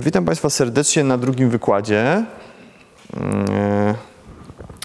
Witam 0.00 0.24
Państwa 0.24 0.50
serdecznie 0.50 1.04
na 1.04 1.18
drugim 1.18 1.50
wykładzie. 1.50 2.24
Mm, 3.16 3.94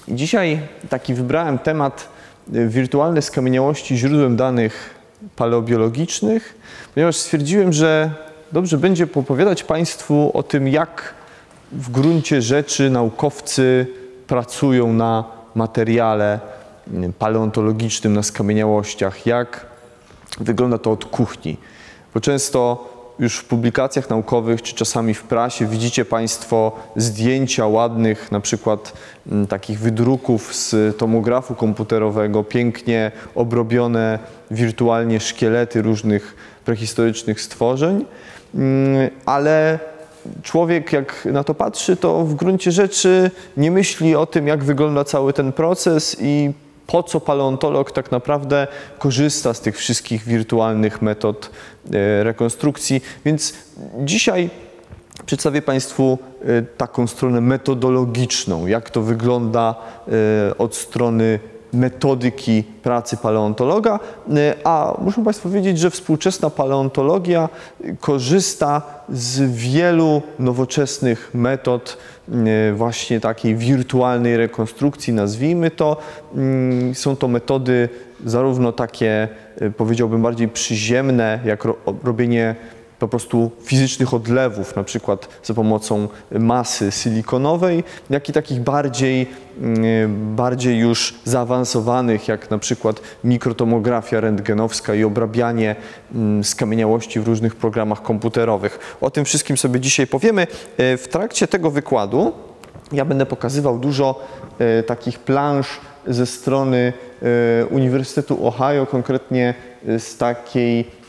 Dzisiaj 0.07 0.59
taki 0.89 1.13
wybrałem 1.13 1.59
temat 1.59 2.09
y, 2.55 2.68
wirtualne 2.68 3.21
skamieniałości 3.21 3.98
źródłem 3.98 4.36
danych 4.36 4.95
paleobiologicznych, 5.36 6.57
ponieważ 6.93 7.16
stwierdziłem, 7.16 7.73
że 7.73 8.11
dobrze 8.52 8.77
będzie 8.77 9.07
popowiadać 9.07 9.63
Państwu 9.63 10.32
o 10.34 10.43
tym, 10.43 10.68
jak 10.68 11.13
w 11.71 11.89
gruncie 11.89 12.41
rzeczy 12.41 12.89
naukowcy 12.89 13.88
pracują 14.32 14.93
na 14.93 15.23
materiale 15.55 16.39
paleontologicznym, 17.20 18.13
na 18.13 18.23
skamieniałościach, 18.23 19.26
jak 19.26 19.66
wygląda 20.39 20.77
to 20.77 20.91
od 20.91 21.05
kuchni. 21.05 21.58
Bo 22.13 22.20
często 22.20 22.89
już 23.20 23.38
w 23.38 23.45
publikacjach 23.45 24.09
naukowych, 24.09 24.62
czy 24.62 24.75
czasami 24.75 25.13
w 25.13 25.23
prasie 25.23 25.66
widzicie 25.66 26.05
Państwo 26.05 26.72
zdjęcia 26.95 27.67
ładnych, 27.67 28.31
na 28.31 28.39
przykład 28.39 28.94
m, 29.31 29.48
takich 29.48 29.80
wydruków 29.80 30.55
z 30.55 30.98
tomografu 30.98 31.55
komputerowego, 31.55 32.44
pięknie 32.44 33.11
obrobione 33.36 34.20
wirtualnie 34.52 35.20
szkielety 35.20 35.81
różnych 35.81 36.36
prehistorycznych 36.66 37.41
stworzeń, 37.41 38.05
Mm, 38.55 39.09
ale 39.25 39.80
człowiek 40.43 40.93
jak 40.93 41.25
na 41.25 41.43
to 41.43 41.53
patrzy, 41.53 41.98
to 41.98 42.23
w 42.23 42.35
gruncie 42.35 42.71
rzeczy 42.71 43.31
nie 43.57 43.71
myśli 43.71 44.16
o 44.16 44.25
tym, 44.25 44.47
jak 44.47 44.63
wygląda 44.63 45.03
cały 45.03 45.34
ten 45.34 45.52
proces 45.52 46.17
i 46.20 46.53
po 46.88 47.03
co 47.03 47.20
paleontolog 47.20 47.91
tak 47.91 48.11
naprawdę 48.11 48.67
korzysta 48.99 49.53
z 49.53 49.61
tych 49.61 49.77
wszystkich 49.77 50.23
wirtualnych 50.23 51.02
metod 51.02 51.49
e, 51.94 52.23
rekonstrukcji. 52.23 53.02
Więc 53.25 53.53
dzisiaj 53.99 54.49
przedstawię 55.25 55.61
Państwu 55.61 56.17
e, 56.45 56.61
taką 56.61 57.08
stronę 57.08 57.42
metodologiczną, 57.42 58.67
jak 58.67 58.89
to 58.89 59.02
wygląda 59.02 59.75
e, 60.47 60.58
od 60.58 60.75
strony 60.75 61.39
metodyki 61.73 62.64
pracy 62.83 63.17
paleontologa, 63.17 64.00
a 64.64 64.97
muszę 65.02 65.23
Państwu 65.23 65.50
powiedzieć, 65.50 65.80
że 65.80 65.89
współczesna 65.89 66.50
paleontologia 66.50 67.50
korzysta 68.00 68.81
z 69.09 69.41
wielu 69.52 70.22
nowoczesnych 70.39 71.31
metod 71.33 71.97
właśnie 72.73 73.19
takiej 73.19 73.55
wirtualnej 73.55 74.38
rekonstrukcji, 74.38 75.14
nazwijmy 75.14 75.72
to. 75.72 75.97
Są 76.94 77.16
to 77.16 77.27
metody 77.27 77.89
zarówno 78.25 78.72
takie, 78.72 79.27
powiedziałbym, 79.77 80.22
bardziej 80.22 80.47
przyziemne, 80.47 81.39
jak 81.45 81.67
robienie 82.03 82.55
po 83.02 83.07
prostu 83.07 83.52
fizycznych 83.63 84.13
odlewów, 84.13 84.75
na 84.75 84.83
przykład 84.83 85.27
za 85.44 85.53
pomocą 85.53 86.07
masy 86.31 86.91
silikonowej, 86.91 87.83
jak 88.09 88.30
i 88.30 88.33
takich 88.33 88.61
bardziej, 88.61 89.27
bardziej 90.17 90.77
już 90.77 91.13
zaawansowanych, 91.23 92.27
jak 92.27 92.52
na 92.52 92.58
przykład 92.58 93.02
mikrotomografia 93.23 94.19
rentgenowska 94.19 94.95
i 94.95 95.03
obrabianie 95.03 95.75
skamieniałości 96.43 97.19
w 97.19 97.27
różnych 97.27 97.55
programach 97.55 98.02
komputerowych. 98.02 98.97
O 99.02 99.11
tym 99.11 99.25
wszystkim 99.25 99.58
sobie 99.58 99.80
dzisiaj 99.80 100.08
powiemy. 100.08 100.47
W 100.77 101.08
trakcie 101.11 101.47
tego 101.47 101.71
wykładu 101.71 102.33
ja 102.91 103.05
będę 103.05 103.25
pokazywał 103.25 103.80
dużo 103.80 104.27
takich 104.88 105.19
plansz 105.19 105.80
ze 106.08 106.25
strony 106.25 106.93
Uniwersytetu 107.69 108.47
Ohio, 108.47 108.86
konkretnie 108.86 109.53
z 109.86 110.17
takiej 110.17 111.00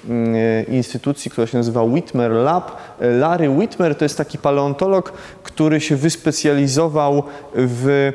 instytucji, 0.68 1.30
która 1.30 1.46
się 1.46 1.58
nazywa 1.58 1.82
Whitmer 1.82 2.30
Lab. 2.30 2.76
Larry 3.00 3.50
Whitmer 3.50 3.94
to 3.94 4.04
jest 4.04 4.18
taki 4.18 4.38
paleontolog, 4.38 5.12
który 5.42 5.80
się 5.80 5.96
wyspecjalizował 5.96 7.22
w, 7.54 8.12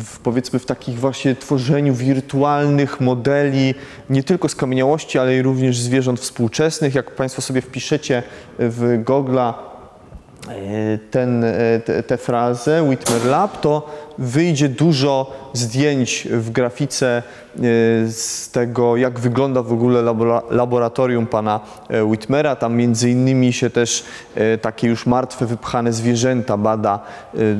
w, 0.00 0.18
powiedzmy 0.18 0.58
w 0.58 0.66
takich 0.66 0.98
właśnie 0.98 1.34
tworzeniu 1.34 1.94
wirtualnych 1.94 3.00
modeli 3.00 3.74
nie 4.10 4.22
tylko 4.22 4.48
skamieniałości, 4.48 5.18
ale 5.18 5.36
i 5.36 5.42
również 5.42 5.78
zwierząt 5.78 6.20
współczesnych. 6.20 6.94
Jak 6.94 7.10
Państwo 7.10 7.42
sobie 7.42 7.60
wpiszecie 7.60 8.22
w 8.58 9.02
Google'a 9.04 9.54
ten, 11.10 11.44
te, 11.84 12.02
tę 12.02 12.16
frazę 12.16 12.82
Whitmer 12.82 13.24
Lab, 13.24 13.60
to 13.60 13.90
wyjdzie 14.18 14.68
dużo 14.68 15.32
zdjęć 15.52 16.28
w 16.30 16.50
grafice 16.50 17.22
z 18.08 18.50
tego, 18.50 18.96
jak 18.96 19.20
wygląda 19.20 19.62
w 19.62 19.72
ogóle 19.72 20.14
laboratorium 20.50 21.26
pana 21.26 21.60
Whitmera. 22.04 22.56
Tam 22.56 22.76
między 22.76 23.10
innymi 23.10 23.52
się 23.52 23.70
też 23.70 24.04
takie 24.62 24.88
już 24.88 25.06
martwe, 25.06 25.46
wypchane 25.46 25.92
zwierzęta 25.92 26.56
bada 26.56 27.00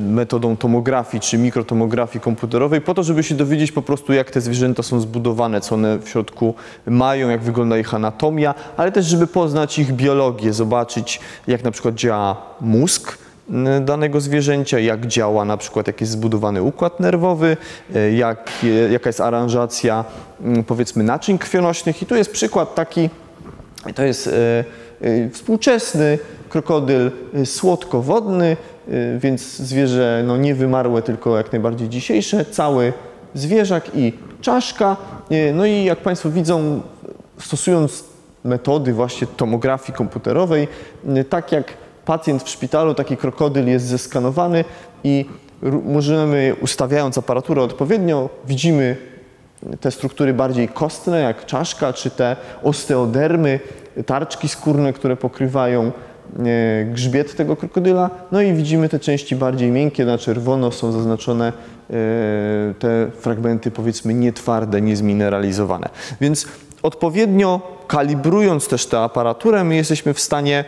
metodą 0.00 0.56
tomografii 0.56 1.20
czy 1.20 1.38
mikrotomografii 1.38 2.20
komputerowej 2.20 2.80
po 2.80 2.94
to, 2.94 3.02
żeby 3.02 3.22
się 3.22 3.34
dowiedzieć 3.34 3.72
po 3.72 3.82
prostu, 3.82 4.12
jak 4.12 4.30
te 4.30 4.40
zwierzęta 4.40 4.82
są 4.82 5.00
zbudowane, 5.00 5.60
co 5.60 5.74
one 5.74 5.98
w 5.98 6.08
środku 6.08 6.54
mają, 6.86 7.28
jak 7.28 7.40
wygląda 7.40 7.78
ich 7.78 7.94
anatomia, 7.94 8.54
ale 8.76 8.92
też, 8.92 9.06
żeby 9.06 9.26
poznać 9.26 9.78
ich 9.78 9.92
biologię, 9.92 10.52
zobaczyć, 10.52 11.20
jak 11.46 11.64
na 11.64 11.70
przykład 11.70 11.94
działa 11.94 12.42
mózg, 12.60 13.18
danego 13.80 14.20
zwierzęcia, 14.20 14.78
jak 14.78 15.06
działa 15.06 15.44
na 15.44 15.56
przykład, 15.56 15.86
jak 15.86 16.00
jest 16.00 16.12
zbudowany 16.12 16.62
układ 16.62 17.00
nerwowy, 17.00 17.56
jak, 18.16 18.50
jaka 18.90 19.08
jest 19.08 19.20
aranżacja 19.20 20.04
powiedzmy 20.66 21.04
naczyń 21.04 21.38
krwionośnych 21.38 22.02
i 22.02 22.06
tu 22.06 22.14
jest 22.14 22.32
przykład 22.32 22.74
taki, 22.74 23.10
to 23.94 24.02
jest 24.02 24.30
współczesny 25.32 26.18
krokodyl 26.48 27.10
słodkowodny, 27.44 28.56
więc 29.18 29.56
zwierzę 29.56 30.22
no, 30.26 30.36
nie 30.36 30.54
wymarłe, 30.54 31.02
tylko 31.02 31.36
jak 31.36 31.52
najbardziej 31.52 31.88
dzisiejsze, 31.88 32.44
cały 32.44 32.92
zwierzak 33.34 33.90
i 33.94 34.12
czaszka. 34.40 34.96
No 35.54 35.66
i 35.66 35.84
jak 35.84 35.98
Państwo 35.98 36.30
widzą, 36.30 36.80
stosując 37.38 38.04
metody 38.44 38.92
właśnie 38.92 39.26
tomografii 39.26 39.96
komputerowej, 39.96 40.68
tak 41.28 41.52
jak 41.52 41.72
pacjent 42.08 42.42
w 42.42 42.48
szpitalu, 42.48 42.94
taki 42.94 43.16
krokodyl 43.16 43.66
jest 43.66 43.86
zeskanowany 43.86 44.64
i 45.04 45.24
możemy, 45.84 46.56
ustawiając 46.60 47.18
aparaturę 47.18 47.62
odpowiednio, 47.62 48.28
widzimy 48.46 48.96
te 49.80 49.90
struktury 49.90 50.34
bardziej 50.34 50.68
kostne, 50.68 51.20
jak 51.20 51.46
czaszka, 51.46 51.92
czy 51.92 52.10
te 52.10 52.36
osteodermy, 52.62 53.60
tarczki 54.06 54.48
skórne, 54.48 54.92
które 54.92 55.16
pokrywają 55.16 55.92
grzbiet 56.92 57.36
tego 57.36 57.56
krokodyla. 57.56 58.10
No 58.32 58.42
i 58.42 58.52
widzimy 58.52 58.88
te 58.88 58.98
części 58.98 59.36
bardziej 59.36 59.70
miękkie, 59.70 60.04
na 60.04 60.18
czerwono 60.18 60.72
są 60.72 60.92
zaznaczone 60.92 61.52
te 62.78 63.10
fragmenty 63.20 63.70
powiedzmy 63.70 64.14
nietwarde, 64.14 64.80
niezmineralizowane. 64.80 65.88
Więc 66.20 66.46
odpowiednio 66.82 67.78
kalibrując 67.86 68.68
też 68.68 68.86
tę 68.86 68.98
aparaturę, 68.98 69.64
my 69.64 69.76
jesteśmy 69.76 70.14
w 70.14 70.20
stanie 70.20 70.64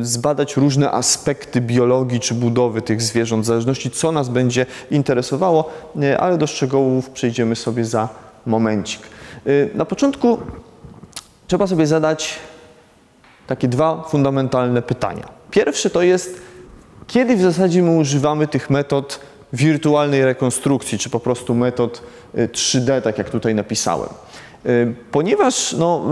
zbadać 0.00 0.56
różne 0.56 0.90
aspekty 0.90 1.60
biologii 1.60 2.20
czy 2.20 2.34
budowy 2.34 2.82
tych 2.82 3.02
zwierząt, 3.02 3.44
w 3.44 3.46
zależności 3.46 3.90
co 3.90 4.12
nas 4.12 4.28
będzie 4.28 4.66
interesowało, 4.90 5.70
ale 6.18 6.38
do 6.38 6.46
szczegółów 6.46 7.10
przejdziemy 7.10 7.56
sobie 7.56 7.84
za 7.84 8.08
momencik. 8.46 9.00
Na 9.74 9.84
początku 9.84 10.38
trzeba 11.46 11.66
sobie 11.66 11.86
zadać 11.86 12.38
takie 13.46 13.68
dwa 13.68 14.04
fundamentalne 14.08 14.82
pytania. 14.82 15.28
Pierwsze 15.50 15.90
to 15.90 16.02
jest, 16.02 16.40
kiedy 17.06 17.36
w 17.36 17.40
zasadzie 17.40 17.82
my 17.82 17.96
używamy 17.96 18.46
tych 18.46 18.70
metod 18.70 19.20
wirtualnej 19.52 20.24
rekonstrukcji, 20.24 20.98
czy 20.98 21.10
po 21.10 21.20
prostu 21.20 21.54
metod 21.54 22.02
3D, 22.34 23.02
tak 23.02 23.18
jak 23.18 23.30
tutaj 23.30 23.54
napisałem. 23.54 24.08
Ponieważ 25.10 25.72
no, 25.72 26.02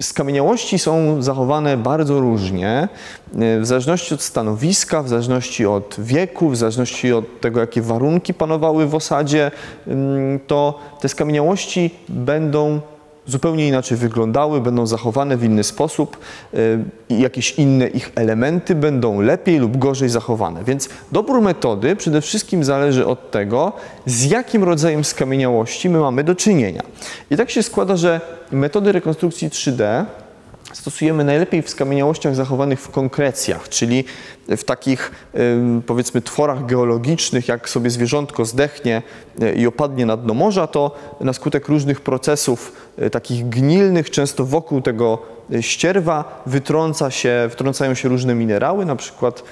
skamieniałości 0.00 0.78
są 0.78 1.22
zachowane 1.22 1.76
bardzo 1.76 2.20
różnie, 2.20 2.88
w 3.32 3.66
zależności 3.66 4.14
od 4.14 4.22
stanowiska, 4.22 5.02
w 5.02 5.08
zależności 5.08 5.66
od 5.66 5.96
wieku, 5.98 6.48
w 6.48 6.56
zależności 6.56 7.12
od 7.12 7.40
tego, 7.40 7.60
jakie 7.60 7.82
warunki 7.82 8.34
panowały 8.34 8.86
w 8.86 8.94
osadzie, 8.94 9.50
to 10.46 10.78
te 11.00 11.08
skamieniałości 11.08 11.90
będą 12.08 12.80
zupełnie 13.26 13.68
inaczej 13.68 13.98
wyglądały, 13.98 14.60
będą 14.60 14.86
zachowane 14.86 15.36
w 15.36 15.44
inny 15.44 15.64
sposób 15.64 16.18
i 17.08 17.20
jakieś 17.20 17.58
inne 17.58 17.88
ich 17.88 18.12
elementy 18.14 18.74
będą 18.74 19.20
lepiej 19.20 19.58
lub 19.58 19.76
gorzej 19.76 20.08
zachowane. 20.08 20.64
Więc 20.64 20.88
dobór 21.12 21.40
metody 21.40 21.96
przede 21.96 22.20
wszystkim 22.20 22.64
zależy 22.64 23.06
od 23.06 23.30
tego, 23.30 23.72
z 24.06 24.24
jakim 24.24 24.64
rodzajem 24.64 25.04
skamieniałości 25.04 25.88
my 25.88 25.98
mamy 25.98 26.24
do 26.24 26.34
czynienia. 26.34 26.82
I 27.30 27.36
tak 27.36 27.50
się 27.50 27.62
składa, 27.62 27.96
że 27.96 28.20
metody 28.52 28.92
rekonstrukcji 28.92 29.50
3D 29.50 30.04
stosujemy 30.72 31.24
najlepiej 31.24 31.62
w 31.62 31.70
skamieniałościach 31.70 32.34
zachowanych 32.34 32.80
w 32.80 32.90
konkrecjach, 32.90 33.68
czyli 33.68 34.04
w 34.48 34.64
takich 34.64 35.12
powiedzmy 35.86 36.22
tworach 36.22 36.66
geologicznych, 36.66 37.48
jak 37.48 37.68
sobie 37.68 37.90
zwierzątko 37.90 38.44
zdechnie 38.44 39.02
e, 39.40 39.54
i 39.54 39.66
opadnie 39.66 40.06
na 40.06 40.16
dno 40.16 40.34
morza, 40.34 40.66
to 40.66 40.96
na 41.20 41.32
skutek 41.32 41.68
różnych 41.68 42.00
procesów 42.00 42.72
e, 42.98 43.10
takich 43.10 43.48
gnilnych, 43.48 44.10
często 44.10 44.44
wokół 44.44 44.80
tego 44.80 45.34
ścierwa 45.60 46.42
wytrąca 46.46 47.10
się, 47.10 47.46
wytrącają 47.50 47.94
się 47.94 48.08
różne 48.08 48.34
minerały, 48.34 48.84
na 48.84 48.96
przykład 48.96 49.42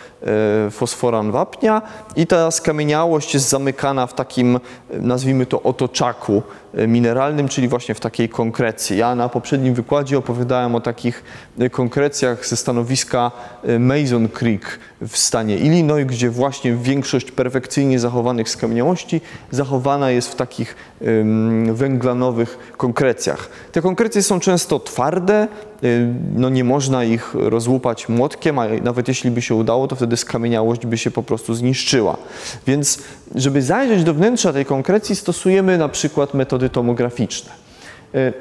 e, 0.67 0.70
fosforan 0.70 1.31
wapnia 1.31 1.82
i 2.17 2.26
ta 2.26 2.50
skamieniałość 2.50 3.35
jest 3.35 3.49
zamykana 3.49 4.06
w 4.06 4.14
takim, 4.14 4.61
nazwijmy 4.91 5.47
to, 5.47 5.62
otoczaku 5.62 6.43
e, 6.43 6.62
mineralnym, 6.89 7.49
czyli 7.49 7.69
właśnie 7.69 7.95
w 7.95 8.01
takiej 8.01 8.29
konkrecji. 8.29 8.99
Ja 8.99 9.15
na 9.15 9.29
poprzednim 9.29 9.75
wykładzie 9.75 10.19
opowiadałem 10.19 10.75
o 10.75 10.81
takich 10.81 11.25
e, 11.59 11.71
konkrecjach 11.71 12.47
ze 12.47 12.57
stanowiska 12.57 13.31
Mason 13.79 14.29
Creek 14.29 14.79
w 15.01 15.17
stanie 15.17 15.59
Illinois, 15.59 16.07
gdzie 16.07 16.31
właśnie 16.31 16.75
większość 16.75 17.31
perfekcyjnie 17.31 17.99
zachowanych 17.99 18.49
skamieniałości 18.49 19.21
zachowana 19.51 20.11
jest 20.11 20.29
w 20.33 20.35
takich 20.35 20.77
węglanowych 21.73 22.75
konkrecjach. 22.77 23.49
Te 23.73 23.83
konkrecje 23.83 24.23
są 24.23 24.41
często 24.41 24.81
twarde, 24.81 25.49
y, 25.85 26.07
no 26.35 26.51
nie 26.51 26.65
można 26.65 27.05
ich 27.05 27.35
rozłupać 27.35 28.09
młotkiem, 28.09 28.59
a 28.59 28.69
nawet 28.83 29.09
jeśli 29.09 29.31
by 29.31 29.43
się 29.43 29.55
udało, 29.55 29.89
to 29.89 29.97
wtedy 29.97 30.17
skamieniałość 30.17 30.87
by 30.87 30.99
się 30.99 31.11
po 31.11 31.23
prostu 31.23 31.55
zniszczyła. 31.55 32.17
Więc 32.67 32.99
żeby 33.34 33.62
zajrzeć 33.62 34.05
do 34.05 34.14
wnętrza 34.14 34.52
tej 34.52 34.64
konkrecji, 34.64 35.17
stosujemy 35.17 35.79
na 35.79 35.88
przykład 35.88 36.34
metody 36.34 36.69
tomograficzne. 36.69 37.52
Y, 38.14 38.32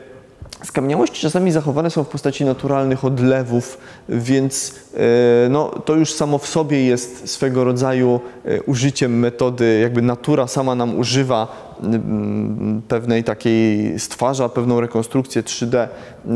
Skamieniałości 0.64 1.22
czasami 1.22 1.52
zachowane 1.52 1.90
są 1.90 2.04
w 2.04 2.08
postaci 2.08 2.46
naturalnych 2.46 3.06
odlewów, 3.06 3.78
więc 4.10 4.76
e, 4.94 5.50
no, 5.50 5.70
to 5.70 5.96
już 5.96 6.14
samo 6.14 6.38
w 6.38 6.48
sobie 6.48 6.86
jest 6.86 7.30
swego 7.30 7.64
rodzaju 7.64 8.20
e, 8.46 8.62
użyciem 8.62 9.20
metody, 9.20 9.80
jakby 9.82 10.02
natura 10.02 10.48
sama 10.48 10.76
nam 10.76 11.00
używa 11.00 11.72
pewnej 12.88 13.24
takiej, 13.24 14.00
stwarza 14.00 14.50
pewną 14.50 14.82
rekonstrukcję 14.82 15.44
3D 15.44 15.88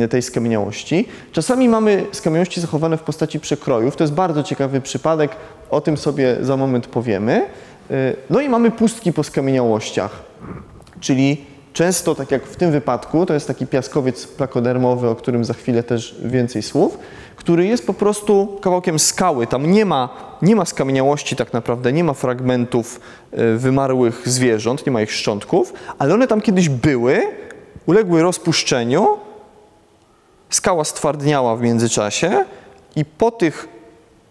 tej 0.09 0.21
skamieniałości. 0.21 1.07
Czasami 1.31 1.69
mamy 1.69 2.05
skamieniałości 2.11 2.61
zachowane 2.61 2.97
w 2.97 3.03
postaci 3.03 3.39
przekrojów. 3.39 3.95
To 3.95 4.03
jest 4.03 4.13
bardzo 4.13 4.43
ciekawy 4.43 4.81
przypadek, 4.81 5.31
o 5.69 5.81
tym 5.81 5.97
sobie 5.97 6.37
za 6.41 6.57
moment 6.57 6.87
powiemy. 6.87 7.45
E, 7.91 8.13
no 8.29 8.41
i 8.41 8.49
mamy 8.49 8.71
pustki 8.71 9.13
po 9.13 9.23
skamieniałościach, 9.23 10.23
czyli 10.99 11.45
Często, 11.75 12.15
tak 12.15 12.31
jak 12.31 12.45
w 12.45 12.55
tym 12.55 12.71
wypadku, 12.71 13.25
to 13.25 13.33
jest 13.33 13.47
taki 13.47 13.67
piaskowiec 13.67 14.27
plakodermowy, 14.27 15.09
o 15.09 15.15
którym 15.15 15.45
za 15.45 15.53
chwilę 15.53 15.83
też 15.83 16.15
więcej 16.25 16.61
słów, 16.61 16.97
który 17.35 17.67
jest 17.67 17.87
po 17.87 17.93
prostu 17.93 18.59
kawałkiem 18.61 18.99
skały. 18.99 19.47
Tam 19.47 19.71
nie 19.71 19.85
ma, 19.85 20.09
nie 20.41 20.55
ma 20.55 20.65
skamieniałości 20.65 21.35
tak 21.35 21.53
naprawdę, 21.53 21.93
nie 21.93 22.03
ma 22.03 22.13
fragmentów 22.13 22.99
e, 23.31 23.55
wymarłych 23.55 24.21
zwierząt, 24.25 24.85
nie 24.85 24.91
ma 24.91 25.01
ich 25.01 25.11
szczątków, 25.11 25.73
ale 25.97 26.13
one 26.13 26.27
tam 26.27 26.41
kiedyś 26.41 26.69
były, 26.69 27.21
uległy 27.85 28.21
rozpuszczeniu, 28.21 29.07
skała 30.49 30.83
stwardniała 30.83 31.55
w 31.55 31.61
międzyczasie 31.61 32.45
i 32.95 33.05
po 33.05 33.31
tych 33.31 33.67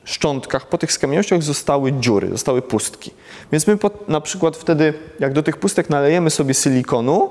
szczątkach, 0.05 0.69
po 0.69 0.79
tych 0.79 0.93
skamieniałościach 0.93 1.43
zostały 1.43 1.93
dziury, 1.93 2.29
zostały 2.29 2.63
pustki. 2.63 3.11
Więc 3.53 3.67
my 3.67 3.79
na 4.09 4.21
przykład 4.21 4.57
wtedy, 4.57 4.95
jak 5.21 5.33
do 5.33 5.43
tych 5.43 5.57
pustek 5.57 5.91
nalejemy 5.91 6.31
sobie 6.31 6.55
silikonu 6.55 7.31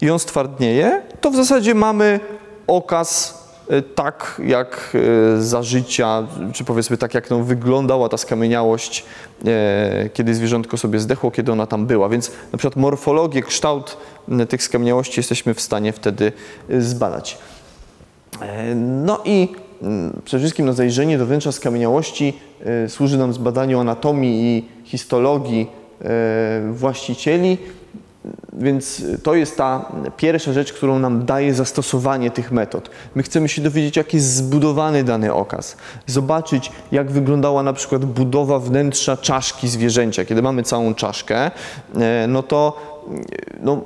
i 0.00 0.10
on 0.10 0.18
stwardnieje, 0.18 1.02
to 1.20 1.30
w 1.30 1.36
zasadzie 1.36 1.74
mamy 1.74 2.20
okaz 2.66 3.40
e, 3.70 3.82
tak 3.82 4.40
jak 4.44 4.96
e, 5.36 5.42
za 5.42 5.62
życia, 5.62 6.26
czy 6.52 6.64
powiedzmy 6.64 6.96
tak 6.96 7.14
jak 7.14 7.30
no, 7.30 7.38
wyglądała 7.38 8.08
ta 8.08 8.16
skamieniałość, 8.16 9.04
e, 9.46 10.08
kiedy 10.14 10.34
zwierzątko 10.34 10.76
sobie 10.76 10.98
zdechło, 10.98 11.30
kiedy 11.30 11.52
ona 11.52 11.66
tam 11.66 11.86
była. 11.86 12.08
Więc 12.08 12.30
na 12.52 12.58
przykład 12.58 12.76
morfologię, 12.76 13.42
kształt 13.42 13.96
tych 14.48 14.62
skamieniałości 14.62 15.20
jesteśmy 15.20 15.54
w 15.54 15.60
stanie 15.60 15.92
wtedy 15.92 16.32
zbadać. 16.68 17.38
No 18.76 19.20
i 19.24 19.48
przede 20.24 20.40
wszystkim 20.40 20.66
na 20.66 20.72
zajrzenie 20.72 21.18
do 21.18 21.26
wnętrza 21.26 21.52
skamieniałości 21.52 22.38
e, 22.64 22.88
służy 22.88 23.18
nam 23.18 23.32
zbadaniu 23.32 23.80
anatomii 23.80 24.42
i 24.42 24.68
histologii 24.84 25.66
e, 26.04 26.72
właścicieli, 26.72 27.58
więc 28.52 29.02
to 29.22 29.34
jest 29.34 29.56
ta 29.56 29.92
pierwsza 30.16 30.52
rzecz, 30.52 30.72
którą 30.72 30.98
nam 30.98 31.24
daje 31.24 31.54
zastosowanie 31.54 32.30
tych 32.30 32.52
metod. 32.52 32.90
My 33.14 33.22
chcemy 33.22 33.48
się 33.48 33.62
dowiedzieć, 33.62 33.96
jak 33.96 34.14
jest 34.14 34.34
zbudowany 34.34 35.04
dany 35.04 35.34
okaz, 35.34 35.76
zobaczyć, 36.06 36.72
jak 36.92 37.10
wyglądała 37.10 37.62
na 37.62 37.72
przykład 37.72 38.04
budowa 38.04 38.58
wnętrza 38.58 39.16
czaszki 39.16 39.68
zwierzęcia. 39.68 40.24
Kiedy 40.24 40.42
mamy 40.42 40.62
całą 40.62 40.94
czaszkę, 40.94 41.50
e, 41.96 42.26
no 42.28 42.42
to 42.42 42.90
no, 43.62 43.80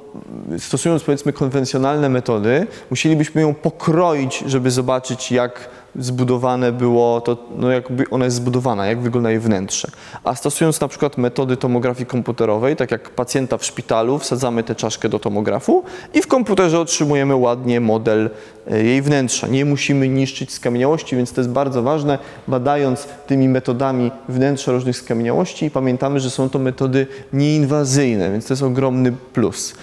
stosując 0.58 1.02
powiedzmy 1.02 1.32
konwencjonalne 1.32 2.08
metody, 2.08 2.66
musielibyśmy 2.90 3.40
ją 3.40 3.54
pokroić, 3.54 4.44
żeby 4.46 4.70
zobaczyć, 4.70 5.32
jak 5.32 5.68
zbudowane 5.96 6.72
było, 6.72 7.20
to 7.20 7.36
no 7.56 7.70
jakby 7.70 8.04
ona 8.10 8.24
jest 8.24 8.36
zbudowana, 8.36 8.86
jak 8.86 9.00
wygląda 9.00 9.30
jej 9.30 9.40
wnętrze. 9.40 9.88
A 10.24 10.34
stosując 10.34 10.80
na 10.80 10.88
przykład 10.88 11.18
metody 11.18 11.56
tomografii 11.56 12.06
komputerowej, 12.06 12.76
tak 12.76 12.90
jak 12.90 13.10
pacjenta 13.10 13.58
w 13.58 13.64
szpitalu, 13.64 14.18
wsadzamy 14.18 14.62
tę 14.62 14.74
czaszkę 14.74 15.08
do 15.08 15.18
tomografu 15.18 15.84
i 16.14 16.22
w 16.22 16.26
komputerze 16.26 16.80
otrzymujemy 16.80 17.36
ładnie 17.36 17.80
model 17.80 18.30
e, 18.70 18.84
jej 18.84 19.02
wnętrza. 19.02 19.46
Nie 19.46 19.64
musimy 19.64 20.08
niszczyć 20.08 20.52
skamieniałości, 20.52 21.16
więc 21.16 21.32
to 21.32 21.40
jest 21.40 21.50
bardzo 21.50 21.82
ważne, 21.82 22.18
badając 22.48 23.08
tymi 23.26 23.48
metodami 23.48 24.10
wnętrza 24.28 24.72
różnych 24.72 24.96
skamieniałości 24.96 25.70
pamiętamy, 25.70 26.20
że 26.20 26.30
są 26.30 26.50
to 26.50 26.58
metody 26.58 27.06
nieinwazyjne, 27.32 28.30
więc 28.30 28.46
to 28.46 28.52
jest 28.52 28.62
ogromny 28.62 29.12
plus. 29.32 29.74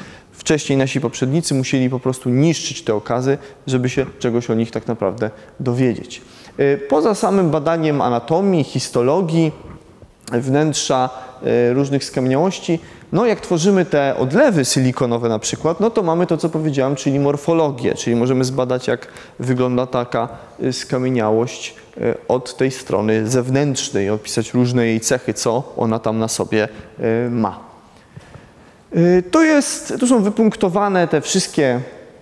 Wcześniej 0.41 0.77
nasi 0.77 1.01
poprzednicy 1.01 1.53
musieli 1.53 1.89
po 1.89 1.99
prostu 1.99 2.29
niszczyć 2.29 2.83
te 2.83 2.95
okazy, 2.95 3.37
żeby 3.67 3.89
się 3.89 4.05
czegoś 4.19 4.49
o 4.49 4.53
nich 4.53 4.71
tak 4.71 4.87
naprawdę 4.87 5.31
dowiedzieć. 5.59 6.21
Y, 6.59 6.79
poza 6.89 7.15
samym 7.15 7.49
badaniem 7.49 8.01
anatomii, 8.01 8.63
histologii, 8.63 9.51
wnętrza 10.31 11.09
y, 11.69 11.73
różnych 11.73 12.03
skamieniałości, 12.03 12.79
no 13.11 13.25
jak 13.25 13.41
tworzymy 13.41 13.85
te 13.85 14.17
odlewy 14.17 14.65
silikonowe 14.65 15.29
na 15.29 15.39
przykład, 15.39 15.79
no 15.79 15.89
to 15.89 16.03
mamy 16.03 16.27
to, 16.27 16.37
co 16.37 16.49
powiedziałem, 16.49 16.95
czyli 16.95 17.19
morfologię, 17.19 17.95
czyli 17.95 18.15
możemy 18.15 18.43
zbadać, 18.43 18.87
jak 18.87 19.07
wygląda 19.39 19.87
taka 19.87 20.29
y, 20.63 20.73
skamieniałość 20.73 21.75
od 22.27 22.57
tej 22.57 22.71
strony 22.71 23.27
zewnętrznej, 23.27 24.09
opisać 24.09 24.53
różne 24.53 24.85
jej 24.85 24.99
cechy, 24.99 25.33
co 25.33 25.73
ona 25.77 25.99
tam 25.99 26.19
na 26.19 26.27
sobie 26.27 26.67
ma. 27.29 27.70
Y, 28.95 29.23
to 29.31 29.43
jest, 29.43 29.93
tu 29.99 30.07
są 30.07 30.23
wypunktowane 30.23 31.07
te 31.07 31.21
wszystkie, 31.21 31.79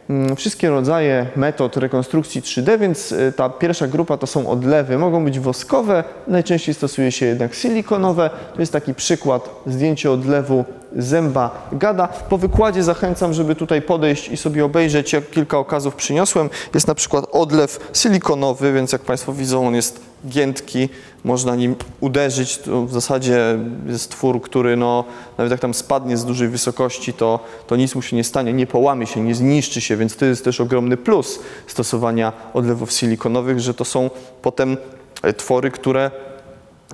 mm, 0.10 0.36
wszystkie 0.36 0.70
rodzaje 0.70 1.26
metod 1.36 1.78
rekonstrukcji 1.78 2.42
3D, 2.42 2.80
więc 2.80 3.12
y, 3.12 3.34
ta 3.36 3.50
pierwsza 3.50 3.88
grupa 3.88 4.18
to 4.18 4.28
są 4.28 4.50
odlewy. 4.50 4.98
Mogą 4.98 5.26
być 5.26 5.40
woskowe, 5.40 6.04
najczęściej 6.28 6.76
stosuje 6.76 7.12
się 7.12 7.26
jednak 7.26 7.54
silikonowe. 7.54 8.30
To 8.54 8.60
jest 8.60 8.72
taki 8.72 8.94
przykład, 8.94 9.50
zdjęcie 9.66 10.12
odlewu 10.12 10.66
zęba 10.96 11.68
gada. 11.72 12.08
Po 12.08 12.38
wykładzie 12.38 12.84
zachęcam, 12.84 13.34
żeby 13.34 13.56
tutaj 13.56 13.82
podejść 13.82 14.30
i 14.30 14.38
sobie 14.38 14.66
obejrzeć, 14.66 15.14
jak 15.14 15.30
kilka 15.30 15.58
okazów 15.58 15.96
przyniosłem. 15.96 16.50
Jest 16.74 16.88
na 16.88 16.96
przykład 16.96 17.26
odlew 17.32 17.92
silikonowy, 17.94 18.74
więc 18.74 18.92
jak 18.92 19.02
Państwo 19.02 19.34
widzą, 19.34 19.68
on 19.68 19.76
jest 19.76 20.09
giętki, 20.28 20.90
można 21.24 21.56
nim 21.56 21.76
uderzyć. 22.00 22.58
To 22.58 22.86
w 22.86 22.94
zasadzie 22.94 23.60
jest 23.88 24.12
twór, 24.12 24.42
który 24.42 24.76
no, 24.76 25.04
nawet 25.38 25.52
jak 25.52 25.60
tam 25.60 25.74
spadnie 25.74 26.18
z 26.18 26.26
dużej 26.26 26.48
wysokości, 26.48 27.14
to, 27.14 27.40
to 27.68 27.76
nic 27.76 27.96
mu 27.96 28.02
się 28.02 28.16
nie 28.16 28.24
stanie, 28.24 28.54
nie 28.54 28.68
połamie 28.68 29.08
się, 29.08 29.24
nie 29.24 29.36
zniszczy 29.36 29.82
się, 29.82 29.98
więc 29.98 30.16
to 30.16 30.26
jest 30.26 30.44
też 30.44 30.62
ogromny 30.62 30.98
plus 30.98 31.40
stosowania 31.68 32.34
odlewów 32.54 32.92
silikonowych, 32.92 33.60
że 33.60 33.74
to 33.74 33.86
są 33.86 34.10
potem 34.42 34.78
e, 35.22 35.34
twory, 35.34 35.72
które 35.72 36.12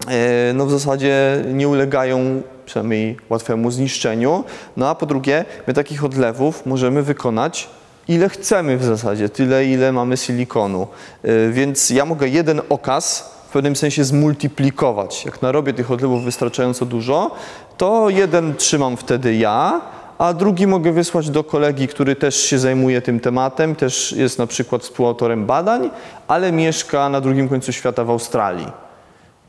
e, 0.08 0.54
no 0.54 0.66
w 0.66 0.72
zasadzie 0.72 1.44
nie 1.54 1.68
ulegają 1.68 2.42
przynajmniej 2.66 3.18
łatwemu 3.30 3.72
zniszczeniu. 3.72 4.44
No 4.78 4.90
a 4.90 4.96
po 4.96 5.06
drugie, 5.06 5.46
my 5.68 5.74
takich 5.74 6.04
odlewów 6.04 6.66
możemy 6.66 7.04
wykonać 7.04 7.70
ile 8.08 8.30
chcemy 8.30 8.78
w 8.78 8.84
zasadzie, 8.84 9.30
tyle 9.30 9.66
ile 9.66 9.92
mamy 9.92 10.18
silikonu. 10.18 10.88
Y, 11.26 11.52
więc 11.52 11.90
ja 11.90 12.06
mogę 12.06 12.28
jeden 12.28 12.62
okaz 12.70 13.36
w 13.50 13.52
pewnym 13.52 13.76
sensie 13.76 14.04
zmultiplikować. 14.04 15.26
Jak 15.26 15.42
narobię 15.42 15.74
tych 15.74 15.92
odlewów 15.92 16.24
wystarczająco 16.24 16.86
dużo, 16.86 17.32
to 17.78 18.10
jeden 18.10 18.56
trzymam 18.56 18.98
wtedy 18.98 19.36
ja, 19.36 19.82
a 20.18 20.34
drugi 20.34 20.68
mogę 20.68 20.92
wysłać 20.92 21.30
do 21.30 21.44
kolegi, 21.44 21.88
który 21.88 22.16
też 22.16 22.36
się 22.36 22.60
zajmuje 22.60 23.02
tym 23.02 23.20
tematem, 23.20 23.76
też 23.76 24.12
jest 24.12 24.40
na 24.40 24.48
przykład 24.48 24.82
współautorem 24.82 25.46
badań, 25.46 25.90
ale 26.28 26.52
mieszka 26.52 27.10
na 27.10 27.22
drugim 27.22 27.50
końcu 27.50 27.74
świata 27.74 28.04
w 28.04 28.10
Australii 28.10 28.85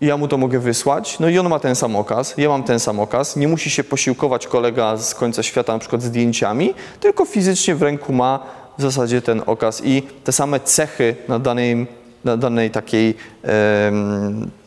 i 0.01 0.07
ja 0.07 0.17
mu 0.17 0.29
to 0.29 0.39
mogę 0.39 0.59
wysłać, 0.59 1.19
no 1.19 1.29
i 1.29 1.39
on 1.39 1.49
ma 1.49 1.59
ten 1.59 1.75
sam 1.77 1.97
okaz, 1.97 2.35
ja 2.39 2.49
mam 2.49 2.63
ten 2.63 2.81
sam 2.81 3.01
okaz, 3.01 3.37
nie 3.37 3.49
musi 3.49 3.71
się 3.71 3.85
posiłkować 3.85 4.47
kolega 4.47 4.97
z 4.97 5.15
końca 5.15 5.43
świata 5.43 5.73
na 5.73 5.79
przykład 5.79 6.03
zdjęciami, 6.03 6.75
tylko 7.01 7.25
fizycznie 7.25 7.75
w 7.75 7.83
ręku 7.83 8.13
ma 8.13 8.47
w 8.79 8.83
zasadzie 8.83 9.23
ten 9.23 9.43
okaz 9.47 9.83
i 9.85 10.03
te 10.25 10.33
same 10.33 10.61
cechy 10.61 11.17
na 11.29 11.39
danej, 11.39 11.87
na 12.25 12.37
danej 12.37 12.71
takiej, 12.71 13.15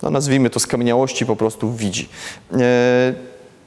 no 0.01 0.09
nazwijmy 0.09 0.49
to 0.49 0.59
skamieniałości 0.59 1.25
po 1.25 1.35
prostu 1.35 1.73
widzi. 1.73 2.09
E, 2.53 3.13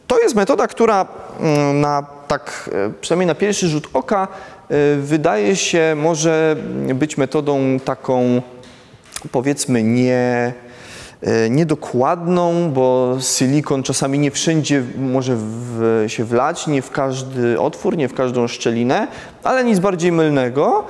to 0.06 0.18
jest 0.18 0.34
metoda, 0.34 0.66
która 0.66 1.06
mm, 1.40 1.80
na 1.80 2.06
tak, 2.28 2.70
e, 2.72 2.92
przynajmniej 3.00 3.26
na 3.26 3.34
pierwszy 3.34 3.68
rzut 3.68 3.88
oka, 3.92 4.28
e, 4.68 4.96
wydaje 4.96 5.56
się 5.56 5.94
może 5.96 6.56
być 6.94 7.16
metodą 7.16 7.80
taką, 7.84 8.42
powiedzmy, 9.32 9.82
nie, 9.82 10.52
niedokładną, 11.50 12.70
bo 12.70 13.16
silikon 13.20 13.82
czasami 13.82 14.18
nie 14.18 14.30
wszędzie 14.30 14.82
może 14.98 15.36
w, 15.36 16.04
się 16.08 16.24
wlać, 16.24 16.66
nie 16.66 16.82
w 16.82 16.90
każdy 16.90 17.60
otwór, 17.60 17.96
nie 17.96 18.08
w 18.08 18.14
każdą 18.14 18.48
szczelinę, 18.48 19.08
ale 19.44 19.64
nic 19.64 19.78
bardziej 19.78 20.12
mylnego. 20.12 20.84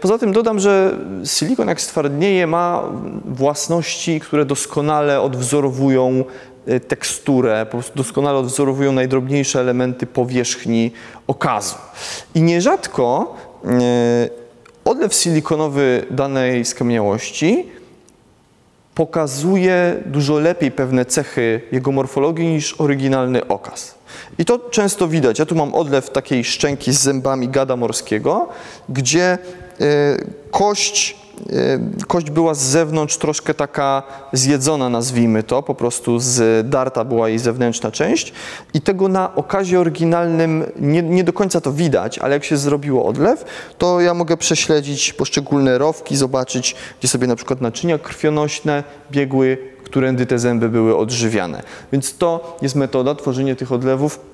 Poza 0.00 0.18
tym 0.18 0.32
dodam, 0.32 0.58
że 0.58 0.96
silikon 1.24 1.68
jak 1.68 1.80
stwardnieje 1.80 2.46
ma 2.46 2.82
własności, 3.24 4.20
które 4.20 4.44
doskonale 4.44 5.20
odwzorowują 5.20 6.24
Y, 6.68 6.80
teksturę, 6.80 7.66
po 7.66 7.70
prostu 7.70 7.96
doskonale 7.96 8.38
odwzorowują 8.38 8.92
najdrobniejsze 8.92 9.60
elementy 9.60 10.06
powierzchni 10.06 10.92
okazu. 11.26 11.74
I 12.34 12.42
nierzadko 12.42 13.36
odlew 14.84 15.14
silikonowy 15.14 16.06
danej 16.10 16.64
skamieniałości 16.64 17.66
pokazuje 18.94 20.02
dużo 20.06 20.38
lepiej 20.38 20.70
pewne 20.70 21.04
cechy 21.04 21.60
jego 21.72 21.92
morfologii 21.92 22.46
niż 22.46 22.80
oryginalny 22.80 23.48
okaz. 23.48 23.94
I 24.38 24.44
to 24.44 24.58
często 24.58 25.08
widać. 25.08 25.38
Ja 25.38 25.46
tu 25.46 25.54
mam 25.54 25.74
odlew 25.74 26.10
takiej 26.10 26.44
szczęki 26.44 26.92
z 26.92 27.00
zębami 27.00 27.48
gada 27.48 27.76
morskiego, 27.76 28.48
gdzie 28.88 29.38
y, 29.80 30.26
kość 30.50 31.21
kość 32.06 32.30
była 32.30 32.54
z 32.54 32.60
zewnątrz 32.60 33.16
troszkę 33.16 33.54
taka 33.54 34.02
zjedzona, 34.32 34.88
nazwijmy 34.88 35.42
to, 35.42 35.62
po 35.62 35.74
prostu 35.74 36.18
zdarta 36.18 37.04
była 37.04 37.28
jej 37.28 37.38
zewnętrzna 37.38 37.90
część 37.90 38.32
i 38.74 38.80
tego 38.80 39.08
na 39.08 39.34
okazie 39.34 39.80
oryginalnym 39.80 40.64
nie, 40.80 41.02
nie 41.02 41.24
do 41.24 41.32
końca 41.32 41.60
to 41.60 41.72
widać, 41.72 42.18
ale 42.18 42.34
jak 42.34 42.44
się 42.44 42.56
zrobiło 42.56 43.06
odlew, 43.06 43.44
to 43.78 44.00
ja 44.00 44.14
mogę 44.14 44.36
prześledzić 44.36 45.12
poszczególne 45.12 45.78
rowki, 45.78 46.16
zobaczyć, 46.16 46.76
gdzie 46.98 47.08
sobie 47.08 47.26
na 47.26 47.36
przykład 47.36 47.60
naczynia 47.60 47.98
krwionośne 47.98 48.84
biegły, 49.10 49.58
którędy 49.84 50.26
te 50.26 50.38
zęby 50.38 50.68
były 50.68 50.96
odżywiane. 50.96 51.62
Więc 51.92 52.16
to 52.18 52.56
jest 52.62 52.74
metoda 52.74 53.14
tworzenia 53.14 53.56
tych 53.56 53.72
odlewów 53.72 54.31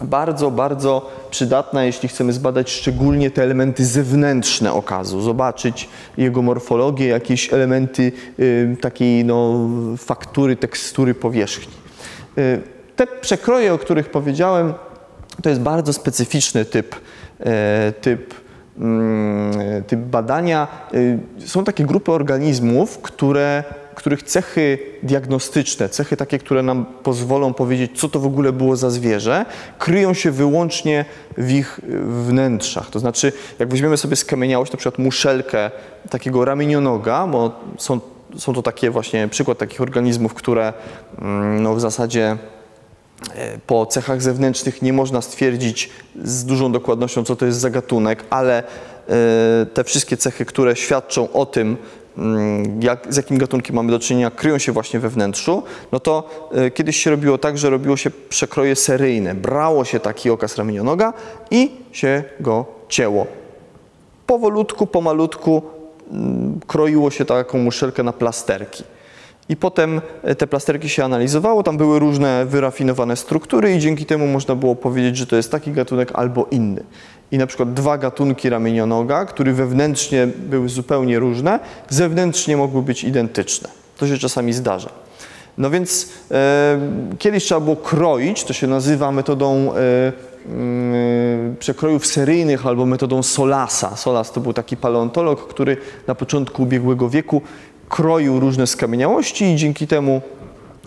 bardzo, 0.00 0.50
bardzo 0.50 1.10
przydatna, 1.30 1.84
jeśli 1.84 2.08
chcemy 2.08 2.32
zbadać 2.32 2.70
szczególnie 2.70 3.30
te 3.30 3.42
elementy 3.42 3.84
zewnętrzne 3.84 4.72
okazu, 4.72 5.20
zobaczyć 5.20 5.88
jego 6.16 6.42
morfologię, 6.42 7.06
jakieś 7.06 7.52
elementy 7.52 8.12
y, 8.38 8.76
takiej 8.80 9.24
no, 9.24 9.68
faktury, 9.96 10.56
tekstury 10.56 11.14
powierzchni. 11.14 11.74
Y, 12.38 12.62
te 12.96 13.06
przekroje, 13.06 13.74
o 13.74 13.78
których 13.78 14.10
powiedziałem, 14.10 14.74
to 15.42 15.48
jest 15.48 15.60
bardzo 15.60 15.92
specyficzny 15.92 16.64
typ, 16.64 16.94
y, 16.94 17.92
typ 18.00 18.34
mm, 18.78 19.84
typ 19.84 20.00
badania. 20.00 20.68
Y, 20.94 21.18
są 21.46 21.64
takie 21.64 21.84
grupy 21.84 22.12
organizmów, 22.12 22.98
które 22.98 23.64
których 23.96 24.22
cechy 24.22 24.78
diagnostyczne, 25.02 25.88
cechy 25.88 26.16
takie, 26.16 26.38
które 26.38 26.62
nam 26.62 26.86
pozwolą 27.02 27.54
powiedzieć, 27.54 28.00
co 28.00 28.08
to 28.08 28.20
w 28.20 28.26
ogóle 28.26 28.52
było 28.52 28.76
za 28.76 28.90
zwierzę, 28.90 29.44
kryją 29.78 30.14
się 30.14 30.30
wyłącznie 30.30 31.04
w 31.38 31.50
ich 31.50 31.80
wnętrzach. 32.06 32.90
To 32.90 32.98
znaczy, 32.98 33.32
jak 33.58 33.68
weźmiemy 33.68 33.96
sobie 33.96 34.16
skamieniałość, 34.16 34.72
na 34.72 34.78
przykład 34.78 34.98
muszelkę 34.98 35.70
takiego 36.10 36.44
ramienionoga, 36.44 37.26
bo 37.26 37.60
są, 37.78 38.00
są 38.36 38.54
to 38.54 38.62
takie 38.62 38.90
właśnie 38.90 39.28
przykład 39.28 39.58
takich 39.58 39.80
organizmów, 39.80 40.34
które 40.34 40.72
mm, 41.18 41.62
no, 41.62 41.74
w 41.74 41.80
zasadzie 41.80 42.36
e, 43.34 43.58
po 43.66 43.86
cechach 43.86 44.22
zewnętrznych 44.22 44.82
nie 44.82 44.92
można 44.92 45.22
stwierdzić 45.22 45.90
z 46.24 46.44
dużą 46.44 46.72
dokładnością, 46.72 47.24
co 47.24 47.36
to 47.36 47.46
jest 47.46 47.58
za 47.58 47.70
gatunek, 47.70 48.24
ale 48.30 48.58
e, 48.62 49.66
te 49.74 49.84
wszystkie 49.84 50.16
cechy, 50.16 50.44
które 50.44 50.76
świadczą 50.76 51.32
o 51.32 51.46
tym, 51.46 51.76
jak, 52.80 53.06
z 53.08 53.16
jakim 53.16 53.38
gatunkiem 53.38 53.76
mamy 53.76 53.90
do 53.90 53.98
czynienia, 53.98 54.30
kryją 54.30 54.58
się 54.58 54.72
właśnie 54.72 55.00
we 55.00 55.08
wnętrzu, 55.08 55.62
no 55.92 56.00
to 56.00 56.28
y, 56.66 56.70
kiedyś 56.70 56.96
się 56.96 57.10
robiło 57.10 57.38
tak, 57.38 57.58
że 57.58 57.70
robiło 57.70 57.96
się 57.96 58.10
przekroje 58.10 58.76
seryjne. 58.76 59.34
Brało 59.34 59.84
się 59.84 60.00
taki 60.00 60.30
okaz 60.30 60.56
ramienionoga 60.56 61.12
i 61.50 61.70
się 61.92 62.24
go 62.40 62.64
cięło. 62.88 63.26
Powolutku, 64.26 64.86
pomalutku 64.86 65.62
y, 65.62 66.66
kroiło 66.66 67.10
się 67.10 67.24
taką 67.24 67.58
muszelkę 67.58 68.02
na 68.02 68.12
plasterki. 68.12 68.84
I 69.48 69.56
potem 69.56 70.00
e, 70.22 70.34
te 70.34 70.46
plasterki 70.46 70.88
się 70.88 71.04
analizowało, 71.04 71.62
tam 71.62 71.76
były 71.76 71.98
różne 71.98 72.46
wyrafinowane 72.46 73.16
struktury 73.16 73.74
i 73.74 73.78
dzięki 73.78 74.06
temu 74.06 74.26
można 74.26 74.54
było 74.54 74.74
powiedzieć, 74.74 75.16
że 75.16 75.26
to 75.26 75.36
jest 75.36 75.50
taki 75.50 75.72
gatunek 75.72 76.12
albo 76.14 76.46
inny. 76.50 76.84
I 77.32 77.38
na 77.38 77.46
przykład 77.46 77.74
dwa 77.74 77.98
gatunki 77.98 78.48
ramienionoga, 78.48 79.24
które 79.24 79.52
wewnętrznie 79.52 80.26
były 80.26 80.68
zupełnie 80.68 81.18
różne, 81.18 81.60
zewnętrznie 81.88 82.56
mogły 82.56 82.82
być 82.82 83.04
identyczne. 83.04 83.68
To 83.98 84.06
się 84.06 84.18
czasami 84.18 84.52
zdarza. 84.52 84.90
No 85.58 85.70
więc 85.70 86.08
e, 86.30 86.78
kiedyś 87.18 87.44
trzeba 87.44 87.60
było 87.60 87.76
kroić, 87.76 88.44
to 88.44 88.52
się 88.52 88.66
nazywa 88.66 89.12
metodą 89.12 89.72
e, 89.74 89.76
e, 89.76 90.12
przekrojów 91.58 92.06
seryjnych 92.06 92.66
albo 92.66 92.86
metodą 92.86 93.22
Solasa. 93.22 93.96
Solas 93.96 94.32
to 94.32 94.40
był 94.40 94.52
taki 94.52 94.76
paleontolog, 94.76 95.48
który 95.48 95.76
na 96.06 96.14
początku 96.14 96.62
ubiegłego 96.62 97.08
wieku 97.08 97.42
kroił 97.88 98.40
różne 98.40 98.66
skamieniałości 98.66 99.44
i 99.44 99.56
dzięki 99.56 99.86
temu 99.86 100.20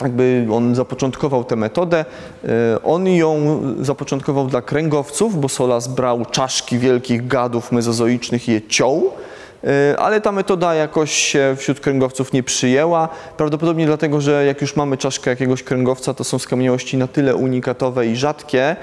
jakby 0.01 0.47
on 0.51 0.75
zapoczątkował 0.75 1.43
tę 1.43 1.55
metodę. 1.55 2.05
E, 2.43 2.83
on 2.83 3.07
ją 3.07 3.61
zapoczątkował 3.81 4.47
dla 4.47 4.61
kręgowców, 4.61 5.41
bo 5.41 5.49
Solas 5.49 5.87
brał 5.87 6.25
czaszki 6.25 6.77
wielkich 6.77 7.27
gadów 7.27 7.71
mezozoicznych 7.71 8.49
i 8.49 8.51
je 8.51 8.61
ciął 8.61 9.11
ale 9.97 10.21
ta 10.21 10.31
metoda 10.31 10.75
jakoś 10.75 11.11
się 11.11 11.55
wśród 11.57 11.79
kręgowców 11.79 12.33
nie 12.33 12.43
przyjęła. 12.43 13.09
Prawdopodobnie 13.37 13.85
dlatego, 13.85 14.21
że 14.21 14.45
jak 14.45 14.61
już 14.61 14.75
mamy 14.75 14.97
czaszkę 14.97 15.29
jakiegoś 15.29 15.63
kręgowca, 15.63 16.13
to 16.13 16.23
są 16.23 16.39
skamieniałości 16.39 16.97
na 16.97 17.07
tyle 17.07 17.35
unikatowe 17.35 18.07
i 18.07 18.15
rzadkie 18.15 18.75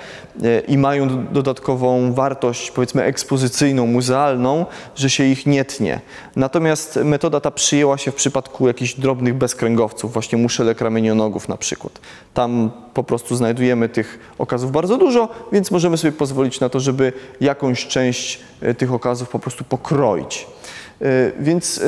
e, 0.42 0.61
i 0.61 0.78
mają 0.78 1.26
dodatkową 1.26 2.12
wartość, 2.12 2.71
powiedzmy, 2.71 3.02
ekspozycyjną, 3.02 3.87
muzealną, 3.87 4.66
że 4.97 5.11
się 5.11 5.25
ich 5.25 5.47
nie 5.47 5.64
tnie. 5.64 6.00
Natomiast 6.37 6.99
metoda 7.04 7.40
ta 7.40 7.50
przyjęła 7.50 7.99
się 7.99 8.11
w 8.11 8.14
przypadku 8.14 8.66
jakichś 8.66 8.95
drobnych 8.95 9.35
bezkręgowców, 9.35 10.12
właśnie 10.12 10.38
muszelek 10.38 10.80
ramienionogów 10.80 11.49
na 11.49 11.56
przykład. 11.56 12.00
Tam 12.35 12.71
po 12.95 13.04
prostu 13.04 13.37
znajdujemy 13.37 13.88
tych 13.88 14.18
okazów 14.38 14.73
bardzo 14.73 14.97
dużo, 14.97 15.28
więc 15.52 15.71
możemy 15.71 15.97
sobie 15.97 16.12
pozwolić 16.12 16.61
na 16.61 16.68
to, 16.68 16.80
żeby 16.80 17.12
jakąś 17.40 17.87
część 17.87 18.40
e, 18.55 18.55
tych 18.78 18.92
okazów 18.92 19.28
po 19.28 19.38
prostu 19.38 19.64
pokroić. 19.64 20.46
E, 21.02 21.06
więc 21.40 21.80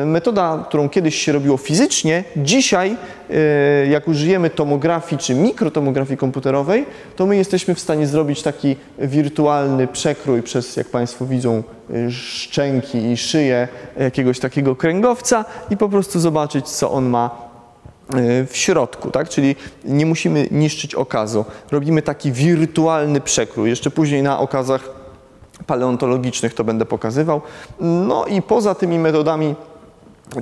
e, 0.00 0.04
metoda, 0.04 0.64
którą 0.68 0.88
kiedyś 0.88 1.14
się 1.14 1.32
robiło 1.32 1.56
fizycznie, 1.56 2.24
dzisiaj, 2.36 2.96
jak 3.90 4.08
użyjemy 4.08 4.50
tomografii 4.50 5.18
czy 5.18 5.34
mikrotomografii 5.34 6.16
komputerowej, 6.16 6.86
to 7.16 7.26
my 7.26 7.36
jesteśmy 7.36 7.74
w 7.74 7.80
stanie 7.80 8.06
zrobić 8.06 8.42
taki 8.42 8.76
wirtualny 8.98 9.86
przekrój 9.86 10.42
przez, 10.42 10.76
jak 10.76 10.88
Państwo 10.88 11.26
widzą, 11.26 11.62
szczęki 12.10 12.98
i 12.98 13.16
szyję 13.16 13.68
jakiegoś 13.98 14.38
takiego 14.38 14.76
kręgowca 14.76 15.44
i 15.70 15.76
po 15.76 15.88
prostu 15.88 16.20
zobaczyć, 16.20 16.68
co 16.68 16.90
on 16.90 17.06
ma 17.06 17.48
E, 18.14 18.46
w 18.46 18.56
środku, 18.56 19.10
tak? 19.10 19.28
czyli 19.28 19.56
nie 19.84 20.06
musimy 20.06 20.48
niszczyć 20.50 20.94
okazu. 20.94 21.44
Robimy 21.70 22.02
taki 22.02 22.32
wirtualny 22.32 23.20
przekrój. 23.20 23.70
Jeszcze 23.70 23.90
później 23.90 24.22
na 24.22 24.38
okazach 24.38 24.90
paleontologicznych 25.68 26.54
to 26.54 26.64
będę 26.64 26.84
pokazywał. 26.84 27.40
No 27.80 28.26
i 28.26 28.42
poza 28.42 28.74
tymi 28.74 28.98
metodami 28.98 29.54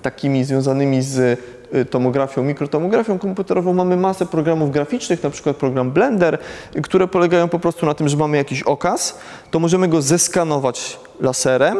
takimi 0.02 0.44
związanymi 0.44 1.02
z 1.02 1.40
e, 1.72 1.84
tomografią, 1.84 2.42
mikrotomografią 2.42 3.18
komputerową 3.18 3.72
mamy 3.72 3.96
masę 3.96 4.26
programów 4.26 4.70
graficznych, 4.70 5.22
na 5.22 5.30
przykład 5.30 5.56
program 5.56 5.90
Blender, 5.90 6.38
które 6.82 7.08
polegają 7.08 7.48
po 7.48 7.58
prostu 7.58 7.86
na 7.86 7.94
tym, 7.94 8.08
że 8.08 8.16
mamy 8.16 8.36
jakiś 8.36 8.62
okaz, 8.62 9.18
to 9.50 9.58
możemy 9.58 9.88
go 9.88 10.02
zeskanować 10.02 10.98
laserem 11.20 11.78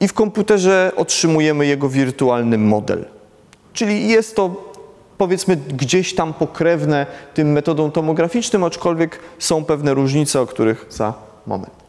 i 0.00 0.08
w 0.08 0.12
komputerze 0.12 0.92
otrzymujemy 0.96 1.66
jego 1.66 1.88
wirtualny 1.88 2.58
model. 2.58 3.04
Czyli 3.72 4.08
jest 4.08 4.36
to 4.36 4.74
powiedzmy 5.18 5.56
gdzieś 5.56 6.14
tam 6.14 6.34
pokrewne 6.34 7.06
tym 7.34 7.52
metodom 7.52 7.90
tomograficznym, 7.90 8.64
aczkolwiek 8.64 9.18
są 9.38 9.64
pewne 9.64 9.94
różnice, 9.94 10.40
o 10.40 10.46
których 10.46 10.86
za 10.90 11.14
moment. 11.46 11.83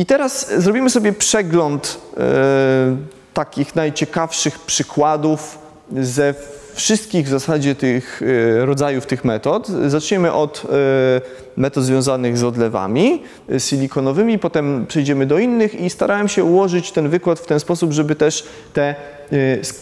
I 0.00 0.06
teraz 0.06 0.52
zrobimy 0.58 0.90
sobie 0.90 1.12
przegląd 1.12 2.00
e, 2.16 2.96
takich 3.34 3.76
najciekawszych 3.76 4.58
przykładów 4.58 5.58
ze 5.92 6.34
wszystkich 6.74 7.26
w 7.26 7.28
zasadzie 7.28 7.74
tych 7.74 8.22
e, 8.22 8.66
rodzajów 8.66 9.06
tych 9.06 9.24
metod. 9.24 9.68
Zaczniemy 9.86 10.32
od 10.32 10.62
e, 10.64 10.70
metod 11.56 11.84
związanych 11.84 12.38
z 12.38 12.44
odlewami 12.44 13.22
e, 13.52 13.60
silikonowymi, 13.60 14.38
potem 14.38 14.86
przejdziemy 14.86 15.26
do 15.26 15.38
innych 15.38 15.80
i 15.80 15.90
starałem 15.90 16.28
się 16.28 16.44
ułożyć 16.44 16.92
ten 16.92 17.08
wykład 17.08 17.38
w 17.38 17.46
ten 17.46 17.60
sposób, 17.60 17.92
żeby 17.92 18.14
też 18.14 18.46
te 18.72 18.94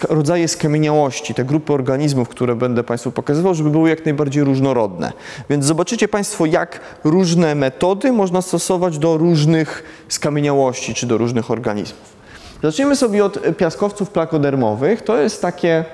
rodzaje 0.08 0.48
skamieniałości, 0.48 1.34
te 1.34 1.44
grupy 1.44 1.72
organizmów, 1.72 2.28
które 2.28 2.56
będę 2.56 2.84
Państwu 2.84 3.12
pokazywał, 3.12 3.54
żeby 3.54 3.70
były 3.70 3.88
jak 3.88 4.04
najbardziej 4.04 4.44
różnorodne. 4.44 5.12
Więc 5.50 5.64
zobaczycie 5.64 6.08
Państwo, 6.08 6.46
jak 6.46 6.80
różne 7.04 7.54
metody 7.54 8.12
można 8.12 8.42
stosować 8.42 8.98
do 8.98 9.16
różnych 9.16 9.82
skamieniałości 10.08 10.94
czy 10.94 11.06
do 11.06 11.18
różnych 11.18 11.50
organizmów. 11.50 12.18
Zaczniemy 12.62 12.96
sobie 12.96 13.24
od 13.24 13.56
piaskowców 13.56 14.10
plakodermowych. 14.10 15.02
To 15.02 15.18
jest 15.18 15.42
takie 15.42 15.84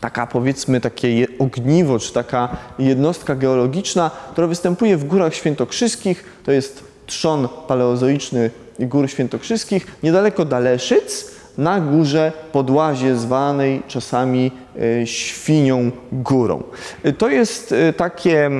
taka 0.00 0.26
powiedzmy 0.26 0.80
takie 0.80 1.26
ogniwo, 1.38 1.98
czy 1.98 2.12
taka 2.12 2.56
jednostka 2.78 3.34
geologiczna, 3.34 4.10
która 4.32 4.46
występuje 4.46 4.96
w 4.96 5.04
Górach 5.04 5.34
Świętokrzyskich. 5.34 6.24
To 6.44 6.52
jest 6.52 6.84
trzon 7.06 7.48
paleozoiczny 7.68 8.50
Gór 8.80 9.10
Świętokrzyskich, 9.10 9.86
niedaleko 10.02 10.44
Daleszyc, 10.44 11.30
na 11.58 11.80
górze 11.80 12.32
Podłazie, 12.52 13.16
zwanej 13.16 13.82
czasami 13.88 14.50
e, 15.02 15.06
Świnią 15.06 15.90
Górą. 16.12 16.62
E, 17.02 17.12
to 17.12 17.28
jest 17.28 17.72
e, 17.72 17.92
takie 17.92 18.50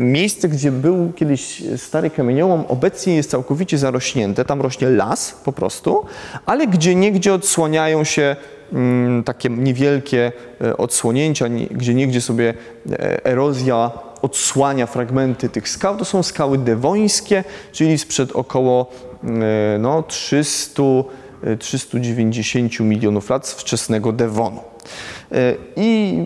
miejsce, 0.00 0.48
gdzie 0.48 0.72
był 0.72 1.12
kiedyś 1.16 1.62
stary 1.76 2.10
kamieniołom, 2.10 2.64
obecnie 2.68 3.16
jest 3.16 3.30
całkowicie 3.30 3.78
zarośnięte, 3.78 4.44
tam 4.44 4.60
rośnie 4.60 4.88
las 4.88 5.40
po 5.44 5.52
prostu, 5.52 6.04
ale 6.46 6.66
gdzie 6.66 6.94
niegdzie 6.94 7.34
odsłaniają 7.34 8.04
się 8.04 8.36
takie 9.24 9.48
niewielkie 9.48 10.32
odsłonięcia, 10.78 11.46
gdzie 11.70 11.94
niegdzie 11.94 12.20
sobie 12.20 12.54
erozja 13.24 13.90
odsłania 14.22 14.86
fragmenty 14.86 15.48
tych 15.48 15.68
skał. 15.68 15.96
To 15.96 16.04
są 16.04 16.22
skały 16.22 16.58
dewońskie, 16.58 17.44
czyli 17.72 17.98
sprzed 17.98 18.32
około 18.32 18.86
no, 19.78 20.02
300 20.02 20.82
390 21.58 22.80
milionów 22.80 23.30
lat 23.30 23.46
z 23.46 23.52
wczesnego 23.52 24.12
Devonu. 24.12 24.60
I 25.76 26.18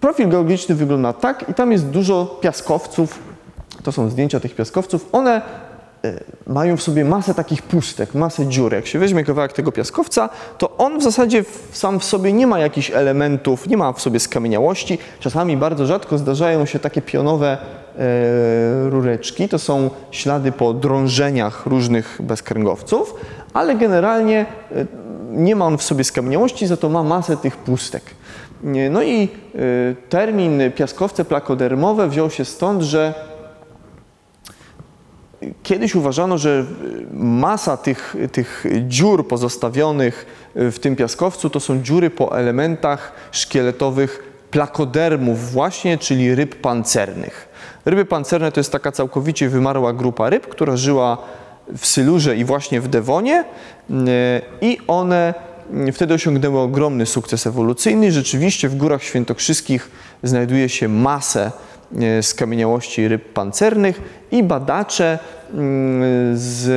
profil 0.00 0.28
geologiczny 0.28 0.74
wygląda 0.74 1.12
tak 1.12 1.44
i 1.48 1.54
tam 1.54 1.72
jest 1.72 1.86
dużo 1.86 2.38
piaskowców, 2.40 3.18
to 3.82 3.92
są 3.92 4.10
zdjęcia 4.10 4.40
tych 4.40 4.54
piaskowców, 4.54 5.08
one 5.12 5.42
e, 6.04 6.20
mają 6.46 6.76
w 6.76 6.82
sobie 6.82 7.04
masę 7.04 7.34
takich 7.34 7.62
pustek, 7.62 8.14
masę 8.14 8.46
dziur. 8.46 8.72
Jak 8.72 8.86
się 8.86 8.98
weźmie 8.98 9.24
kawałek 9.24 9.52
tego 9.52 9.72
piaskowca, 9.72 10.28
to 10.58 10.76
on 10.76 10.98
w 10.98 11.02
zasadzie 11.02 11.44
sam 11.72 12.00
w 12.00 12.04
sobie 12.04 12.32
nie 12.32 12.46
ma 12.46 12.58
jakichś 12.58 12.90
elementów, 12.90 13.68
nie 13.68 13.76
ma 13.76 13.92
w 13.92 14.00
sobie 14.00 14.20
skamieniałości. 14.20 14.98
Czasami 15.20 15.56
bardzo 15.56 15.86
rzadko 15.86 16.18
zdarzają 16.18 16.66
się 16.66 16.78
takie 16.78 17.02
pionowe 17.02 17.58
e, 17.98 18.90
rureczki. 18.90 19.48
To 19.48 19.58
są 19.58 19.90
ślady 20.10 20.52
po 20.52 20.74
drążeniach 20.74 21.66
różnych 21.66 22.18
bezkręgowców, 22.22 23.14
ale 23.54 23.74
generalnie 23.76 24.46
e, 24.72 24.86
nie 25.30 25.56
ma 25.56 25.64
on 25.64 25.78
w 25.78 25.82
sobie 25.82 26.04
skamieniałości, 26.04 26.66
za 26.66 26.76
to 26.76 26.88
ma 26.88 27.02
masę 27.02 27.36
tych 27.36 27.56
pustek. 27.56 28.02
No 28.90 29.02
i 29.02 29.22
e, 29.22 29.28
termin 30.08 30.60
piaskowce 30.76 31.24
plakodermowe 31.24 32.08
wziął 32.08 32.30
się 32.30 32.44
stąd, 32.44 32.82
że 32.82 33.14
kiedyś 35.62 35.94
uważano, 35.94 36.38
że 36.38 36.64
masa 37.12 37.76
tych, 37.76 38.16
tych 38.32 38.64
dziur 38.86 39.28
pozostawionych 39.28 40.26
w 40.54 40.78
tym 40.78 40.96
piaskowcu 40.96 41.50
to 41.50 41.60
są 41.60 41.82
dziury 41.82 42.10
po 42.10 42.38
elementach 42.38 43.12
szkieletowych 43.32 44.28
plakodermów 44.50 45.52
właśnie, 45.52 45.98
czyli 45.98 46.34
ryb 46.34 46.54
pancernych. 46.54 47.48
Ryby 47.84 48.04
pancerne 48.04 48.52
to 48.52 48.60
jest 48.60 48.72
taka 48.72 48.92
całkowicie 48.92 49.48
wymarła 49.48 49.92
grupa 49.92 50.30
ryb, 50.30 50.46
która 50.46 50.76
żyła 50.76 51.18
w 51.76 51.86
Sylurze 51.86 52.36
i 52.36 52.44
właśnie 52.44 52.80
w 52.80 52.88
Dewonie 52.88 53.44
mm, 53.90 54.08
i 54.60 54.78
one 54.86 55.34
wtedy 55.92 56.14
osiągnęły 56.14 56.60
ogromny 56.60 57.06
sukces 57.06 57.46
ewolucyjny. 57.46 58.12
Rzeczywiście 58.12 58.68
w 58.68 58.76
Górach 58.76 59.02
Świętokrzyskich 59.02 59.90
znajduje 60.22 60.68
się 60.68 60.88
masę 60.88 61.52
e, 62.00 62.22
skamieniałości 62.22 63.08
ryb 63.08 63.32
pancernych 63.32 64.00
i 64.30 64.42
badacze 64.42 65.18
z 66.34 66.68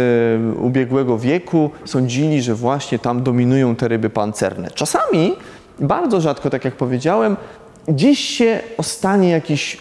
ubiegłego 0.57 1.17
wieku 1.17 1.71
sądzili, 1.85 2.41
że 2.41 2.55
właśnie 2.55 2.99
tam 2.99 3.23
dominują 3.23 3.75
te 3.75 3.87
ryby 3.87 4.09
pancerne. 4.09 4.71
Czasami, 4.71 5.33
bardzo 5.79 6.21
rzadko, 6.21 6.49
tak 6.49 6.65
jak 6.65 6.75
powiedziałem, 6.75 7.37
gdzieś 7.87 8.19
się 8.19 8.59
ostanie 8.77 9.29
jakiś 9.29 9.77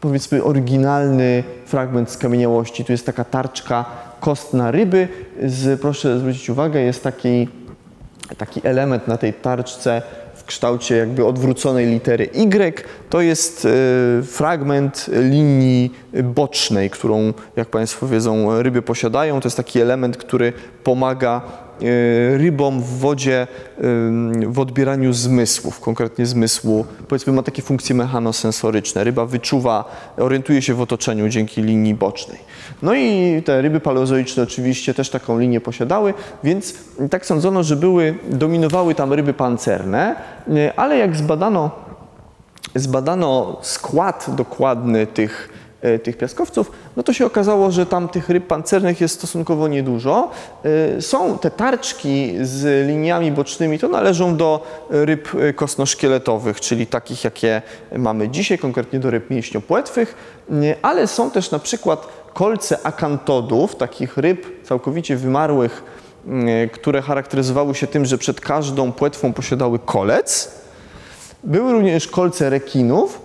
powiedzmy 0.00 0.44
oryginalny 0.44 1.44
fragment 1.66 2.10
skamieniałości. 2.10 2.84
Tu 2.84 2.92
jest 2.92 3.06
taka 3.06 3.24
tarczka 3.24 3.84
kostna 4.20 4.70
ryby. 4.70 5.08
Z, 5.44 5.80
proszę 5.80 6.18
zwrócić 6.18 6.50
uwagę, 6.50 6.80
jest 6.80 7.02
taki, 7.02 7.48
taki 8.38 8.60
element 8.64 9.08
na 9.08 9.16
tej 9.16 9.32
tarczce 9.32 10.02
w 10.34 10.44
kształcie 10.44 10.96
jakby 10.96 11.26
odwróconej 11.26 11.86
litery 11.86 12.28
Y. 12.34 12.84
To 13.10 13.20
jest 13.20 13.64
e, 13.64 14.22
fragment 14.22 15.10
linii 15.12 15.92
bocznej, 16.24 16.90
którą, 16.90 17.32
jak 17.56 17.68
Państwo 17.68 18.08
wiedzą, 18.08 18.62
ryby 18.62 18.82
posiadają. 18.82 19.40
To 19.40 19.46
jest 19.46 19.56
taki 19.56 19.80
element, 19.80 20.16
który 20.16 20.52
pomaga 20.84 21.42
E, 21.82 22.38
rybom 22.38 22.80
w 22.80 22.98
wodzie 22.98 23.46
w 24.46 24.58
odbieraniu 24.58 25.12
zmysłów, 25.12 25.80
konkretnie 25.80 26.26
zmysłu, 26.26 26.86
powiedzmy 27.08 27.32
ma 27.32 27.42
takie 27.42 27.62
funkcje 27.62 27.94
mechanosensoryczne. 27.94 29.04
Ryba 29.04 29.26
wyczuwa, 29.26 29.84
orientuje 30.16 30.62
się 30.62 30.74
w 30.74 30.80
otoczeniu 30.80 31.28
dzięki 31.28 31.62
linii 31.62 31.94
bocznej. 31.94 32.38
No 32.82 32.94
i 32.94 33.42
te 33.44 33.62
ryby 33.62 33.80
paleozoiczne 33.80 34.42
oczywiście 34.42 34.94
też 34.94 35.10
taką 35.10 35.38
linię 35.38 35.60
posiadały, 35.60 36.14
więc 36.44 36.74
tak 37.10 37.26
sądzono, 37.26 37.62
że 37.62 37.76
były, 37.76 38.14
dominowały 38.30 38.94
tam 38.94 39.12
ryby 39.12 39.34
pancerne, 39.34 40.16
e, 40.48 40.72
ale 40.76 40.98
jak 40.98 41.16
zbadano, 41.16 41.70
zbadano 42.74 43.58
skład 43.62 44.26
dokładny 44.36 45.06
tych 45.06 45.60
E, 45.82 45.98
tych 45.98 46.16
piaskowców, 46.16 46.72
no 46.96 47.02
to 47.02 47.12
się 47.12 47.26
okazało, 47.26 47.70
że 47.70 47.86
tam 47.86 48.08
tych 48.08 48.28
ryb 48.28 48.46
pancernych 48.46 49.00
jest 49.00 49.14
stosunkowo 49.14 49.68
niedużo. 49.68 50.30
E, 50.96 51.02
są 51.02 51.38
te 51.38 51.50
tarczki 51.50 52.34
z 52.42 52.88
liniami 52.88 53.32
bocznymi, 53.32 53.78
to 53.78 53.88
należą 53.88 54.36
do 54.36 54.66
ryb 54.90 55.28
kostnoszkieletowych, 55.56 56.60
czyli 56.60 56.86
takich, 56.86 57.24
jakie 57.24 57.62
mamy 57.96 58.28
dzisiaj, 58.28 58.58
konkretnie 58.58 58.98
do 58.98 59.10
ryb 59.10 59.30
mięśniopłetwych, 59.30 60.14
ale 60.82 61.06
są 61.06 61.30
też 61.30 61.50
na 61.50 61.58
przykład 61.58 62.08
kolce 62.34 62.86
akantodów, 62.86 63.76
takich 63.76 64.16
ryb 64.16 64.64
całkowicie 64.64 65.16
wymarłych, 65.16 65.84
które 66.72 67.02
charakteryzowały 67.02 67.74
się 67.74 67.86
tym, 67.86 68.04
że 68.04 68.18
przed 68.18 68.40
każdą 68.40 68.92
płetwą 68.92 69.32
posiadały 69.32 69.78
kolec. 69.78 70.54
Były 71.44 71.72
również 71.72 72.08
kolce 72.08 72.50
rekinów, 72.50 73.20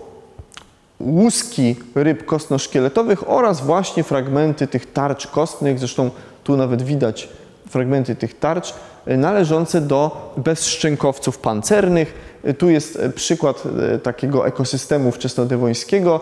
łuski 1.00 1.76
ryb 1.94 2.24
kostno-szkieletowych 2.24 3.30
oraz 3.30 3.60
właśnie 3.60 4.04
fragmenty 4.04 4.66
tych 4.66 4.92
tarcz 4.92 5.26
kostnych, 5.26 5.78
zresztą 5.78 6.10
tu 6.44 6.56
nawet 6.56 6.82
widać 6.82 7.28
fragmenty 7.68 8.16
tych 8.16 8.38
tarcz, 8.38 8.74
należące 9.06 9.80
do 9.80 10.32
bezszczękowców 10.36 11.38
pancernych. 11.38 12.14
E, 12.44 12.54
tu 12.54 12.70
jest 12.70 12.96
e, 12.96 13.10
przykład 13.10 13.62
takiego 14.02 14.46
ekosystemu 14.46 15.12
wczesnodewońskiego 15.12 16.20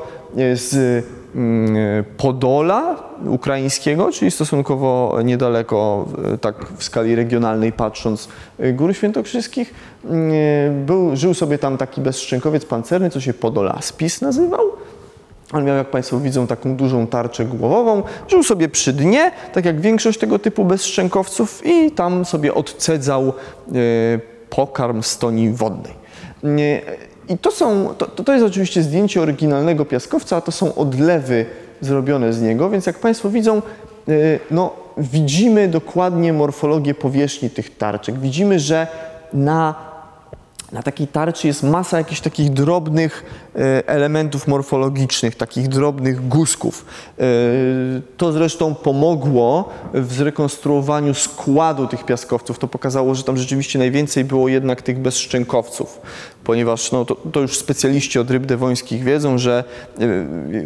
z 0.55 1.05
mm, 1.35 2.05
Podola 2.17 2.97
ukraińskiego, 3.27 4.13
czyli 4.13 4.31
stosunkowo 4.31 5.19
niedaleko, 5.25 6.09
tak 6.41 6.67
w 6.77 6.85
skali 6.85 7.15
regionalnej 7.15 7.73
patrząc, 7.73 8.29
Gór 8.73 8.95
Świętokrzyskich. 8.95 9.75
Był, 10.87 11.17
żył 11.17 11.35
sobie 11.35 11.59
tam 11.59 11.77
taki 11.77 12.01
bezszczękowiec 12.01 12.65
pancerny, 12.65 13.11
co 13.11 13.21
się 13.21 13.35
Podolaspis 13.35 14.21
nazywał. 14.21 14.65
On 15.55 15.65
miał, 15.65 15.77
jak 15.77 15.91
Państwo 15.91 16.21
widzą, 16.21 16.47
taką 16.47 16.77
dużą 16.77 17.07
tarczę 17.07 17.45
głowową. 17.45 18.03
Żył 18.29 18.43
sobie 18.43 18.69
przy 18.69 18.93
dnie, 18.93 19.31
tak 19.53 19.65
jak 19.65 19.81
większość 19.81 20.19
tego 20.19 20.39
typu 20.39 20.65
bezszczękowców 20.65 21.63
i 21.67 21.91
tam 21.91 22.25
sobie 22.25 22.55
odcedzał 22.55 23.29
e, 23.29 23.33
pokarm 24.51 25.03
stoni 25.03 25.51
wodnej. 25.51 25.93
E, 26.45 26.49
I 27.29 27.39
to, 27.39 27.51
są, 27.51 27.95
to, 27.99 28.07
to 28.07 28.33
jest 28.33 28.45
oczywiście 28.45 28.83
zdjęcie 28.83 29.23
oryginalnego 29.23 29.85
piaskowca, 29.85 30.37
a 30.37 30.41
to 30.41 30.53
są 30.53 30.75
odlewy 30.75 31.47
zrobione 31.81 32.33
z 32.33 32.43
niego, 32.43 32.71
więc 32.71 32.87
jak 32.87 32.99
Państwo 32.99 33.31
widzą, 33.31 33.57
e, 33.57 33.63
no, 34.51 34.73
widzimy 34.97 35.69
dokładnie 35.69 36.33
morfologię 36.33 36.95
powierzchni 36.95 37.51
tych 37.51 37.77
tarczek. 37.77 38.19
Widzimy, 38.19 38.59
że 38.59 38.87
na 39.33 39.94
na 40.75 40.83
takiej 40.83 41.07
tarczy 41.07 41.47
jest 41.47 41.63
masa 41.63 41.99
jakichś 41.99 42.21
takich 42.21 42.51
drobnych 42.51 43.25
e, 43.57 43.89
elementów 43.89 44.49
morfologicznych, 44.49 45.37
takich 45.37 45.69
drobnych 45.69 46.29
guzków. 46.29 46.85
E, 47.19 47.25
to 48.17 48.33
zresztą 48.33 48.75
pomogło 48.75 49.69
w 49.95 50.13
zrekonstruowaniu 50.13 51.15
składu 51.15 51.87
tych 51.87 52.05
piaskowców. 52.05 52.59
To 52.59 52.69
pokazało, 52.69 53.15
że 53.15 53.23
tam 53.23 53.37
rzeczywiście 53.37 53.79
najwięcej 53.79 54.25
było 54.25 54.49
jednak 54.49 54.83
tych 54.83 54.99
bezszczękowców, 54.99 56.01
ponieważ 56.45 56.93
no, 56.93 57.05
to, 57.05 57.15
to 57.15 57.41
już 57.41 57.59
specjaliści 57.59 58.19
od 58.19 58.31
ryb 58.31 58.47
dewońskich 58.47 59.05
wiedzą, 59.05 59.39
że 59.39 59.65
e, 60.01 60.07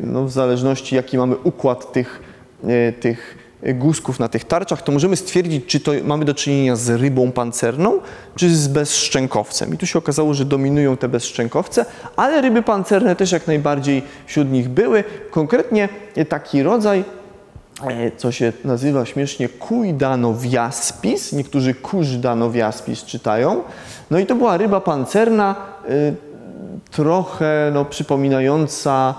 no, 0.03 0.25
w 0.25 0.31
zależności 0.31 0.97
jaki 0.97 1.19
mamy 1.19 1.37
układ 1.37 1.93
tych, 1.93 2.23
tych 3.01 3.48
guzków 3.63 4.21
na 4.21 4.29
tych 4.29 4.45
tarczach, 4.45 4.83
to 4.83 4.93
możemy 4.93 5.17
stwierdzić, 5.17 5.67
czy 5.67 5.81
to 5.81 5.93
mamy 6.05 6.25
do 6.25 6.35
czynienia 6.35 6.77
z 6.77 6.89
rybą 6.89 7.33
pancerną, 7.33 8.01
czy 8.37 8.57
z 8.57 8.69
bezszczękowcem. 8.69 9.75
I 9.75 9.77
tu 9.77 9.87
się 9.87 9.99
okazało, 9.99 10.35
że 10.35 10.45
dominują 10.45 10.97
te 10.97 11.09
bezszczękowce, 11.09 11.85
ale 12.17 12.41
ryby 12.41 12.63
pancerne 12.63 13.17
też 13.17 13.33
jak 13.33 13.47
najbardziej 13.47 14.03
wśród 14.27 14.51
nich 14.51 14.69
były. 14.69 15.05
Konkretnie 15.31 15.89
taki 16.29 16.63
rodzaj, 16.63 17.05
e, 17.87 18.11
co 18.17 18.33
się 18.33 18.53
nazywa 18.65 19.07
śmiesznie 19.07 19.49
kuidanowiaspis, 19.49 21.33
niektórzy 21.33 21.75
kużdanowiaspis 21.75 23.05
czytają. 23.05 23.63
No 24.11 24.19
i 24.19 24.27
to 24.27 24.35
była 24.35 24.57
ryba 24.57 24.81
pancerna, 24.81 25.57
e, 25.89 26.13
trochę 26.91 27.71
no, 27.75 27.85
przypominająca 27.85 29.15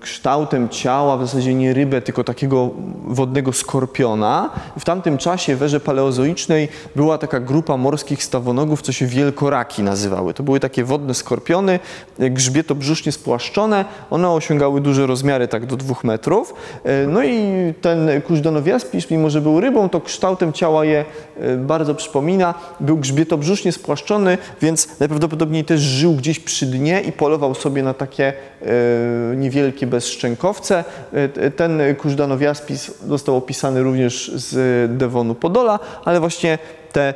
kształtem 0.00 0.68
ciała, 0.68 1.16
w 1.16 1.26
zasadzie 1.26 1.54
nie 1.54 1.74
rybę, 1.74 2.00
tylko 2.00 2.24
takiego 2.24 2.70
wodnego 3.04 3.52
skorpiona. 3.52 4.50
W 4.78 4.84
tamtym 4.84 5.18
czasie 5.18 5.56
w 5.56 5.62
erze 5.62 5.80
paleozoicznej 5.80 6.68
była 6.96 7.18
taka 7.18 7.40
grupa 7.40 7.76
morskich 7.76 8.24
stawonogów, 8.24 8.82
co 8.82 8.92
się 8.92 9.06
wielkoraki 9.06 9.82
nazywały. 9.82 10.34
To 10.34 10.42
były 10.42 10.60
takie 10.60 10.84
wodne 10.84 11.14
skorpiony, 11.14 11.78
e, 12.18 12.30
grzbietobrzusznie 12.30 13.12
spłaszczone. 13.12 13.84
One 14.10 14.30
osiągały 14.30 14.80
duże 14.80 15.06
rozmiary, 15.06 15.48
tak 15.48 15.66
do 15.66 15.76
dwóch 15.76 16.04
metrów. 16.04 16.54
E, 16.84 17.06
no 17.06 17.24
i 17.24 17.44
ten 17.80 18.22
kuźdonowiaspis, 18.22 19.10
mimo 19.10 19.30
że 19.30 19.40
był 19.40 19.60
rybą, 19.60 19.88
to 19.88 20.00
kształtem 20.00 20.52
ciała 20.52 20.84
je 20.84 21.04
bardzo 21.58 21.94
przypomina. 21.94 22.54
Był 22.80 22.96
grzbietobrzusznie 22.96 23.72
spłaszczony, 23.72 24.38
więc 24.62 25.00
najprawdopodobniej 25.00 25.64
też 25.64 25.80
żył 25.80 26.12
gdzieś 26.12 26.40
przy 26.40 26.66
dnie 26.66 27.00
i 27.00 27.12
polował 27.12 27.54
sobie 27.54 27.82
na 27.82 27.94
takie 27.94 28.32
E, 28.55 28.55
niewielkie 29.36 29.86
bezszczękowce. 29.86 30.84
E, 31.12 31.50
ten 31.50 31.80
kużdanowiaspis 31.98 32.94
został 33.06 33.36
opisany 33.36 33.82
również 33.82 34.32
z 34.34 34.98
Devonu 34.98 35.34
Podola, 35.34 35.78
ale 36.04 36.20
właśnie 36.20 36.58
te 36.92 37.08
e, 37.08 37.14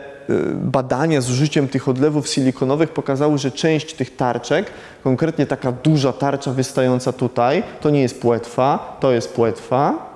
badania 0.55 1.21
z 1.21 1.31
użyciem 1.31 1.69
tych 1.69 1.89
odlewów 1.89 2.29
silikonowych 2.29 2.91
pokazały, 2.91 3.39
że 3.39 3.51
część 3.51 3.95
tych 3.95 4.17
tarczek, 4.17 4.71
konkretnie 5.05 5.47
taka 5.47 5.73
duża 5.73 6.13
tarcza 6.13 6.53
wystająca 6.53 7.13
tutaj, 7.13 7.63
to 7.81 7.91
nie 7.91 8.03
jest 8.03 8.21
płetwa, 8.21 8.97
to 9.01 9.13
jest 9.13 9.35
płetwa, 9.35 10.11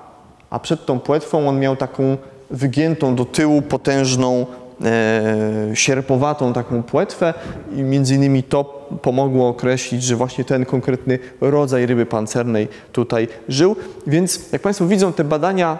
a 0.49 0.59
przed 0.59 0.85
tą 0.85 0.99
płetwą 0.99 1.49
on 1.49 1.59
miał 1.59 1.75
taką 1.75 2.17
wygiętą 2.51 3.15
do 3.15 3.25
tyłu 3.25 3.61
potężną 3.61 4.45
e, 4.85 5.71
sierpowatą 5.73 6.53
taką 6.53 6.83
płetwę 6.83 7.33
i 7.75 7.83
między 7.83 8.15
innymi 8.15 8.43
to 8.43 8.74
pomogło 9.01 9.49
określić, 9.49 10.03
że 10.03 10.15
właśnie 10.15 10.43
ten 10.45 10.65
konkretny 10.65 11.19
rodzaj 11.41 11.85
ryby 11.85 12.05
pancernej 12.05 12.67
tutaj 12.91 13.27
żył. 13.49 13.75
Więc 14.07 14.51
jak 14.51 14.61
Państwo 14.61 14.87
widzą, 14.87 15.13
te 15.13 15.23
badania 15.23 15.77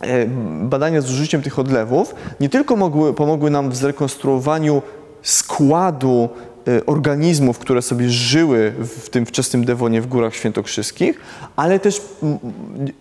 e, 0.00 0.26
badania 0.62 1.00
z 1.00 1.10
użyciem 1.10 1.42
tych 1.42 1.58
odlewów 1.58 2.14
nie 2.40 2.48
tylko 2.48 2.76
mogły, 2.76 3.14
pomogły 3.14 3.50
nam 3.50 3.70
w 3.70 3.76
zrekonstruowaniu 3.76 4.82
składu 5.22 6.28
organizmów, 6.86 7.58
które 7.58 7.82
sobie 7.82 8.10
żyły 8.10 8.72
w 8.80 9.08
tym 9.08 9.26
wczesnym 9.26 9.64
Dewonie 9.64 10.00
w 10.00 10.06
Górach 10.06 10.34
Świętokrzyskich, 10.34 11.20
ale 11.56 11.80
też 11.80 12.02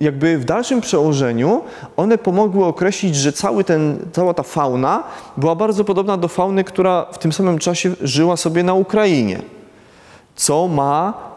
jakby 0.02 0.38
w 0.38 0.46
dalszym 0.46 0.82
przełożeniu 0.82 1.62
one 1.98 2.18
pomogły 2.18 2.66
określić, 2.66 3.16
że 3.16 3.34
cały 3.34 3.64
ten, 3.64 3.98
cała 4.12 4.34
ta 4.34 4.44
fauna 4.44 5.04
była 5.38 5.56
bardzo 5.56 5.84
podobna 5.84 6.18
do 6.18 6.28
fauny, 6.28 6.64
która 6.64 7.06
w 7.12 7.18
tym 7.18 7.34
samym 7.34 7.60
czasie 7.60 7.92
żyła 8.02 8.38
sobie 8.38 8.64
na 8.64 8.74
Ukrainie, 8.74 9.42
co 10.36 10.68
ma 10.68 11.28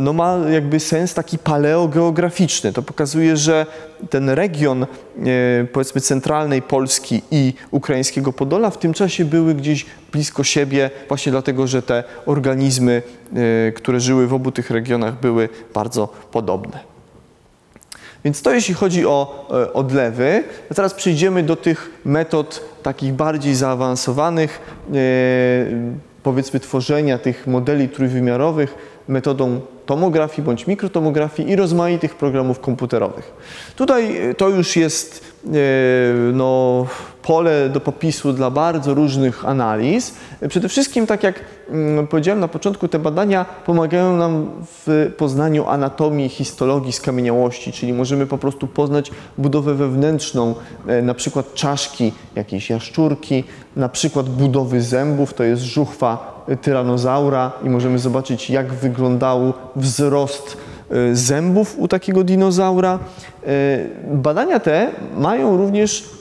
no 0.00 0.12
ma 0.12 0.38
jakby 0.50 0.80
sens 0.80 1.14
taki 1.14 1.38
paleogeograficzny. 1.38 2.72
To 2.72 2.82
pokazuje, 2.82 3.36
że 3.36 3.66
ten 4.10 4.30
region 4.30 4.82
y, 4.82 4.86
powiedzmy 5.72 6.00
centralnej 6.00 6.62
Polski 6.62 7.22
i 7.30 7.54
ukraińskiego 7.70 8.32
Podola 8.32 8.70
w 8.70 8.78
tym 8.78 8.92
czasie 8.92 9.24
były 9.24 9.54
gdzieś 9.54 9.86
blisko 10.12 10.44
siebie 10.44 10.90
właśnie 11.08 11.32
dlatego, 11.32 11.66
że 11.66 11.82
te 11.82 12.04
organizmy, 12.26 13.02
y, 13.68 13.72
które 13.72 14.00
żyły 14.00 14.26
w 14.26 14.34
obu 14.34 14.52
tych 14.52 14.70
regionach 14.70 15.20
były 15.20 15.48
bardzo 15.74 16.08
podobne. 16.32 16.90
Więc 18.24 18.42
to 18.42 18.54
jeśli 18.54 18.74
chodzi 18.74 19.06
o 19.06 19.48
odlewy. 19.74 20.44
A 20.70 20.74
teraz 20.74 20.94
przejdziemy 20.94 21.42
do 21.42 21.56
tych 21.56 21.90
metod 22.04 22.64
takich 22.82 23.12
bardziej 23.12 23.54
zaawansowanych, 23.54 24.60
powiedzmy 26.22 26.60
tworzenia 26.60 27.18
tych 27.18 27.46
modeli 27.46 27.88
trójwymiarowych 27.88 28.89
metodą 29.10 29.60
tomografii 29.86 30.46
bądź 30.46 30.66
mikrotomografii 30.66 31.50
i 31.50 31.56
rozmaitych 31.56 32.14
programów 32.14 32.60
komputerowych. 32.60 33.32
Tutaj 33.76 34.16
e, 34.16 34.34
to 34.34 34.48
już 34.48 34.76
jest 34.76 35.24
e, 35.46 35.50
no, 36.32 36.86
pole 37.22 37.68
do 37.68 37.80
popisu 37.80 38.32
dla 38.32 38.50
bardzo 38.50 38.94
różnych 38.94 39.44
analiz. 39.44 40.14
Przede 40.48 40.68
wszystkim, 40.68 41.06
tak 41.06 41.22
jak 41.22 41.40
mm, 41.70 42.06
powiedziałem 42.06 42.40
na 42.40 42.48
początku, 42.48 42.88
te 42.88 42.98
badania 42.98 43.44
pomagają 43.66 44.16
nam 44.16 44.50
w 44.86 45.12
poznaniu 45.16 45.66
anatomii, 45.66 46.28
histologii 46.28 46.92
skamieniałości, 46.92 47.72
czyli 47.72 47.92
możemy 47.92 48.26
po 48.26 48.38
prostu 48.38 48.66
poznać 48.66 49.10
budowę 49.38 49.74
wewnętrzną, 49.74 50.54
e, 50.86 51.02
na 51.02 51.14
przykład 51.14 51.54
czaszki 51.54 52.12
jakiejś 52.36 52.70
jaszczurki, 52.70 53.44
na 53.76 53.88
przykład 53.88 54.28
budowy 54.28 54.82
zębów, 54.82 55.34
to 55.34 55.44
jest 55.44 55.62
żuchwa 55.62 56.44
tyranozaura 56.62 57.52
i 57.64 57.70
możemy 57.70 57.98
zobaczyć, 57.98 58.50
jak 58.50 58.72
wyglądał 58.72 59.52
wzrost 59.76 60.56
e, 60.90 61.16
zębów 61.16 61.78
u 61.78 61.88
takiego 61.88 62.24
dinozaura. 62.24 62.98
E, 63.46 63.48
badania 64.10 64.60
te 64.60 64.90
mają 65.16 65.56
również 65.56 66.19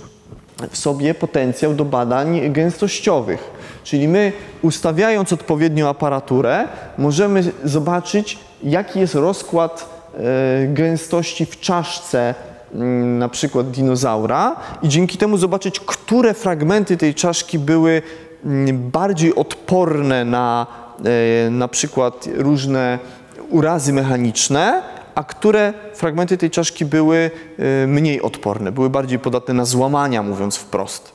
w 0.72 0.78
sobie 0.78 1.14
potencjał 1.14 1.74
do 1.74 1.86
badań 1.86 2.52
gęstościowych. 2.52 3.52
Czyli 3.84 4.08
my 4.08 4.32
ustawiając 4.62 5.34
odpowiednią 5.34 5.88
aparaturę 5.88 6.68
możemy 6.98 7.44
zobaczyć 7.64 8.38
jaki 8.64 9.00
jest 9.00 9.16
rozkład 9.16 9.90
e, 10.14 10.68
gęstości 10.68 11.46
w 11.46 11.60
czaszce 11.60 12.36
mm, 12.74 13.20
na 13.20 13.30
przykład 13.30 13.72
dinozaura 13.72 14.56
i 14.84 14.90
dzięki 14.90 15.18
temu 15.18 15.38
zobaczyć, 15.38 15.80
które 15.80 16.34
fragmenty 16.34 16.98
tej 16.98 17.16
czaszki 17.16 17.60
były 17.60 18.02
mm, 18.46 18.90
bardziej 18.90 19.36
odporne 19.36 20.26
na 20.26 20.68
na 21.52 21.68
przykład 21.68 22.30
różne 22.36 23.00
urazy 23.50 23.94
mechaniczne, 23.94 24.82
a 25.20 25.24
które 25.24 25.74
fragmenty 25.94 26.38
tej 26.38 26.50
czaszki 26.50 26.86
były 26.86 27.32
e, 27.84 27.88
mniej 27.88 28.22
odporne, 28.22 28.72
były 28.72 28.90
bardziej 28.90 29.20
podatne 29.20 29.54
na 29.54 29.66
złamania, 29.66 30.24
mówiąc 30.24 30.58
wprost. 30.58 31.12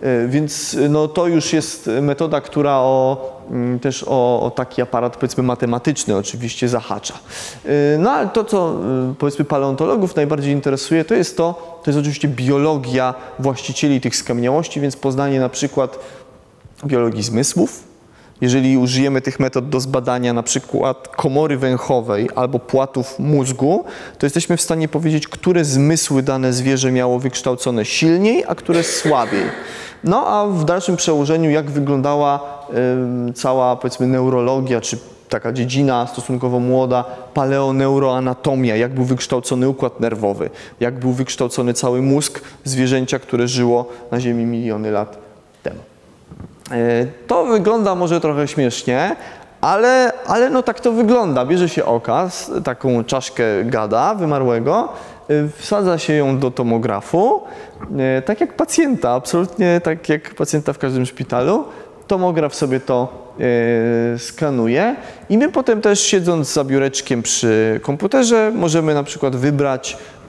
E, 0.00 0.28
więc 0.28 0.76
no, 0.88 1.08
to 1.08 1.26
już 1.26 1.52
jest 1.52 1.90
metoda, 2.02 2.40
która 2.40 2.72
o, 2.72 3.42
mm, 3.50 3.78
też 3.78 4.04
o, 4.08 4.42
o, 4.42 4.50
taki 4.50 4.82
aparat 4.82 5.16
powiedzmy 5.16 5.42
matematyczny 5.42 6.16
oczywiście 6.16 6.68
zahacza. 6.68 7.14
E, 7.64 7.98
no 7.98 8.10
ale 8.10 8.28
to, 8.28 8.44
co 8.44 8.78
powiedzmy 9.18 9.44
paleontologów 9.44 10.16
najbardziej 10.16 10.52
interesuje, 10.52 11.04
to 11.04 11.14
jest 11.14 11.36
to, 11.36 11.78
to 11.84 11.90
jest 11.90 12.00
oczywiście 12.00 12.28
biologia 12.28 13.14
właścicieli 13.38 14.00
tych 14.00 14.16
skamieniałości, 14.16 14.80
więc 14.80 14.96
poznanie 14.96 15.40
na 15.40 15.48
przykład 15.48 15.98
biologii 16.86 17.22
zmysłów, 17.22 17.91
jeżeli 18.42 18.78
użyjemy 18.78 19.20
tych 19.20 19.40
metod 19.40 19.68
do 19.68 19.80
zbadania 19.80 20.32
na 20.32 20.42
przykład 20.42 21.08
komory 21.08 21.58
węchowej 21.58 22.28
albo 22.34 22.58
płatów 22.58 23.18
mózgu, 23.18 23.84
to 24.18 24.26
jesteśmy 24.26 24.56
w 24.56 24.60
stanie 24.60 24.88
powiedzieć, 24.88 25.28
które 25.28 25.64
zmysły 25.64 26.22
dane 26.22 26.52
zwierzę 26.52 26.92
miało 26.92 27.18
wykształcone 27.18 27.84
silniej, 27.84 28.44
a 28.48 28.54
które 28.54 28.82
słabiej. 28.82 29.44
No 30.04 30.26
a 30.26 30.46
w 30.46 30.64
dalszym 30.64 30.96
przełożeniu, 30.96 31.50
jak 31.50 31.70
wyglądała 31.70 32.40
y, 33.30 33.32
cała 33.32 33.76
powiedzmy 33.76 34.06
neurologia, 34.06 34.80
czy 34.80 34.98
taka 35.28 35.52
dziedzina 35.52 36.06
stosunkowo 36.06 36.60
młoda, 36.60 37.04
paleoneuroanatomia, 37.34 38.76
jak 38.76 38.94
był 38.94 39.04
wykształcony 39.04 39.68
układ 39.68 40.00
nerwowy, 40.00 40.50
jak 40.80 40.98
był 40.98 41.12
wykształcony 41.12 41.74
cały 41.74 42.02
mózg 42.02 42.40
zwierzęcia, 42.64 43.18
które 43.18 43.48
żyło 43.48 43.88
na 44.10 44.20
Ziemi 44.20 44.44
miliony 44.44 44.90
lat 44.90 45.21
to 47.26 47.44
wygląda 47.44 47.94
może 47.94 48.20
trochę 48.20 48.48
śmiesznie, 48.48 49.16
ale, 49.60 50.12
ale 50.26 50.50
no 50.50 50.62
tak 50.62 50.80
to 50.80 50.92
wygląda. 50.92 51.46
Bierze 51.46 51.68
się 51.68 51.84
okaz, 51.84 52.50
taką 52.64 53.04
czaszkę 53.04 53.44
gada 53.64 54.14
wymarłego, 54.14 54.88
e, 55.28 55.48
wsadza 55.56 55.98
się 55.98 56.12
ją 56.12 56.38
do 56.38 56.50
tomografu, 56.50 57.42
e, 57.98 58.22
tak 58.22 58.40
jak 58.40 58.56
pacjenta, 58.56 59.10
absolutnie 59.10 59.80
tak 59.84 60.08
jak 60.08 60.34
pacjenta 60.34 60.72
w 60.72 60.78
każdym 60.78 61.06
szpitalu 61.06 61.64
tomograf 62.06 62.54
sobie 62.54 62.80
to 62.80 63.08
e, 64.14 64.18
skanuje 64.18 64.96
i 65.28 65.38
my 65.38 65.48
potem 65.48 65.80
też 65.80 66.00
siedząc 66.00 66.52
za 66.52 66.64
biureczkiem 66.64 67.22
przy 67.22 67.80
komputerze 67.82 68.52
możemy 68.54 68.94
na 68.94 69.02
przykład 69.02 69.36
wybrać 69.36 69.96
e, 69.96 70.21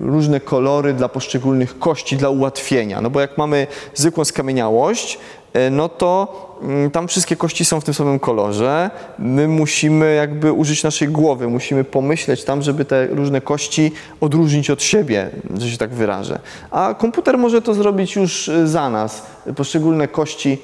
różne 0.00 0.40
kolory 0.40 0.92
dla 0.92 1.08
poszczególnych 1.08 1.78
kości 1.78 2.16
dla 2.16 2.28
ułatwienia. 2.30 3.00
No 3.00 3.10
bo 3.10 3.20
jak 3.20 3.38
mamy 3.38 3.66
zwykłą 3.94 4.24
skamieniałość, 4.24 5.18
e, 5.52 5.70
no 5.70 5.88
to 5.88 6.34
mm, 6.62 6.90
tam 6.90 7.08
wszystkie 7.08 7.36
kości 7.36 7.64
są 7.64 7.80
w 7.80 7.84
tym 7.84 7.94
samym 7.94 8.18
kolorze. 8.18 8.90
My 9.18 9.48
musimy 9.48 10.14
jakby 10.14 10.52
użyć 10.52 10.82
naszej 10.82 11.08
głowy, 11.08 11.48
musimy 11.48 11.84
pomyśleć 11.84 12.44
tam, 12.44 12.62
żeby 12.62 12.84
te 12.84 13.06
różne 13.06 13.40
kości 13.40 13.92
odróżnić 14.20 14.70
od 14.70 14.82
siebie, 14.82 15.30
że 15.58 15.70
się 15.70 15.78
tak 15.78 15.90
wyrażę. 15.90 16.38
A 16.70 16.94
komputer 16.98 17.38
może 17.38 17.62
to 17.62 17.74
zrobić 17.74 18.16
już 18.16 18.48
e, 18.48 18.66
za 18.66 18.90
nas. 18.90 19.26
Poszczególne 19.56 20.08
kości 20.08 20.58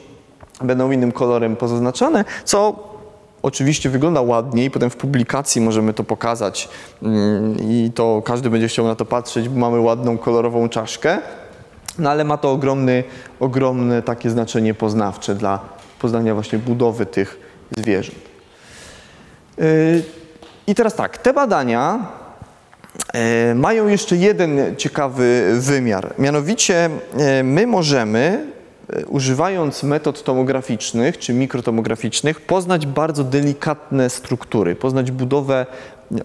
będą 0.63 0.91
innym 0.91 1.13
kolorem 1.13 1.57
pozaznaczone, 1.57 2.25
co 2.45 2.94
oczywiście 3.45 3.91
wygląda 3.91 4.21
ładniej, 4.21 4.71
potem 4.71 4.91
w 4.91 4.97
publikacji 4.97 5.61
możemy 5.61 5.93
to 5.93 6.05
pokazać 6.05 6.69
mm, 7.03 7.57
i 7.61 7.91
to 7.95 8.23
każdy 8.25 8.51
będzie 8.51 8.69
chciał 8.69 8.87
na 8.87 8.95
to 8.95 9.05
patrzeć, 9.05 9.49
bo 9.49 9.61
mamy 9.61 9.81
ładną 9.81 10.19
kolorową 10.19 10.69
czaszkę, 10.69 11.19
no 11.99 12.11
ale 12.11 12.25
ma 12.25 12.37
to 12.37 12.53
ogromny, 12.53 13.05
ogromne 13.41 14.03
takie 14.03 14.31
znaczenie 14.31 14.75
poznawcze 14.75 15.35
dla 15.35 15.61
poznania 15.99 16.35
właśnie 16.35 16.59
budowy 16.59 17.07
tych 17.07 17.39
zwierząt. 17.77 18.19
Yy, 19.59 19.65
I 20.67 20.75
teraz 20.75 20.95
tak, 20.95 21.19
te 21.19 21.33
badania 21.33 22.07
yy, 23.15 23.55
mają 23.55 23.89
jeszcze 23.89 24.17
jeden 24.17 24.77
ciekawy 24.77 25.57
wymiar. 25.59 26.15
Mianowicie 26.19 26.91
yy, 27.17 27.45
my 27.45 27.67
możemy 27.67 28.54
używając 29.07 29.83
metod 29.83 30.23
tomograficznych 30.23 31.19
czy 31.19 31.35
mikrotomograficznych, 31.35 32.41
poznać 32.41 32.87
bardzo 32.87 33.25
delikatne 33.25 34.11
struktury, 34.11 34.75
poznać 34.75 35.11
budowę 35.11 35.67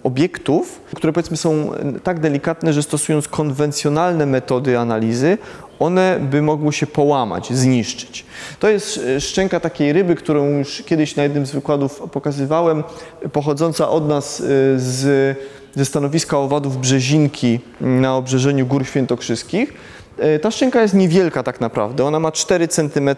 obiektów, 0.02 0.80
które 0.94 1.12
powiedzmy 1.12 1.36
są 1.36 1.72
tak 2.02 2.20
delikatne, 2.20 2.72
że 2.72 2.82
stosując 2.82 3.28
konwencjonalne 3.28 4.26
metody 4.26 4.78
analizy, 4.78 5.38
one 5.78 6.20
by 6.30 6.42
mogły 6.42 6.72
się 6.72 6.86
połamać, 6.86 7.52
zniszczyć. 7.52 8.26
To 8.58 8.68
jest 8.68 8.98
e, 8.98 9.20
szczęka 9.20 9.60
takiej 9.60 9.92
ryby, 9.92 10.14
którą 10.14 10.46
już 10.46 10.82
kiedyś 10.86 11.16
na 11.16 11.22
jednym 11.22 11.46
z 11.46 11.50
wykładów 11.50 12.02
pokazywałem, 12.12 12.84
pochodząca 13.32 13.88
od 13.88 14.08
nas 14.08 14.40
e, 14.40 14.44
z, 14.76 15.38
ze 15.74 15.84
stanowiska 15.84 16.38
owadów 16.38 16.80
Brzezinki 16.80 17.60
na 17.80 18.16
obrzeżeniu 18.16 18.66
Gór 18.66 18.86
Świętokrzyskich. 18.86 19.72
E, 20.18 20.38
ta 20.38 20.50
szczęka 20.50 20.82
jest 20.82 20.94
niewielka 20.94 21.42
tak 21.42 21.60
naprawdę, 21.60 22.04
ona 22.04 22.20
ma 22.20 22.32
4 22.32 22.68
cm 22.68 23.10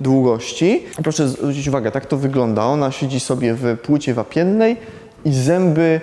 długości. 0.00 0.84
Proszę 1.02 1.28
zwrócić 1.28 1.68
uwagę, 1.68 1.90
tak 1.90 2.06
to 2.06 2.16
wygląda. 2.16 2.64
Ona 2.64 2.90
siedzi 2.90 3.20
sobie 3.20 3.54
w 3.54 3.78
płycie 3.78 4.14
wapiennej 4.14 4.76
i 5.24 5.32
zęby, 5.32 6.00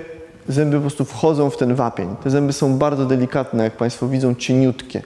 zęby 0.48 0.76
po 0.76 0.82
prostu 0.82 1.06
wchodzą 1.06 1.50
w 1.50 1.58
ten 1.58 1.76
wapień. 1.76 2.16
Te 2.24 2.30
zęby 2.30 2.54
są 2.54 2.78
bardzo 2.78 3.06
delikatne, 3.06 3.64
jak 3.64 3.78
Państwo 3.78 4.08
widzą, 4.08 4.36
cieniutkie. 4.36 5.02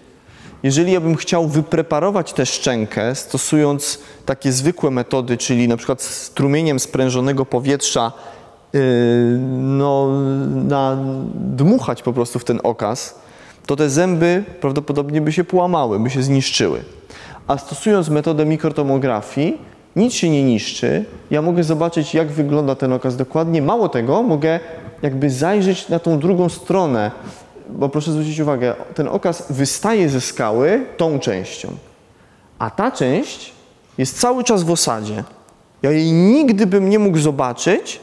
Jeżeli 0.64 0.92
ja 0.92 1.02
bym 1.02 1.16
chciał 1.16 1.48
wypreparować 1.48 2.34
tę 2.34 2.46
szczękę, 2.46 3.16
stosując 3.16 4.00
takie 4.26 4.52
zwykłe 4.52 4.92
metody, 4.92 5.38
czyli 5.38 5.68
na 5.68 5.78
przykład 5.78 6.02
strumieniem 6.02 6.80
sprężonego 6.80 7.46
powietrza, 7.46 8.12
yy, 8.74 8.82
no, 9.50 10.22
na, 10.50 10.98
dmuchać 11.36 12.02
po 12.02 12.14
prostu 12.14 12.40
w 12.40 12.46
ten 12.46 12.60
okaz, 12.64 13.16
to 13.70 13.76
te 13.76 13.90
zęby 13.90 14.44
prawdopodobnie 14.62 15.22
by 15.22 15.32
się 15.32 15.44
połamały, 15.44 16.00
by 16.00 16.10
się 16.10 16.24
zniszczyły. 16.24 16.82
A 17.48 17.58
stosując 17.58 18.10
metodę 18.10 18.46
mikrotomografii, 18.46 19.58
nic 19.96 20.14
się 20.14 20.30
nie 20.30 20.44
niszczy. 20.44 21.06
Ja 21.32 21.42
mogę 21.42 21.64
zobaczyć, 21.64 22.14
jak 22.14 22.28
wygląda 22.28 22.76
ten 22.76 22.94
okaz 22.94 23.16
dokładnie. 23.16 23.62
Mało 23.62 23.90
tego, 23.90 24.24
mogę 24.24 24.60
jakby 25.02 25.30
zajrzeć 25.30 25.90
na 25.90 26.00
tą 26.00 26.20
drugą 26.20 26.50
stronę, 26.50 27.12
bo 27.70 27.90
proszę 27.90 28.12
zwrócić 28.12 28.40
uwagę, 28.40 28.76
ten 28.96 29.08
okaz 29.08 29.46
wystaje 29.50 30.10
ze 30.10 30.22
skały 30.22 30.86
tą 30.98 31.20
częścią, 31.20 31.70
a 32.60 32.70
ta 32.70 32.92
część 32.92 33.54
jest 33.98 34.20
cały 34.20 34.44
czas 34.44 34.64
w 34.64 34.72
osadzie. 34.72 35.24
Ja 35.82 35.92
jej 35.92 36.12
nigdy 36.12 36.68
bym 36.68 36.90
nie 36.90 37.00
mógł 37.00 37.18
zobaczyć, 37.18 38.00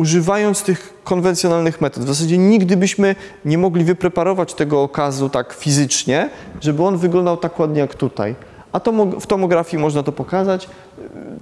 używając 0.00 0.62
tych 0.62 0.94
konwencjonalnych 1.04 1.80
metod. 1.80 2.04
W 2.04 2.06
zasadzie 2.06 2.38
nigdy 2.38 2.76
byśmy 2.76 3.14
nie 3.44 3.58
mogli 3.58 3.84
wypreparować 3.84 4.54
tego 4.54 4.82
okazu 4.82 5.28
tak 5.28 5.52
fizycznie, 5.52 6.30
żeby 6.60 6.84
on 6.84 6.96
wyglądał 6.96 7.36
tak 7.36 7.58
ładnie 7.58 7.80
jak 7.80 7.94
tutaj. 7.94 8.34
A 8.72 8.80
w 9.20 9.26
tomografii 9.26 9.82
można 9.82 10.02
to 10.02 10.12
pokazać. 10.12 10.68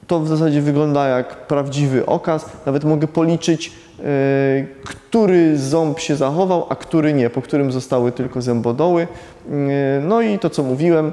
To 0.06 0.20
w 0.20 0.28
zasadzie 0.28 0.60
wygląda 0.60 1.08
jak 1.08 1.46
prawdziwy 1.46 2.06
okaz. 2.06 2.46
Nawet 2.66 2.84
mogę 2.84 3.06
policzyć, 3.06 3.72
yy, 3.98 4.04
który 4.84 5.58
ząb 5.58 5.98
się 5.98 6.16
zachował, 6.16 6.66
a 6.68 6.76
który 6.76 7.12
nie, 7.12 7.30
po 7.30 7.42
którym 7.42 7.72
zostały 7.72 8.12
tylko 8.12 8.42
zębodoły. 8.42 9.00
Yy, 9.00 9.56
no 10.02 10.20
i 10.20 10.38
to, 10.38 10.50
co 10.50 10.62
mówiłem, 10.62 11.12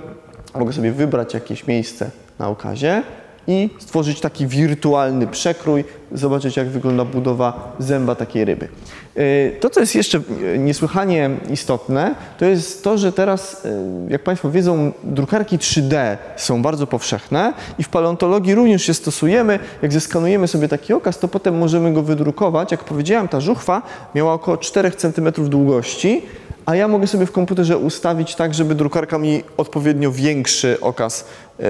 mogę 0.55 0.73
sobie 0.73 0.91
wybrać 0.91 1.33
jakieś 1.33 1.67
miejsce 1.67 2.09
na 2.39 2.49
okazie 2.49 3.03
i 3.47 3.69
stworzyć 3.79 4.19
taki 4.19 4.47
wirtualny 4.47 5.27
przekrój, 5.27 5.83
zobaczyć 6.11 6.57
jak 6.57 6.69
wygląda 6.69 7.05
budowa 7.05 7.75
zęba 7.79 8.15
takiej 8.15 8.45
ryby. 8.45 8.67
E, 9.15 9.51
to, 9.51 9.69
co 9.69 9.79
jest 9.79 9.95
jeszcze 9.95 10.21
niesłychanie 10.57 11.29
istotne, 11.49 12.15
to 12.37 12.45
jest 12.45 12.83
to, 12.83 12.97
że 12.97 13.11
teraz, 13.11 13.65
e, 13.65 13.69
jak 14.09 14.23
Państwo 14.23 14.51
wiedzą, 14.51 14.91
drukarki 15.03 15.57
3D 15.57 16.17
są 16.35 16.61
bardzo 16.61 16.87
powszechne 16.87 17.53
i 17.79 17.83
w 17.83 17.89
paleontologii 17.89 18.55
również 18.55 18.83
się 18.83 18.93
stosujemy. 18.93 19.59
Jak 19.81 19.93
zeskanujemy 19.93 20.47
sobie 20.47 20.67
taki 20.67 20.93
okaz, 20.93 21.19
to 21.19 21.27
potem 21.27 21.57
możemy 21.57 21.93
go 21.93 22.01
wydrukować. 22.01 22.71
Jak 22.71 22.83
powiedziałem, 22.83 23.27
ta 23.27 23.39
żuchwa 23.41 23.81
miała 24.15 24.33
około 24.33 24.57
4 24.57 24.91
cm 24.91 25.31
długości, 25.49 26.21
a 26.65 26.75
ja 26.75 26.87
mogę 26.87 27.07
sobie 27.07 27.25
w 27.25 27.31
komputerze 27.31 27.77
ustawić 27.77 28.35
tak, 28.35 28.53
żeby 28.53 28.75
drukarka 28.75 29.17
mi 29.17 29.43
odpowiednio 29.57 30.11
większy 30.11 30.77
okaz 30.81 31.25
e, 31.59 31.63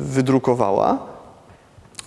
wydrukowała. 0.00 1.17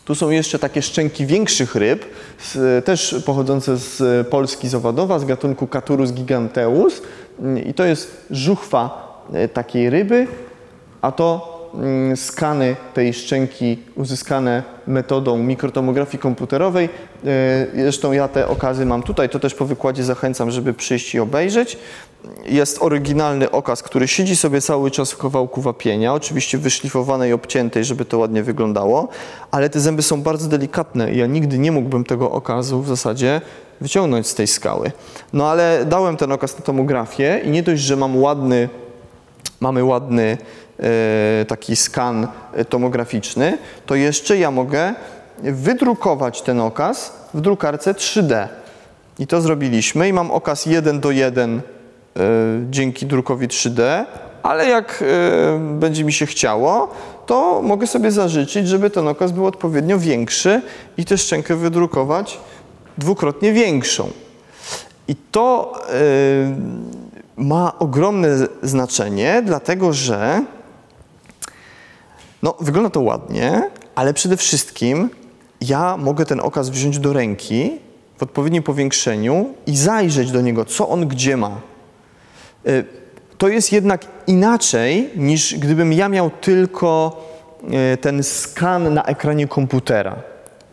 Tu 0.06 0.16
są 0.16 0.30
jeszcze 0.30 0.60
takie 0.60 0.82
szczęki 0.82 1.26
większych 1.26 1.76
ryb, 1.76 2.06
z, 2.44 2.86
też 2.86 3.16
pochodzące 3.26 3.78
z 3.78 4.28
Polski 4.28 4.70
z 4.70 4.76
Owadowa, 4.76 5.20
z 5.20 5.26
gatunku 5.26 5.68
Caturus 5.68 6.12
giganteus. 6.12 7.02
I 7.66 7.74
to 7.74 7.86
jest 7.86 8.26
żuchwa 8.32 9.12
e, 9.34 9.48
takiej 9.48 9.90
ryby, 9.90 10.28
a 11.02 11.12
to 11.12 11.62
mm, 11.74 12.18
skany 12.18 12.76
tej 12.94 13.14
szczęki 13.14 13.78
uzyskane 13.96 14.64
metodą 14.88 15.38
mikrotomografii 15.38 16.20
komputerowej. 16.20 16.90
E, 17.26 17.68
zresztą 17.76 18.12
ja 18.12 18.28
te 18.28 18.48
okazy 18.48 18.86
mam 18.86 19.04
tutaj, 19.04 19.30
to 19.30 19.40
też 19.40 19.54
po 19.54 19.66
wykładzie 19.66 20.04
zachęcam, 20.04 20.52
żeby 20.52 20.74
przyjść 20.74 21.16
i 21.16 21.20
obejrzeć 21.20 21.78
jest 22.46 22.82
oryginalny 22.82 23.52
okaz, 23.52 23.84
który 23.84 24.08
siedzi 24.08 24.36
sobie 24.36 24.62
cały 24.62 24.92
czas 24.92 25.12
w 25.12 25.18
kawałku 25.18 25.62
wapienia, 25.62 26.14
oczywiście 26.14 26.58
wyszlifowanej 26.58 27.30
i 27.30 27.34
obciętej, 27.34 27.86
żeby 27.86 28.06
to 28.06 28.18
ładnie 28.18 28.44
wyglądało, 28.44 29.08
ale 29.52 29.70
te 29.70 29.80
zęby 29.80 30.02
są 30.02 30.22
bardzo 30.22 30.48
delikatne 30.48 31.14
i 31.14 31.18
ja 31.18 31.26
nigdy 31.26 31.60
nie 31.60 31.72
mógłbym 31.72 32.04
tego 32.04 32.32
okazu 32.32 32.82
w 32.82 32.88
zasadzie 32.88 33.42
wyciągnąć 33.82 34.28
z 34.28 34.36
tej 34.36 34.48
skały. 34.48 34.92
No 35.34 35.50
ale 35.50 35.86
dałem 35.86 36.18
ten 36.18 36.32
okaz 36.32 36.60
na 36.60 36.66
tomografię 36.66 37.42
i 37.44 37.50
nie 37.50 37.64
dość, 37.64 37.82
że 37.82 37.96
mam 37.96 38.18
ładny, 38.18 38.70
mamy 39.60 39.84
ładny 39.84 40.38
e, 40.80 41.46
taki 41.46 41.76
skan 41.76 42.28
tomograficzny, 42.70 43.58
to 43.86 43.96
jeszcze 43.96 44.38
ja 44.38 44.52
mogę 44.52 44.94
wydrukować 45.44 46.42
ten 46.42 46.60
okaz 46.60 47.14
w 47.34 47.42
drukarce 47.42 47.94
3D. 47.94 48.48
I 49.20 49.28
to 49.28 49.42
zrobiliśmy 49.42 50.08
i 50.08 50.14
mam 50.14 50.32
okaz 50.32 50.66
1 50.66 51.00
do 51.00 51.12
1 51.12 51.62
E, 51.62 51.81
dzięki 52.70 53.06
drukowi 53.06 53.48
3D, 53.48 54.06
ale 54.44 54.70
jak 54.70 55.04
e, 55.08 55.60
będzie 55.60 56.04
mi 56.04 56.14
się 56.14 56.26
chciało, 56.26 56.88
to 57.26 57.62
mogę 57.62 57.88
sobie 57.88 58.12
zażyczyć, 58.12 58.68
żeby 58.68 58.90
ten 58.90 59.08
okaz 59.08 59.32
był 59.32 59.46
odpowiednio 59.46 60.00
większy 60.00 60.62
i 60.98 61.06
tę 61.06 61.18
szczękę 61.18 61.56
wydrukować 61.56 62.40
dwukrotnie 62.98 63.54
większą. 63.54 64.10
I 65.08 65.16
to 65.32 65.74
e, 65.90 65.92
ma 67.38 67.80
ogromne 67.80 68.30
znaczenie, 68.64 69.42
dlatego 69.46 69.94
że 69.94 70.46
no, 72.44 72.56
wygląda 72.60 72.90
to 72.90 73.02
ładnie, 73.02 73.70
ale 73.96 74.14
przede 74.14 74.38
wszystkim 74.38 75.10
ja 75.62 75.98
mogę 75.98 76.26
ten 76.26 76.40
okaz 76.40 76.70
wziąć 76.70 77.00
do 77.00 77.14
ręki 77.14 77.72
w 78.18 78.24
odpowiednim 78.24 78.64
powiększeniu 78.64 79.54
i 79.68 79.78
zajrzeć 79.78 80.32
do 80.32 80.42
niego, 80.42 80.66
co 80.66 80.90
on 80.90 81.08
gdzie 81.08 81.38
ma. 81.38 81.71
Y, 82.68 82.86
to 83.38 83.48
jest 83.48 83.72
jednak 83.72 84.06
inaczej 84.28 85.10
niż 85.16 85.56
gdybym 85.56 85.94
ja 85.94 86.10
miał 86.10 86.30
tylko 86.30 87.22
y, 87.94 87.98
ten 87.98 88.24
skan 88.24 88.94
na 88.94 89.04
ekranie 89.04 89.48
komputera. 89.48 90.16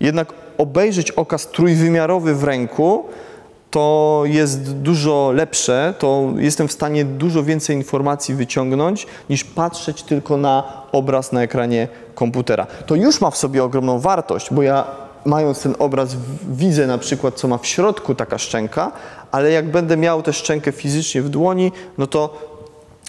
Jednak 0.00 0.32
obejrzeć 0.58 1.10
okaz 1.10 1.50
trójwymiarowy 1.50 2.34
w 2.34 2.44
ręku, 2.44 3.04
to 3.08 3.28
to 3.70 4.22
jest 4.24 4.72
dużo 4.72 5.32
lepsze, 5.34 5.94
to 5.98 6.32
jestem 6.36 6.68
w 6.68 6.72
stanie 6.72 7.04
dużo 7.04 7.42
więcej 7.42 7.76
informacji 7.76 8.34
wyciągnąć, 8.34 9.06
niż 9.30 9.44
patrzeć 9.44 10.02
tylko 10.02 10.36
na 10.36 10.82
obraz 10.92 11.32
na 11.32 11.42
ekranie 11.42 11.88
komputera. 12.14 12.66
To 12.86 12.94
już 12.94 13.20
ma 13.20 13.30
w 13.30 13.36
sobie 13.36 13.64
ogromną 13.64 13.98
wartość, 13.98 14.48
bo 14.50 14.62
ja 14.62 14.84
mając 15.28 15.62
ten 15.62 15.74
obraz 15.78 16.16
widzę 16.50 16.86
na 16.86 16.98
przykład, 16.98 17.34
co 17.34 17.48
ma 17.48 17.58
w 17.58 17.66
środku 17.66 18.14
taka 18.14 18.38
szczęka, 18.38 18.92
ale 19.30 19.50
jak 19.50 19.70
będę 19.70 19.96
miał 19.96 20.22
tę 20.22 20.32
szczękę 20.32 20.72
fizycznie 20.72 21.22
w 21.22 21.28
dłoni, 21.28 21.72
no 21.98 22.06
to 22.06 22.48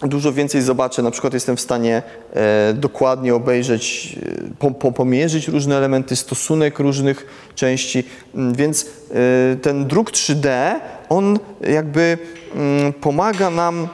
dużo 0.01 0.34
więcej 0.34 0.62
zobaczę. 0.62 1.01
Na 1.01 1.12
przykład 1.12 1.34
jestem 1.34 1.58
w 1.58 1.62
stanie 1.62 2.01
e, 2.34 2.73
dokładnie 2.73 3.36
obejrzeć, 3.36 4.15
e, 4.23 4.55
po, 4.60 4.71
po, 4.71 4.91
pomierzyć 4.91 5.47
różne 5.47 5.77
elementy, 5.77 6.15
stosunek 6.15 6.79
różnych 6.79 7.25
części, 7.55 8.03
mm, 8.36 8.53
więc 8.53 8.86
e, 8.86 9.55
ten 9.55 9.88
druk 9.88 10.12
3D, 10.12 10.75
on 11.10 11.39
jakby 11.62 12.17
mm, 12.55 12.93
pomaga 12.93 13.49
nam 13.49 13.88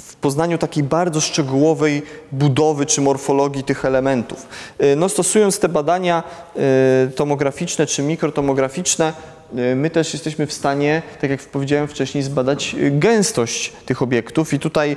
w 0.00 0.16
poznaniu 0.16 0.58
takiej 0.58 0.82
bardzo 0.82 1.20
szczegółowej 1.20 2.02
budowy 2.32 2.86
czy 2.86 3.00
morfologii 3.00 3.64
tych 3.64 3.84
elementów. 3.84 4.46
E, 4.78 4.96
no, 4.96 5.08
stosując 5.08 5.58
te 5.58 5.68
badania 5.68 6.22
e, 6.56 6.60
tomograficzne 7.08 7.86
czy 7.86 8.02
mikrotomograficzne, 8.02 9.12
e, 9.56 9.74
my 9.74 9.90
też 9.90 10.12
jesteśmy 10.12 10.46
w 10.46 10.52
stanie, 10.52 11.02
tak 11.20 11.30
jak 11.30 11.40
powiedziałem 11.40 11.88
wcześniej, 11.88 12.24
zbadać 12.24 12.76
gęstość 12.90 13.72
tych 13.86 14.02
obiektów 14.02 14.52
i 14.52 14.58
tutaj 14.58 14.96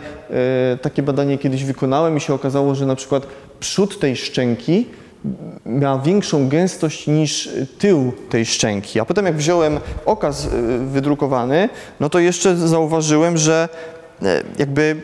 takie 0.82 1.04
badanie 1.04 1.38
kiedyś 1.38 1.64
wykonałem 1.64 2.18
i 2.18 2.22
się 2.22 2.34
okazało, 2.34 2.76
że 2.76 2.86
na 2.86 2.96
przykład 2.96 3.28
przód 3.60 4.00
tej 4.00 4.16
szczęki 4.16 4.86
miał 5.66 6.02
większą 6.02 6.50
gęstość 6.50 7.08
niż 7.08 7.50
tył 7.80 8.12
tej 8.30 8.46
szczęki. 8.46 9.00
A 9.00 9.06
potem 9.06 9.26
jak 9.26 9.36
wziąłem 9.36 9.80
okaz 10.06 10.48
wydrukowany, 10.86 11.70
no 12.00 12.10
to 12.10 12.20
jeszcze 12.20 12.56
zauważyłem, 12.56 13.38
że 13.38 13.70
jakby 14.60 14.96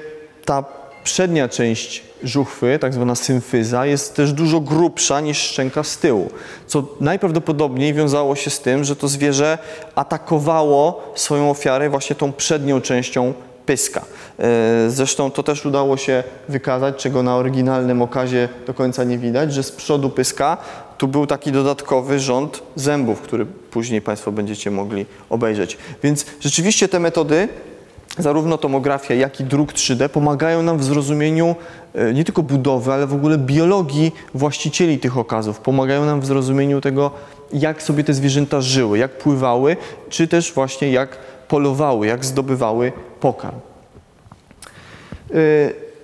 ta 0.45 0.63
przednia 1.03 1.49
część 1.49 2.03
żuchwy, 2.23 2.79
tak 2.79 2.93
zwana 2.93 3.15
symfyza, 3.15 3.85
jest 3.85 4.15
też 4.15 4.33
dużo 4.33 4.59
grubsza 4.59 5.21
niż 5.21 5.37
szczęka 5.37 5.83
z 5.83 5.97
tyłu, 5.97 6.29
co 6.67 6.83
najprawdopodobniej 7.01 7.93
wiązało 7.93 8.35
się 8.35 8.49
z 8.49 8.59
tym, 8.59 8.83
że 8.83 8.95
to 8.95 9.07
zwierzę 9.07 9.57
atakowało 9.95 11.13
swoją 11.15 11.49
ofiarę 11.49 11.89
właśnie 11.89 12.15
tą 12.15 12.33
przednią 12.33 12.81
częścią 12.81 13.33
pyska. 13.65 14.05
E, 14.39 14.89
zresztą 14.89 15.31
to 15.31 15.43
też 15.43 15.65
udało 15.65 15.97
się 15.97 16.23
wykazać, 16.49 16.95
czego 16.95 17.23
na 17.23 17.35
oryginalnym 17.35 18.01
okazie 18.01 18.49
do 18.67 18.73
końca 18.73 19.03
nie 19.03 19.17
widać, 19.17 19.53
że 19.53 19.63
z 19.63 19.71
przodu 19.71 20.09
pyska 20.09 20.57
tu 20.97 21.07
był 21.07 21.27
taki 21.27 21.51
dodatkowy 21.51 22.19
rząd 22.19 22.63
zębów, 22.75 23.21
który 23.21 23.45
później 23.45 24.01
Państwo 24.01 24.31
będziecie 24.31 24.71
mogli 24.71 25.05
obejrzeć. 25.29 25.77
Więc 26.03 26.25
rzeczywiście 26.39 26.87
te 26.87 26.99
metody 26.99 27.47
zarówno 28.17 28.57
tomografia, 28.57 29.13
jak 29.13 29.39
i 29.39 29.43
druk 29.43 29.73
3D 29.73 30.09
pomagają 30.09 30.63
nam 30.63 30.77
w 30.77 30.83
zrozumieniu 30.83 31.55
e, 31.95 32.13
nie 32.13 32.23
tylko 32.23 32.43
budowy, 32.43 32.93
ale 32.93 33.07
w 33.07 33.13
ogóle 33.13 33.37
biologii 33.37 34.11
właścicieli 34.33 34.99
tych 34.99 35.17
okazów. 35.17 35.59
Pomagają 35.59 36.05
nam 36.05 36.21
w 36.21 36.25
zrozumieniu 36.25 36.81
tego, 36.81 37.11
jak 37.53 37.83
sobie 37.83 38.03
te 38.03 38.13
zwierzęta 38.13 38.61
żyły, 38.61 38.97
jak 38.97 39.17
pływały, 39.17 39.77
czy 40.09 40.27
też 40.27 40.53
właśnie 40.53 40.91
jak 40.91 41.17
polowały, 41.47 42.07
jak 42.07 42.25
zdobywały 42.25 42.91
pokarm. 43.19 43.59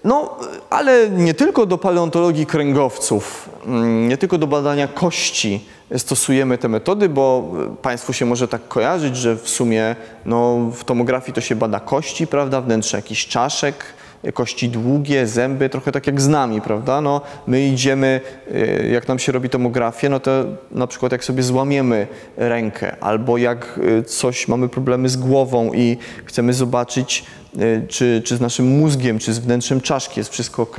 No, 0.03 0.37
ale 0.69 1.09
nie 1.09 1.33
tylko 1.33 1.65
do 1.65 1.77
paleontologii 1.77 2.45
kręgowców, 2.45 3.49
mm, 3.65 4.07
nie 4.07 4.17
tylko 4.17 4.37
do 4.37 4.47
badania 4.47 4.87
kości 4.87 5.65
stosujemy 5.97 6.57
te 6.57 6.69
metody, 6.69 7.09
bo 7.09 7.51
Państwu 7.81 8.13
się 8.13 8.25
może 8.25 8.47
tak 8.47 8.67
kojarzyć, 8.67 9.17
że 9.17 9.35
w 9.35 9.49
sumie 9.49 9.95
no, 10.25 10.71
w 10.73 10.83
tomografii 10.83 11.33
to 11.33 11.41
się 11.41 11.55
bada 11.55 11.79
kości, 11.79 12.27
prawda, 12.27 12.61
wnętrze 12.61 12.97
jakichś 12.97 13.27
czaszek, 13.27 13.85
kości 14.33 14.69
długie, 14.69 15.27
zęby, 15.27 15.69
trochę 15.69 15.91
tak 15.91 16.07
jak 16.07 16.21
z 16.21 16.27
nami, 16.27 16.61
prawda? 16.61 17.01
No, 17.01 17.21
my 17.47 17.67
idziemy, 17.67 18.21
y, 18.51 18.89
jak 18.91 19.07
nam 19.07 19.19
się 19.19 19.31
robi 19.31 19.49
tomografię, 19.49 20.09
no 20.09 20.19
to 20.19 20.31
na 20.71 20.87
przykład 20.87 21.11
jak 21.11 21.23
sobie 21.23 21.43
złamiemy 21.43 22.07
rękę, 22.37 22.95
albo 22.99 23.37
jak 23.37 23.79
y, 23.99 24.03
coś, 24.03 24.47
mamy 24.47 24.69
problemy 24.69 25.09
z 25.09 25.17
głową 25.17 25.73
i 25.73 25.97
chcemy 26.25 26.53
zobaczyć, 26.53 27.25
y, 27.55 27.85
czy, 27.87 28.21
czy 28.25 28.37
z 28.37 28.41
naszym 28.41 28.67
mózgiem, 28.79 29.19
czy 29.19 29.33
z 29.33 29.39
wnętrzem 29.39 29.81
czaszki 29.81 30.19
jest 30.19 30.31
wszystko 30.31 30.61
ok. 30.61 30.77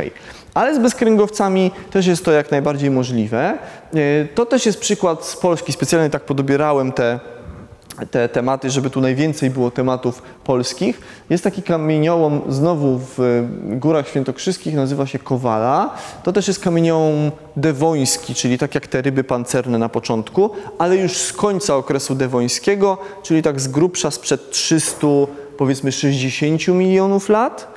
Ale 0.54 0.74
z 0.74 0.78
bezkręgowcami 0.78 1.70
też 1.90 2.06
jest 2.06 2.24
to 2.24 2.32
jak 2.32 2.50
najbardziej 2.50 2.90
możliwe. 2.90 3.58
To 4.34 4.46
też 4.46 4.66
jest 4.66 4.80
przykład 4.80 5.24
z 5.24 5.36
Polski. 5.36 5.72
Specjalnie 5.72 6.10
tak 6.10 6.22
podobierałem 6.22 6.92
te 6.92 7.20
te 8.10 8.28
tematy, 8.28 8.70
żeby 8.70 8.90
tu 8.90 9.00
najwięcej 9.00 9.50
było 9.50 9.70
tematów 9.70 10.22
polskich. 10.44 11.00
Jest 11.30 11.44
taki 11.44 11.62
kamieniołom 11.62 12.40
znowu 12.48 13.00
w 13.16 13.44
Górach 13.64 14.08
Świętokrzyskich, 14.08 14.74
nazywa 14.74 15.06
się 15.06 15.18
Kowala. 15.18 15.94
To 16.22 16.32
też 16.32 16.48
jest 16.48 16.60
kamieniołom 16.60 17.30
dewoński, 17.56 18.34
czyli 18.34 18.58
tak 18.58 18.74
jak 18.74 18.86
te 18.86 19.02
ryby 19.02 19.24
pancerne 19.24 19.78
na 19.78 19.88
początku, 19.88 20.50
ale 20.78 20.96
już 20.96 21.12
z 21.12 21.32
końca 21.32 21.76
okresu 21.76 22.14
dewońskiego, 22.14 22.98
czyli 23.22 23.42
tak 23.42 23.60
z 23.60 23.68
grubsza 23.68 24.10
sprzed 24.10 24.50
300, 24.50 25.06
powiedzmy 25.56 25.92
60 25.92 26.68
milionów 26.68 27.28
lat. 27.28 27.72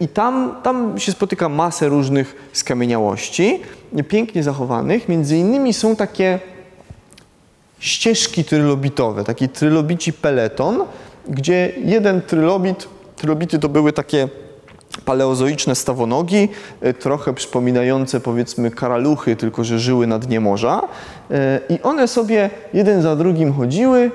I 0.00 0.08
tam, 0.08 0.54
tam 0.62 0.98
się 0.98 1.12
spotyka 1.12 1.48
masę 1.48 1.88
różnych 1.88 2.50
skamieniałości, 2.52 3.60
pięknie 4.08 4.42
zachowanych. 4.42 5.08
Między 5.08 5.36
innymi 5.36 5.72
są 5.74 5.96
takie 5.96 6.40
ścieżki 7.78 8.44
trylobitowe, 8.44 9.24
taki 9.24 9.48
trylobici 9.48 10.12
peleton, 10.12 10.84
gdzie 11.28 11.72
jeden 11.84 12.22
trylobit, 12.22 12.88
trylobity 13.16 13.58
to 13.58 13.68
były 13.68 13.92
takie 13.92 14.28
paleozoiczne 15.04 15.74
stawonogi, 15.74 16.48
e, 16.80 16.94
trochę 16.94 17.34
przypominające 17.34 18.20
powiedzmy 18.20 18.70
karaluchy, 18.70 19.36
tylko 19.36 19.64
że 19.64 19.78
żyły 19.78 20.06
na 20.06 20.18
dnie 20.18 20.40
morza. 20.40 20.82
E, 21.30 21.60
I 21.68 21.82
one 21.82 22.08
sobie 22.08 22.50
jeden 22.74 23.02
za 23.02 23.16
drugim 23.16 23.52
chodziły. 23.52 24.10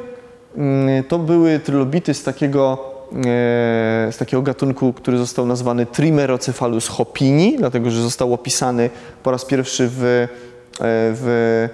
Mm, 0.57 1.03
to 1.03 1.19
były 1.19 1.59
trylobity 1.59 2.13
z 2.13 2.23
takiego, 2.23 2.77
e, 3.11 3.21
z 4.11 4.17
takiego 4.17 4.41
gatunku, 4.41 4.93
który 4.93 5.17
został 5.17 5.45
nazwany 5.45 5.85
Trimerocephalus 5.85 6.87
hopini, 6.87 7.55
dlatego 7.57 7.91
że 7.91 8.01
został 8.01 8.33
opisany 8.33 8.89
po 9.23 9.31
raz 9.31 9.45
pierwszy 9.45 9.89
w, 9.91 10.27
w 10.81 11.69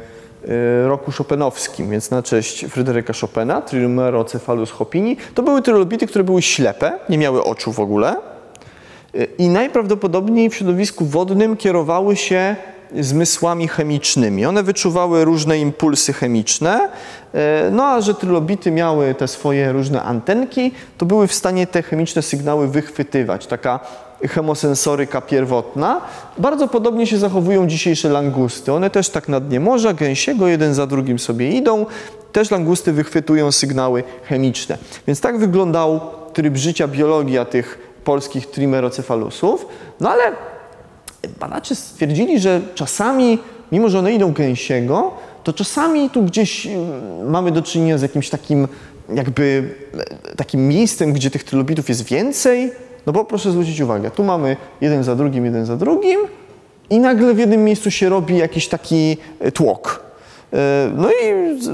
roku 0.86 1.12
chopinowskim, 1.12 1.90
więc 1.90 2.12
na 2.12 2.24
cześć 2.24 2.66
Fryderyka 2.66 3.14
Chopina, 3.22 3.62
Trimerocephalus 3.62 4.72
hopini. 4.72 5.18
To 5.34 5.44
były 5.44 5.62
trylobity, 5.62 6.08
które 6.08 6.24
były 6.24 6.42
ślepe, 6.42 7.00
nie 7.10 7.18
miały 7.18 7.44
oczu 7.44 7.72
w 7.72 7.80
ogóle 7.80 8.16
y, 9.16 9.28
i 9.38 9.50
najprawdopodobniej 9.50 10.50
w 10.50 10.56
środowisku 10.56 11.06
wodnym 11.06 11.58
kierowały 11.58 12.16
się 12.16 12.56
zmysłami 13.00 13.68
chemicznymi. 13.68 14.46
One 14.46 14.64
wyczuwały 14.64 15.26
różne 15.26 15.60
impulsy 15.60 16.14
chemiczne, 16.14 16.90
y, 17.36 17.38
no 17.72 17.84
a 17.84 18.02
że 18.02 18.14
trylobity 18.14 18.72
miały 18.72 19.16
te 19.16 19.28
swoje 19.28 19.72
różne 19.72 20.04
antenki, 20.04 20.72
to 20.98 21.06
były 21.06 21.28
w 21.28 21.34
stanie 21.34 21.68
te 21.68 21.82
chemiczne 21.82 22.22
sygnały 22.22 22.68
wychwytywać. 22.68 23.48
Taka 23.48 23.80
chemosensoryka 24.24 25.22
pierwotna. 25.22 26.02
Bardzo 26.38 26.68
podobnie 26.68 27.08
się 27.08 27.18
zachowują 27.18 27.68
dzisiejsze 27.68 28.10
langusty. 28.10 28.74
One 28.74 28.90
też 28.90 29.10
tak 29.10 29.30
na 29.30 29.40
dnie 29.40 29.60
morza, 29.60 29.94
gęsiego, 29.94 30.48
jeden 30.48 30.74
za 30.74 30.88
drugim 30.88 31.20
sobie 31.20 31.52
idą. 31.52 31.86
Też 32.32 32.52
langusty 32.52 32.92
wychwytują 32.92 33.52
sygnały 33.52 34.04
chemiczne. 34.24 34.78
Więc 35.08 35.22
tak 35.22 35.38
wyglądał 35.38 36.00
tryb 36.34 36.58
życia, 36.58 36.88
biologia 36.88 37.46
tych 37.46 37.96
polskich 38.04 38.48
trimerocefalusów. 38.48 39.66
No 40.00 40.10
ale 40.10 40.24
badacze 41.40 41.76
stwierdzili, 41.76 42.40
że 42.40 42.62
czasami, 42.76 43.40
mimo 43.72 43.90
że 43.90 44.00
one 44.00 44.14
idą 44.14 44.34
gęsiego, 44.34 45.12
to 45.44 45.54
czasami 45.54 46.10
tu 46.10 46.24
gdzieś 46.24 46.68
mm, 46.68 47.30
mamy 47.30 47.52
do 47.52 47.62
czynienia 47.62 47.98
z 47.98 48.02
jakimś 48.02 48.30
takim 48.30 48.68
jakby 49.14 49.76
takim 50.38 50.68
miejscem, 50.68 51.14
gdzie 51.14 51.32
tych 51.32 51.44
trylobitów 51.44 51.90
jest 51.90 52.04
więcej, 52.04 52.72
no 53.06 53.14
bo 53.14 53.26
proszę 53.26 53.52
zwrócić 53.52 53.82
uwagę, 53.82 54.12
tu 54.12 54.24
mamy 54.24 54.58
jeden 54.82 55.04
za 55.04 55.16
drugim, 55.16 55.46
jeden 55.46 55.66
za 55.66 55.78
drugim 55.78 56.20
i 56.90 57.00
nagle 57.00 57.34
w 57.34 57.38
jednym 57.38 57.64
miejscu 57.64 57.92
się 57.92 58.10
robi 58.10 58.38
jakiś 58.38 58.68
taki 58.68 59.18
e, 59.40 59.52
tłok. 59.52 60.06
E, 60.54 60.92
no 60.96 61.10
i 61.10 61.16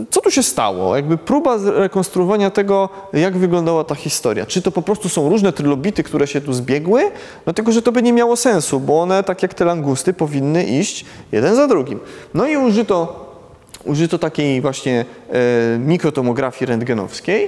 co 0.09 0.21
tu 0.21 0.31
się 0.31 0.43
stało? 0.43 0.95
Jakby 0.95 1.17
próba 1.17 1.57
rekonstruowania 1.65 2.49
tego, 2.49 2.89
jak 3.13 3.37
wyglądała 3.37 3.83
ta 3.83 3.95
historia. 3.95 4.45
Czy 4.45 4.61
to 4.61 4.71
po 4.71 4.81
prostu 4.81 5.09
są 5.09 5.29
różne 5.29 5.53
trylobity, 5.53 6.03
które 6.03 6.27
się 6.27 6.41
tu 6.41 6.53
zbiegły? 6.53 7.11
No 7.45 7.53
tylko, 7.53 7.71
że 7.71 7.81
to 7.81 7.91
by 7.91 8.03
nie 8.03 8.13
miało 8.13 8.35
sensu, 8.35 8.79
bo 8.79 9.01
one, 9.01 9.23
tak 9.23 9.43
jak 9.43 9.53
te 9.53 9.65
langusty, 9.65 10.13
powinny 10.13 10.63
iść 10.63 11.05
jeden 11.31 11.55
za 11.55 11.67
drugim. 11.67 11.99
No 12.33 12.47
i 12.47 12.57
użyto, 12.57 13.25
użyto 13.85 14.19
takiej 14.19 14.61
właśnie 14.61 15.05
e, 15.29 15.77
mikrotomografii 15.77 16.69
rentgenowskiej. 16.69 17.47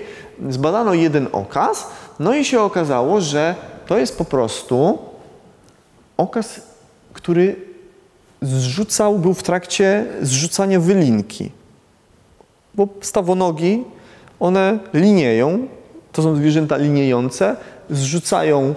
Zbadano 0.50 0.93
jeden 0.93 1.28
okaz, 1.32 1.88
no 2.19 2.36
i 2.36 2.46
się 2.46 2.62
okazało, 2.62 3.22
że 3.22 3.56
to 3.93 3.97
jest 3.97 4.17
po 4.17 4.25
prostu 4.25 4.97
okaz, 6.17 6.62
który 7.13 7.56
zrzucał, 8.41 9.19
był 9.19 9.33
w 9.33 9.44
trakcie 9.44 10.06
zrzucania 10.21 10.79
wylinki. 10.79 11.52
Bo 12.75 12.87
stawonogi, 13.02 13.83
One 14.39 14.79
linieją, 14.94 15.67
to 16.12 16.23
są 16.23 16.35
zwierzęta 16.35 16.77
liniejące, 16.77 17.56
zrzucają 17.89 18.75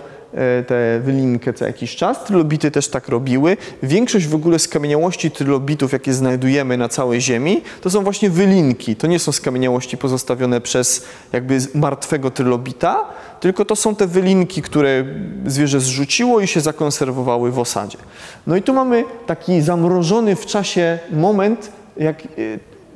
tę 0.66 1.00
wylinkę 1.00 1.52
co 1.52 1.66
jakiś 1.66 1.96
czas. 1.96 2.24
Trylobity 2.24 2.70
też 2.70 2.88
tak 2.88 3.08
robiły. 3.08 3.56
Większość 3.82 4.26
w 4.26 4.34
ogóle 4.34 4.58
skamieniałości 4.58 5.30
trylobitów, 5.30 5.92
jakie 5.92 6.14
znajdujemy 6.14 6.76
na 6.76 6.88
całej 6.88 7.20
Ziemi, 7.20 7.62
to 7.80 7.90
są 7.90 8.02
właśnie 8.02 8.30
wylinki. 8.30 8.96
To 8.96 9.06
nie 9.06 9.18
są 9.18 9.32
skamieniałości 9.32 9.96
pozostawione 9.96 10.60
przez 10.60 11.04
jakby 11.32 11.58
martwego 11.74 12.30
trylobita, 12.30 13.04
tylko 13.40 13.64
to 13.64 13.76
są 13.76 13.94
te 13.94 14.06
wylinki, 14.06 14.62
które 14.62 15.04
zwierzę 15.46 15.80
zrzuciło 15.80 16.40
i 16.40 16.46
się 16.46 16.60
zakonserwowały 16.60 17.50
w 17.52 17.58
osadzie. 17.58 17.98
No 18.46 18.56
i 18.56 18.62
tu 18.62 18.74
mamy 18.74 19.04
taki 19.26 19.62
zamrożony 19.62 20.36
w 20.36 20.46
czasie 20.46 20.98
moment, 21.12 21.72
jak 21.96 22.22
e, 22.22 22.26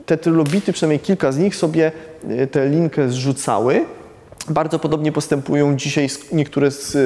te 0.06 0.16
trylobity, 0.16 0.72
przynajmniej 0.72 1.00
kilka 1.00 1.32
z 1.32 1.38
nich 1.38 1.56
sobie 1.56 1.92
e, 2.28 2.46
tę 2.46 2.68
linkę 2.68 3.08
zrzucały. 3.08 3.84
Bardzo 4.50 4.78
podobnie 4.78 5.12
postępują 5.12 5.76
dzisiaj 5.76 6.08
niektóre 6.32 6.70
z, 6.70 6.96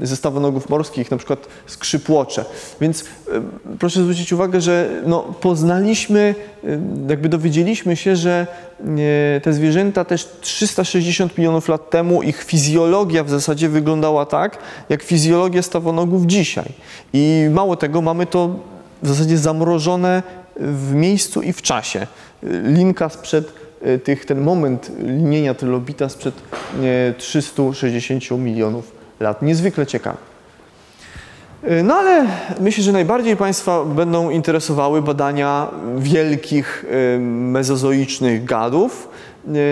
e, 0.00 0.06
ze 0.06 0.16
stawonogów 0.16 0.68
morskich, 0.68 1.10
na 1.10 1.16
przykład 1.16 1.46
skrzypłocze. 1.66 2.44
Więc 2.80 3.04
proszę 3.78 4.02
zwrócić 4.02 4.32
uwagę, 4.32 4.60
że 4.60 4.90
no, 5.06 5.20
poznaliśmy, 5.40 6.34
jakby 7.08 7.28
dowiedzieliśmy 7.28 7.96
się, 7.96 8.16
że 8.16 8.46
te 9.42 9.52
zwierzęta 9.52 10.04
też 10.04 10.28
360 10.40 11.38
milionów 11.38 11.68
lat 11.68 11.90
temu, 11.90 12.22
ich 12.22 12.42
fizjologia 12.42 13.24
w 13.24 13.30
zasadzie 13.30 13.68
wyglądała 13.68 14.26
tak, 14.26 14.58
jak 14.88 15.02
fizjologia 15.02 15.62
stawonogów 15.62 16.26
dzisiaj. 16.26 16.72
I 17.12 17.48
mało 17.50 17.76
tego, 17.76 18.02
mamy 18.02 18.26
to 18.26 18.56
w 19.02 19.08
zasadzie 19.08 19.38
zamrożone 19.38 20.22
w 20.60 20.94
miejscu 20.94 21.42
i 21.42 21.52
w 21.52 21.62
czasie. 21.62 22.06
Linka 22.64 23.08
sprzed 23.08 23.46
e, 23.48 23.65
tych, 24.04 24.24
ten 24.24 24.40
moment 24.40 24.92
linienia 24.98 25.54
trylobita 25.54 26.08
sprzed 26.08 26.34
360 27.18 28.32
e, 28.32 28.38
milionów 28.38 28.92
lat. 29.20 29.42
Niezwykle 29.42 29.86
ciekawy. 29.86 30.18
E, 31.62 31.82
no 31.82 31.94
ale 31.94 32.26
myślę, 32.60 32.84
że 32.84 32.92
najbardziej 32.92 33.36
Państwa 33.36 33.84
będą 33.84 34.30
interesowały 34.30 35.02
badania 35.02 35.68
wielkich 35.98 36.84
mezozoicznych 37.20 38.44
gadów. 38.44 39.08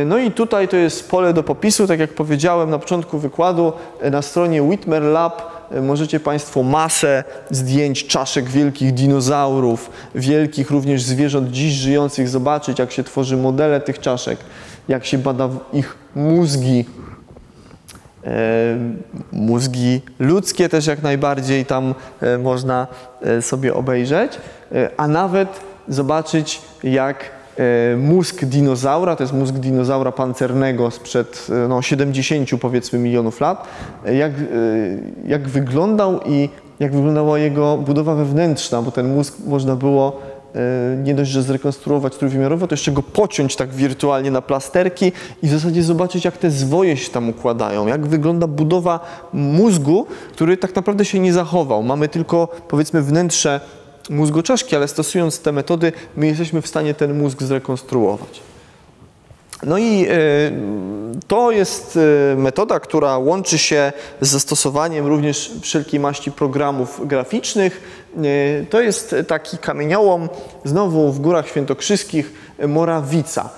No 0.07 0.18
i 0.18 0.31
tutaj 0.31 0.68
to 0.68 0.77
jest 0.77 1.11
pole 1.11 1.33
do 1.33 1.43
popisu, 1.43 1.87
tak 1.87 2.01
jak 2.01 2.14
powiedziałem 2.14 2.70
na 2.70 2.79
początku 2.79 3.18
wykładu, 3.18 3.72
na 4.11 4.22
stronie 4.22 4.62
Whitmer 4.62 5.03
Lab 5.03 5.43
możecie 5.83 6.20
Państwo 6.20 6.62
masę 6.62 7.25
zdjęć 7.51 8.07
czaszek 8.07 8.51
wielkich 8.51 8.95
dinozaurów, 8.95 9.91
wielkich 10.14 10.70
również 10.70 11.03
zwierząt 11.03 11.51
dziś 11.51 11.72
żyjących 11.72 12.29
zobaczyć, 12.29 12.79
jak 12.79 12.93
się 12.93 13.05
tworzy 13.05 13.37
modele 13.37 13.81
tych 13.81 14.01
czaszek, 14.01 14.39
jak 14.89 15.05
się 15.05 15.18
bada 15.18 15.49
ich 15.72 15.97
mózgi, 16.14 16.85
e, 18.25 18.31
mózgi 19.33 20.01
ludzkie 20.18 20.68
też 20.68 20.87
jak 20.87 21.03
najbardziej 21.03 21.66
tam 21.66 21.95
e, 22.20 22.39
można 22.39 22.87
e, 23.22 23.43
sobie 23.43 23.75
obejrzeć, 23.75 24.33
a 24.97 25.09
nawet 25.09 25.61
zobaczyć 25.89 26.61
jak 26.83 27.31
E, 27.35 27.43
mózg 27.97 28.45
dinozaura, 28.45 29.17
to 29.17 29.23
jest 29.23 29.33
mózg 29.33 29.55
dinozaura 29.55 30.13
pancernego 30.13 30.91
sprzed 30.91 31.47
e, 31.65 31.69
no, 31.69 31.83
70 31.83 32.51
powiedzmy 32.61 32.99
milionów 32.99 33.41
lat, 33.41 33.69
e, 34.07 34.15
jak, 34.15 34.33
jak 35.27 35.49
wyglądał 35.49 36.21
i 36.27 36.49
jak 36.81 36.95
wyglądała 36.95 37.39
jego 37.39 37.77
budowa 37.77 38.15
wewnętrzna, 38.15 38.83
bo 38.83 38.91
ten 38.91 39.15
mózg 39.15 39.35
można 39.47 39.77
było 39.77 40.21
nie 41.05 41.15
dość, 41.15 41.31
że 41.31 41.43
zrekonstruować 41.43 42.17
trójwymiarowo, 42.17 42.67
to 42.67 42.73
jeszcze 42.73 42.93
go 42.93 43.03
pociąć 43.03 43.57
tak 43.57 43.71
wirtualnie 43.71 44.31
na 44.31 44.43
plasterki 44.43 45.13
i 45.43 45.49
w 45.49 45.51
zasadzie 45.51 45.83
zobaczyć, 45.83 46.25
jak 46.25 46.37
te 46.37 46.51
zwoje 46.51 46.97
się 46.97 47.11
tam 47.11 47.29
układają, 47.29 47.87
jak 47.87 48.07
wygląda 48.07 48.47
budowa 48.47 49.01
mózgu, 49.33 50.07
który 50.33 50.57
tak 50.57 50.77
naprawdę 50.77 51.05
się 51.05 51.19
nie 51.19 51.33
zachował. 51.33 51.83
Mamy 51.83 52.09
tylko 52.09 52.49
powiedzmy 52.69 53.03
wnętrze 53.03 53.61
mózgoczaszki, 54.11 54.77
ale 54.77 54.89
stosując 54.89 55.41
te 55.41 55.53
metody, 55.53 55.93
my 56.17 56.27
jesteśmy 56.27 56.63
w 56.63 56.67
stanie 56.67 56.95
ten 56.95 57.19
mózg 57.19 57.43
zrekonstruować. 57.43 58.41
No 59.67 59.79
i 59.79 60.07
e, 60.09 60.15
to 61.27 61.51
jest 61.51 61.99
e, 62.33 62.37
metoda, 62.37 62.81
która 62.81 63.19
łączy 63.19 63.59
się 63.59 63.93
z 64.21 64.29
zastosowaniem 64.29 65.07
również 65.07 65.53
wszelkiej 65.61 66.01
maści 66.01 66.33
programów 66.33 67.07
graficznych. 67.07 67.81
E, 68.17 68.67
to 68.67 68.81
jest 68.81 69.15
taki 69.29 69.59
kamieniołom, 69.59 70.29
znowu 70.65 71.13
w 71.13 71.21
Górach 71.21 71.49
Świętokrzyskich, 71.49 72.33
Morawica, 72.69 73.49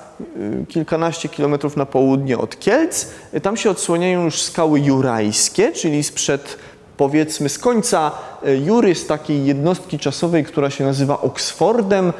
kilkanaście 0.68 1.28
kilometrów 1.28 1.76
na 1.76 1.86
południe 1.86 2.38
od 2.38 2.58
Kielc. 2.58 3.06
Tam 3.42 3.56
się 3.56 3.70
odsłaniają 3.70 4.24
już 4.24 4.42
skały 4.42 4.80
jurajskie, 4.80 5.72
czyli 5.72 6.04
sprzed 6.04 6.58
powiedzmy 6.96 7.48
z 7.48 7.58
końca 7.58 8.10
e, 8.46 8.56
Jury, 8.56 8.94
z 8.94 9.06
takiej 9.06 9.44
jednostki 9.44 9.98
czasowej, 9.98 10.44
która 10.44 10.70
się 10.70 10.84
nazywa 10.84 11.20
Oksfordem. 11.20 12.08
E, 12.08 12.12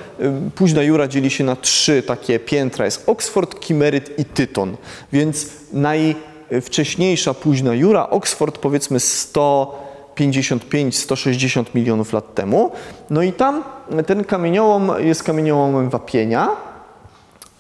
późna 0.55 0.83
Jura 0.83 1.09
dzieli 1.09 1.31
się 1.31 1.45
na 1.45 1.57
trzy 1.57 2.03
takie 2.03 2.39
piętra. 2.39 2.85
Jest 2.85 3.09
Oxford, 3.09 3.61
Kimeryt 3.61 4.19
i 4.19 4.25
Tyton. 4.25 4.77
Więc 5.13 5.47
najwcześniejsza 5.73 7.35
późna 7.35 7.75
Jura, 7.75 8.11
Oxford 8.11 8.59
powiedzmy 8.59 8.99
155-160 8.99 11.65
milionów 11.75 12.13
lat 12.13 12.35
temu. 12.35 12.73
No 13.11 13.23
i 13.23 13.33
tam 13.33 13.65
ten 14.07 14.25
kamieniołom 14.25 14.93
jest 14.99 15.23
kamieniołomem 15.23 15.91
wapienia. 15.91 16.49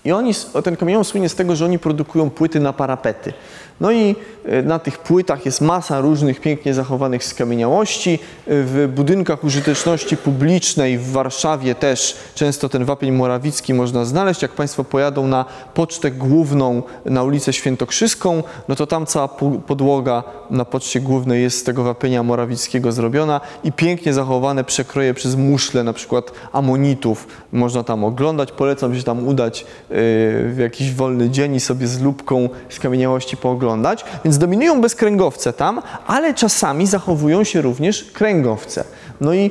I 0.04 0.12
oni, 0.12 0.32
ten 0.64 0.76
kamieniołom 0.76 1.04
słynie 1.04 1.28
z 1.28 1.34
tego, 1.34 1.56
że 1.56 1.64
oni 1.64 1.78
produkują 1.78 2.30
płyty 2.30 2.60
na 2.60 2.72
parapety. 2.72 3.32
No 3.80 3.92
i 3.92 4.16
e, 4.44 4.62
na 4.62 4.78
tych 4.78 4.98
płytach 4.98 5.46
jest 5.46 5.60
masa 5.60 6.00
różnych 6.00 6.40
pięknie 6.40 6.74
zachowanych 6.74 7.24
skamieniałości. 7.24 8.14
E, 8.14 8.18
w 8.46 8.88
budynkach 8.94 9.44
użyteczności 9.44 10.16
publicznej 10.16 10.98
w 10.98 11.12
Warszawie 11.12 11.74
też 11.74 12.16
często 12.34 12.68
ten 12.68 12.84
wapień 12.84 13.12
morawicki 13.12 13.74
można 13.74 14.04
znaleźć. 14.04 14.42
Jak 14.42 14.52
Państwo 14.52 14.84
pojadą 14.84 15.26
na 15.26 15.44
pocztę 15.74 16.10
główną 16.10 16.82
na 17.04 17.22
ulicę 17.22 17.52
Świętokrzyską, 17.52 18.42
no 18.68 18.76
to 18.76 18.86
tam 18.86 19.06
cała 19.06 19.28
podłoga 19.66 20.22
na 20.50 20.64
poczcie 20.64 21.00
głównej 21.00 21.42
jest 21.42 21.58
z 21.58 21.62
tego 21.62 21.84
wapienia 21.84 22.22
morawickiego 22.22 22.92
zrobiona 22.92 23.40
i 23.64 23.72
pięknie 23.72 24.12
zachowane 24.12 24.64
przekroje 24.64 25.14
przez 25.14 25.36
muszle, 25.36 25.84
na 25.84 25.92
przykład 25.92 26.32
amonitów. 26.52 27.26
Można 27.52 27.84
tam 27.84 28.04
oglądać. 28.04 28.52
Polecam 28.52 28.96
się 28.96 29.02
tam 29.02 29.28
udać 29.28 29.60
e, 29.60 29.64
w 29.88 30.56
jakiś 30.58 30.94
wolny 30.94 31.30
dzień 31.30 31.54
i 31.54 31.60
sobie 31.60 31.86
z 31.86 32.00
lubką 32.00 32.48
skamieniałości 32.68 33.36
pooglądać 33.36 33.65
oglądać, 33.66 34.04
więc 34.24 34.38
dominują 34.38 34.80
bezkręgowce 34.80 35.52
tam, 35.52 35.82
ale 36.06 36.34
czasami 36.34 36.86
zachowują 36.86 37.44
się 37.44 37.62
również 37.62 38.04
kręgowce. 38.04 38.84
No 39.20 39.34
i 39.34 39.50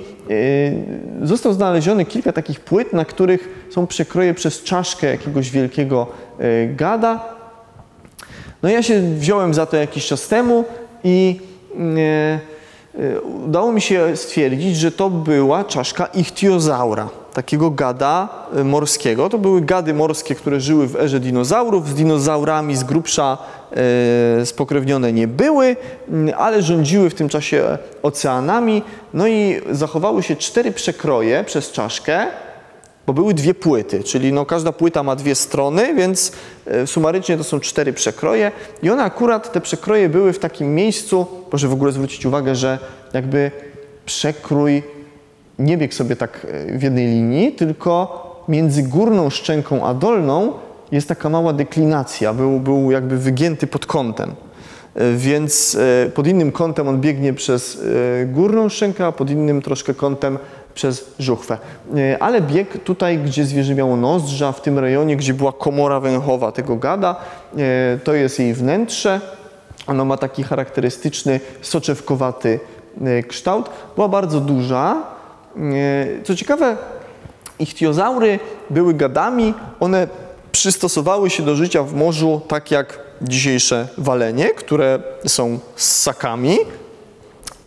yy, 1.21 1.27
został 1.27 1.53
znaleziony 1.53 2.05
kilka 2.05 2.31
takich 2.31 2.59
płyt, 2.59 2.93
na 2.93 3.05
których 3.05 3.67
są 3.71 3.87
przekroje 3.87 4.33
przez 4.33 4.63
czaszkę 4.63 5.07
jakiegoś 5.07 5.51
wielkiego 5.51 6.07
yy, 6.39 6.75
gada. 6.75 7.35
No 8.63 8.69
ja 8.69 8.83
się 8.83 9.01
wziąłem 9.01 9.53
za 9.53 9.65
to 9.65 9.77
jakiś 9.77 10.07
czas 10.07 10.27
temu 10.27 10.65
i 11.03 11.39
yy, 12.97 13.21
udało 13.21 13.71
mi 13.71 13.81
się 13.81 14.17
stwierdzić, 14.17 14.77
że 14.77 14.91
to 14.91 15.09
była 15.09 15.63
czaszka 15.63 16.05
ichtiozaura 16.05 17.09
takiego 17.35 17.71
gada 17.71 18.29
y, 18.57 18.63
morskiego. 18.63 19.29
To 19.29 19.37
były 19.37 19.61
gady 19.61 19.93
morskie, 19.93 20.35
które 20.35 20.59
żyły 20.59 20.87
w 20.87 20.95
erze 20.95 21.19
dinozaurów. 21.19 21.89
Z 21.89 21.93
dinozaurami 21.93 22.75
z 22.75 22.83
grubsza 22.83 23.37
y, 24.41 24.45
spokrewnione 24.45 25.13
nie 25.13 25.27
były, 25.27 25.75
y, 26.27 26.35
ale 26.35 26.61
rządziły 26.61 27.09
w 27.09 27.13
tym 27.13 27.29
czasie 27.29 27.77
oceanami. 28.03 28.83
No 29.13 29.27
i 29.27 29.61
zachowały 29.71 30.23
się 30.23 30.35
cztery 30.35 30.71
przekroje 30.71 31.43
przez 31.43 31.71
czaszkę, 31.71 32.27
bo 33.07 33.13
były 33.13 33.33
dwie 33.33 33.53
płyty, 33.53 34.03
czyli 34.03 34.33
no 34.33 34.45
każda 34.45 34.71
płyta 34.71 35.03
ma 35.03 35.15
dwie 35.15 35.35
strony, 35.35 35.93
więc 35.95 36.31
sumarycznie 36.85 37.37
to 37.37 37.43
są 37.43 37.59
cztery 37.59 37.93
przekroje 37.93 38.51
i 38.83 38.89
one 38.89 39.03
akurat, 39.03 39.53
te 39.53 39.61
przekroje 39.61 40.09
były 40.09 40.33
w 40.33 40.39
takim 40.39 40.75
miejscu, 40.75 41.25
proszę 41.49 41.67
w 41.67 41.73
ogóle 41.73 41.91
zwrócić 41.91 42.25
uwagę, 42.25 42.55
że 42.55 42.79
jakby 43.13 43.51
przekrój 44.05 44.83
nie 45.59 45.77
biegł 45.77 45.93
sobie 45.93 46.15
tak 46.15 46.47
e, 46.51 46.77
w 46.77 46.83
jednej 46.83 47.07
linii, 47.07 47.51
tylko 47.51 48.25
między 48.47 48.83
górną 48.83 49.29
szczęką 49.29 49.85
a 49.85 49.93
dolną 49.93 50.51
jest 50.91 51.07
taka 51.07 51.29
mała 51.29 51.53
deklinacja, 51.53 52.33
był, 52.33 52.59
był 52.59 52.91
jakby 52.91 53.17
wygięty 53.17 53.67
pod 53.67 53.85
kątem. 53.85 54.31
E, 54.95 55.13
więc 55.13 55.77
e, 56.05 56.09
pod 56.09 56.27
innym 56.27 56.51
kątem 56.51 56.87
on 56.87 57.01
biegnie 57.01 57.33
przez 57.33 57.83
górną 58.25 58.69
szczękę, 58.69 59.05
a 59.05 59.11
pod 59.11 59.29
innym 59.29 59.61
troszkę 59.61 59.93
kątem 59.93 60.39
przez 60.73 61.05
żuchwę. 61.19 61.57
Ale 62.19 62.41
bieg 62.41 62.83
tutaj, 62.83 63.17
gdzie 63.17 63.45
zwierzę 63.45 63.75
miało 63.75 63.95
nozdrza, 63.97 64.51
w 64.51 64.61
tym 64.61 64.79
rejonie, 64.79 65.15
gdzie 65.17 65.33
była 65.33 65.51
komora 65.51 65.99
węchowa 65.99 66.51
tego 66.51 66.75
gada, 66.75 67.15
to 68.03 68.13
jest 68.13 68.39
jej 68.39 68.53
wnętrze. 68.53 69.21
Ono 69.87 70.05
ma 70.05 70.17
taki 70.17 70.43
charakterystyczny, 70.43 71.39
soczewkowaty 71.61 72.59
kształt. 73.27 73.69
Była 73.95 74.07
bardzo 74.07 74.41
duża, 74.41 75.14
co 76.23 76.35
ciekawe, 76.35 76.77
ichtiozaury 77.59 78.39
były 78.69 78.93
gadami, 78.93 79.53
one 79.79 80.07
przystosowały 80.51 81.29
się 81.29 81.43
do 81.43 81.55
życia 81.55 81.83
w 81.83 81.93
morzu 81.93 82.41
tak 82.47 82.71
jak 82.71 82.99
dzisiejsze 83.21 83.87
walenie, 83.97 84.49
które 84.49 84.99
są 85.27 85.59
ssakami 85.75 86.57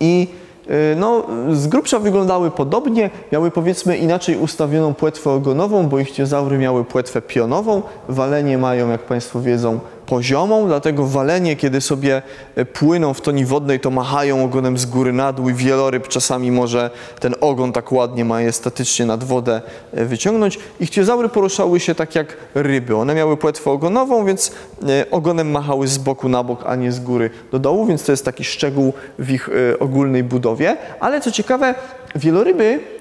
i 0.01 0.28
y, 0.70 0.97
no, 0.97 1.26
z 1.53 1.66
grubsza 1.66 1.99
wyglądały 1.99 2.51
podobnie, 2.51 3.11
miały 3.32 3.51
powiedzmy 3.51 3.97
inaczej 3.97 4.36
ustawioną 4.36 4.95
płetwę 4.95 5.30
ogonową, 5.30 5.89
bo 5.89 5.99
ichtiozaury 5.99 6.59
miały 6.59 6.84
płetwę 6.84 7.22
pionową, 7.22 7.82
walenie 8.09 8.59
mają, 8.59 8.91
jak 8.91 9.03
Państwo 9.03 9.41
wiedzą, 9.41 9.80
poziomą, 10.09 10.67
dlatego 10.67 11.07
walenie, 11.07 11.57
kiedy 11.57 11.81
sobie 11.81 12.23
e, 12.57 12.65
płyną 12.65 13.15
w 13.15 13.21
toni 13.21 13.45
wodnej, 13.45 13.81
to 13.81 13.91
machają 13.91 14.45
ogonem 14.45 14.79
z 14.79 14.87
góry 14.87 15.13
na 15.13 15.33
dół 15.33 15.49
i 15.49 15.55
wieloryb 15.55 16.09
czasami 16.09 16.51
może 16.51 16.91
ten 17.21 17.35
ogon 17.41 17.73
tak 17.73 17.93
ładnie 17.93 18.25
majestatycznie 18.25 19.07
nad 19.07 19.25
wodę 19.25 19.63
e, 19.93 20.05
wyciągnąć. 20.05 20.59
Ichtiozaury 20.81 21.29
poruszały 21.29 21.81
się 21.81 21.95
tak 21.95 22.15
jak 22.15 22.37
ryby. 22.55 22.97
One 22.97 23.15
miały 23.15 23.37
płetwę 23.37 23.71
ogonową, 23.71 24.25
więc 24.25 24.53
e, 24.89 25.11
ogonem 25.11 25.51
machały 25.51 25.89
z 25.89 25.99
boku 25.99 26.29
na 26.29 26.43
bok, 26.43 26.65
a 26.67 26.77
nie 26.77 26.93
z 26.93 27.01
góry 27.01 27.31
do 27.53 27.59
dołu, 27.59 27.87
więc 27.87 28.05
to 28.05 28.13
jest 28.13 28.25
taki 28.25 28.45
szczegół 28.45 28.93
w 29.19 29.31
ich 29.31 29.51
ogólnej 29.81 30.25
budowie. 30.25 30.77
Ale 31.01 31.21
co 31.21 31.33
ciekawe, 31.33 31.75
wieloryby 32.15 32.98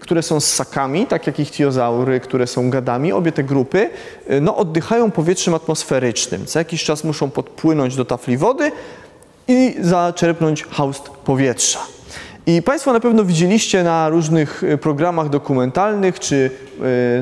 które 0.00 0.22
są 0.22 0.40
ssakami, 0.40 1.06
tak 1.06 1.26
jak 1.26 1.40
ichtiozaury, 1.40 2.20
które 2.20 2.46
są 2.46 2.70
gadami, 2.70 3.12
obie 3.12 3.32
te 3.32 3.44
grupy, 3.44 3.90
y, 4.30 4.40
no, 4.40 4.56
oddychają 4.56 5.10
powietrzem 5.10 5.54
atmosferycznym. 5.54 6.46
Co 6.46 6.58
jakiś 6.58 6.84
czas 6.84 7.04
muszą 7.04 7.30
podpłynąć 7.30 7.96
do 7.96 8.04
tafli 8.04 8.36
wody 8.36 8.72
i 9.48 9.76
zaczerpnąć 9.80 10.64
haust 10.64 11.08
powietrza. 11.08 11.78
I 12.46 12.62
Państwo 12.62 12.92
na 12.92 13.00
pewno 13.00 13.24
widzieliście 13.24 13.82
na 13.82 14.08
różnych 14.08 14.62
y, 14.62 14.78
programach 14.78 15.28
dokumentalnych 15.28 16.20
czy 16.20 16.50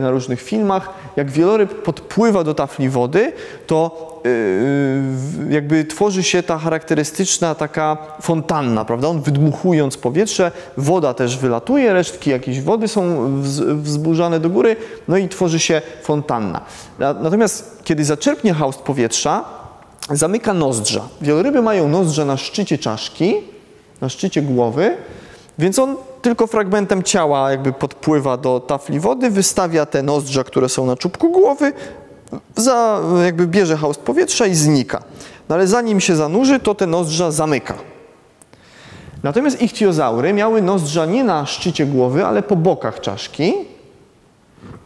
na 0.00 0.10
różnych 0.10 0.42
filmach, 0.42 0.90
jak 1.18 1.30
wieloryb 1.30 1.82
podpływa 1.82 2.44
do 2.44 2.54
tafli 2.54 2.88
wody, 2.88 3.32
to 3.66 4.08
Y, 4.26 5.52
jakby 5.52 5.84
tworzy 5.84 6.22
się 6.22 6.42
ta 6.42 6.58
charakterystyczna 6.58 7.54
taka 7.54 7.96
fontanna, 8.22 8.84
prawda? 8.84 9.08
On 9.08 9.22
wydmuchując 9.22 9.96
powietrze, 9.96 10.52
woda 10.76 11.14
też 11.14 11.38
wylatuje, 11.38 11.92
resztki 11.92 12.30
jakiejś 12.30 12.60
wody 12.60 12.88
są 12.88 13.30
wzburzane 13.82 14.40
do 14.40 14.50
góry, 14.50 14.76
no 15.08 15.16
i 15.16 15.28
tworzy 15.28 15.58
się 15.58 15.82
fontanna. 16.02 16.60
Natomiast 16.98 17.80
kiedy 17.84 18.04
zaczerpnie 18.04 18.54
haust 18.54 18.80
powietrza, 18.80 19.44
zamyka 20.10 20.54
nozdrza. 20.54 21.08
Wieloryby 21.20 21.62
mają 21.62 21.88
nozdrza 21.88 22.24
na 22.24 22.36
szczycie 22.36 22.78
czaszki, 22.78 23.34
na 24.00 24.08
szczycie 24.08 24.42
głowy, 24.42 24.96
więc 25.58 25.78
on 25.78 25.96
tylko 26.22 26.46
fragmentem 26.46 27.02
ciała 27.02 27.50
jakby 27.50 27.72
podpływa 27.72 28.36
do 28.36 28.60
tafli 28.60 29.00
wody, 29.00 29.30
wystawia 29.30 29.86
te 29.86 30.02
nozdrza, 30.02 30.44
które 30.44 30.68
są 30.68 30.86
na 30.86 30.96
czubku 30.96 31.30
głowy, 31.32 31.72
za, 32.56 33.00
jakby 33.24 33.46
bierze 33.46 33.76
haust 33.76 34.00
powietrza 34.00 34.46
i 34.46 34.54
znika. 34.54 35.02
No 35.48 35.54
ale 35.54 35.66
zanim 35.66 36.00
się 36.00 36.16
zanurzy, 36.16 36.60
to 36.60 36.74
te 36.74 36.86
nozdrza 36.86 37.30
zamyka. 37.30 37.74
Natomiast 39.22 39.62
ichtiozaury 39.62 40.32
miały 40.32 40.62
nozdrza 40.62 41.06
nie 41.06 41.24
na 41.24 41.46
szczycie 41.46 41.86
głowy, 41.86 42.26
ale 42.26 42.42
po 42.42 42.56
bokach 42.56 43.00
czaszki 43.00 43.54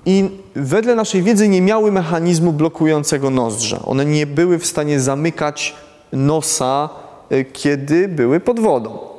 i 0.06 0.30
wedle 0.54 0.94
naszej 0.94 1.22
wiedzy 1.22 1.48
nie 1.48 1.62
miały 1.62 1.92
mechanizmu 1.92 2.52
blokującego 2.52 3.30
nozdrza. 3.30 3.82
One 3.84 4.04
nie 4.04 4.26
były 4.26 4.58
w 4.58 4.66
stanie 4.66 5.00
zamykać 5.00 5.74
nosa, 6.12 6.88
e, 7.30 7.44
kiedy 7.44 8.08
były 8.08 8.40
pod 8.40 8.60
wodą. 8.60 9.11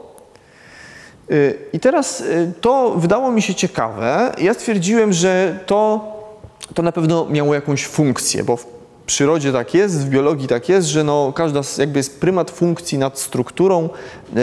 E, 1.30 1.54
I 1.74 1.80
teraz 1.80 2.22
e, 2.22 2.52
to 2.62 2.96
wydało 2.98 3.32
mi 3.32 3.42
się 3.42 3.56
ciekawe. 3.56 4.32
Ja 4.38 4.54
stwierdziłem, 4.54 5.14
że 5.14 5.60
to 5.66 6.14
to 6.74 6.82
na 6.82 6.92
pewno 6.92 7.28
miało 7.30 7.54
jakąś 7.54 7.86
funkcję, 7.86 8.44
bo 8.44 8.58
w 8.58 8.66
przyrodzie 9.06 9.52
tak 9.52 9.74
jest, 9.74 10.06
w 10.06 10.10
biologii 10.10 10.48
tak 10.48 10.70
jest, 10.70 10.88
że 10.88 11.04
no, 11.04 11.34
każda 11.36 11.62
jakby 11.78 12.00
jest 12.00 12.20
prymat 12.20 12.52
funkcji 12.52 12.98
nad 12.98 13.20
strukturą, 13.20 13.90
e, 13.90 14.40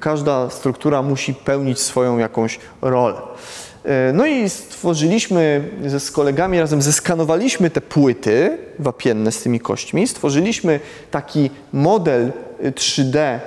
każda 0.00 0.50
struktura 0.50 1.02
musi 1.02 1.34
pełnić 1.34 1.80
swoją 1.80 2.18
jakąś 2.18 2.58
rolę. 2.82 3.16
No 4.12 4.26
i 4.26 4.48
stworzyliśmy 4.50 5.70
ze, 5.86 6.00
z 6.00 6.10
kolegami, 6.10 6.60
razem 6.60 6.82
zeskanowaliśmy 6.82 7.70
te 7.70 7.80
płyty 7.80 8.58
wapienne 8.78 9.32
z 9.32 9.42
tymi 9.42 9.60
kośćmi, 9.60 10.08
stworzyliśmy 10.08 10.80
taki 11.10 11.50
model 11.72 12.32
3D 12.62 13.38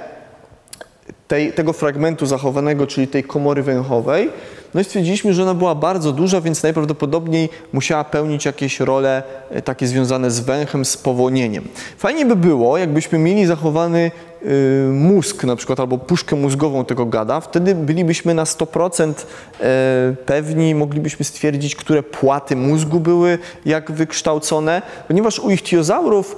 tej, 1.30 1.53
tego 1.53 1.73
fragmentu 1.73 2.25
zachowanego, 2.25 2.88
czyli 2.88 3.07
tej 3.07 3.23
komory 3.23 3.63
węchowej, 3.63 4.30
no 4.73 4.82
i 4.82 4.84
stwierdziliśmy, 4.84 5.34
że 5.34 5.43
ona 5.43 5.53
była 5.53 5.75
bardzo 5.75 6.11
duża, 6.11 6.41
więc 6.41 6.63
najprawdopodobniej 6.63 7.49
musiała 7.73 8.03
pełnić 8.03 8.45
jakieś 8.45 8.80
role 8.80 9.23
e, 9.49 9.61
takie 9.61 9.88
związane 9.88 10.32
z 10.32 10.39
węchem, 10.39 10.86
z 10.86 10.97
powonieniem. 10.97 11.67
Fajnie 11.97 12.25
by 12.25 12.36
było, 12.36 12.77
jakbyśmy 12.77 13.19
mieli 13.19 13.45
zachowany 13.45 14.11
y, 14.45 14.89
mózg 14.93 15.43
na 15.43 15.55
przykład, 15.55 15.80
albo 15.80 15.97
puszkę 15.97 16.36
mózgową 16.36 16.86
tego 16.86 17.05
gada, 17.05 17.39
wtedy 17.39 17.75
bylibyśmy 17.75 18.34
na 18.34 18.43
100% 18.43 19.13
e, 19.61 20.15
pewni, 20.25 20.75
moglibyśmy 20.75 21.25
stwierdzić, 21.25 21.75
które 21.75 22.03
płaty 22.03 22.55
mózgu 22.55 22.99
były 22.99 23.38
jak 23.65 23.91
wykształcone, 23.91 24.82
ponieważ 25.07 25.39
u 25.39 25.49
ichtiozaurów 25.49 26.36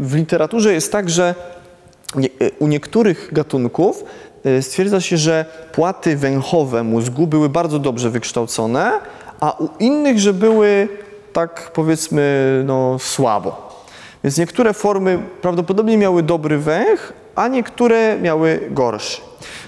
w 0.00 0.14
literaturze 0.14 0.72
jest 0.72 0.92
tak, 0.92 1.10
że 1.10 1.34
u 2.58 2.66
niektórych 2.66 3.28
gatunków 3.32 4.04
Y, 4.46 4.62
stwierdza 4.62 5.00
się, 5.00 5.16
że 5.16 5.44
płaty 5.72 6.16
węchowe 6.16 6.82
mózgu 6.82 7.26
były 7.26 7.48
bardzo 7.48 7.78
dobrze 7.78 8.10
wykształcone, 8.10 8.92
a 9.40 9.56
u 9.58 9.68
innych, 9.78 10.18
że 10.18 10.32
były 10.32 10.88
tak 11.32 11.70
powiedzmy 11.74 12.62
no, 12.66 12.98
słabo. 12.98 13.67
Więc 14.24 14.38
niektóre 14.38 14.72
formy 14.74 15.18
prawdopodobnie 15.42 15.98
miały 15.98 16.22
dobry 16.22 16.58
węch, 16.58 17.12
a 17.34 17.48
niektóre 17.48 18.18
miały 18.18 18.60
gorszy. 18.70 19.20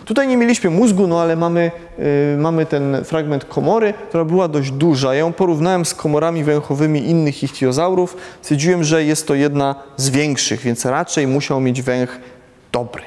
Tutaj 0.05 0.29
nie 0.29 0.37
mieliśmy 0.37 0.71
mózgu, 0.71 1.07
no 1.07 1.21
ale 1.21 1.37
mamy, 1.37 1.71
yy, 1.99 2.05
mamy 2.39 2.67
ten 2.67 3.05
fragment 3.05 3.45
komory, 3.45 3.95
która 4.09 4.25
była 4.25 4.49
dość 4.49 4.71
duża. 4.71 5.15
Ja 5.15 5.21
ją 5.21 5.33
porównałem 5.33 5.85
z 5.85 5.95
komorami 5.95 6.45
węchowymi 6.45 7.09
innych 7.09 7.43
ichtiozaurów. 7.43 8.17
Stwierdziłem, 8.43 8.85
że 8.85 9.05
jest 9.05 9.27
to 9.27 9.35
jedna 9.35 9.75
z 9.97 10.11
większych, 10.11 10.61
więc 10.61 10.85
raczej 10.85 11.27
musiał 11.27 11.61
mieć 11.61 11.83
węch 11.83 12.19
dobry. 12.73 13.03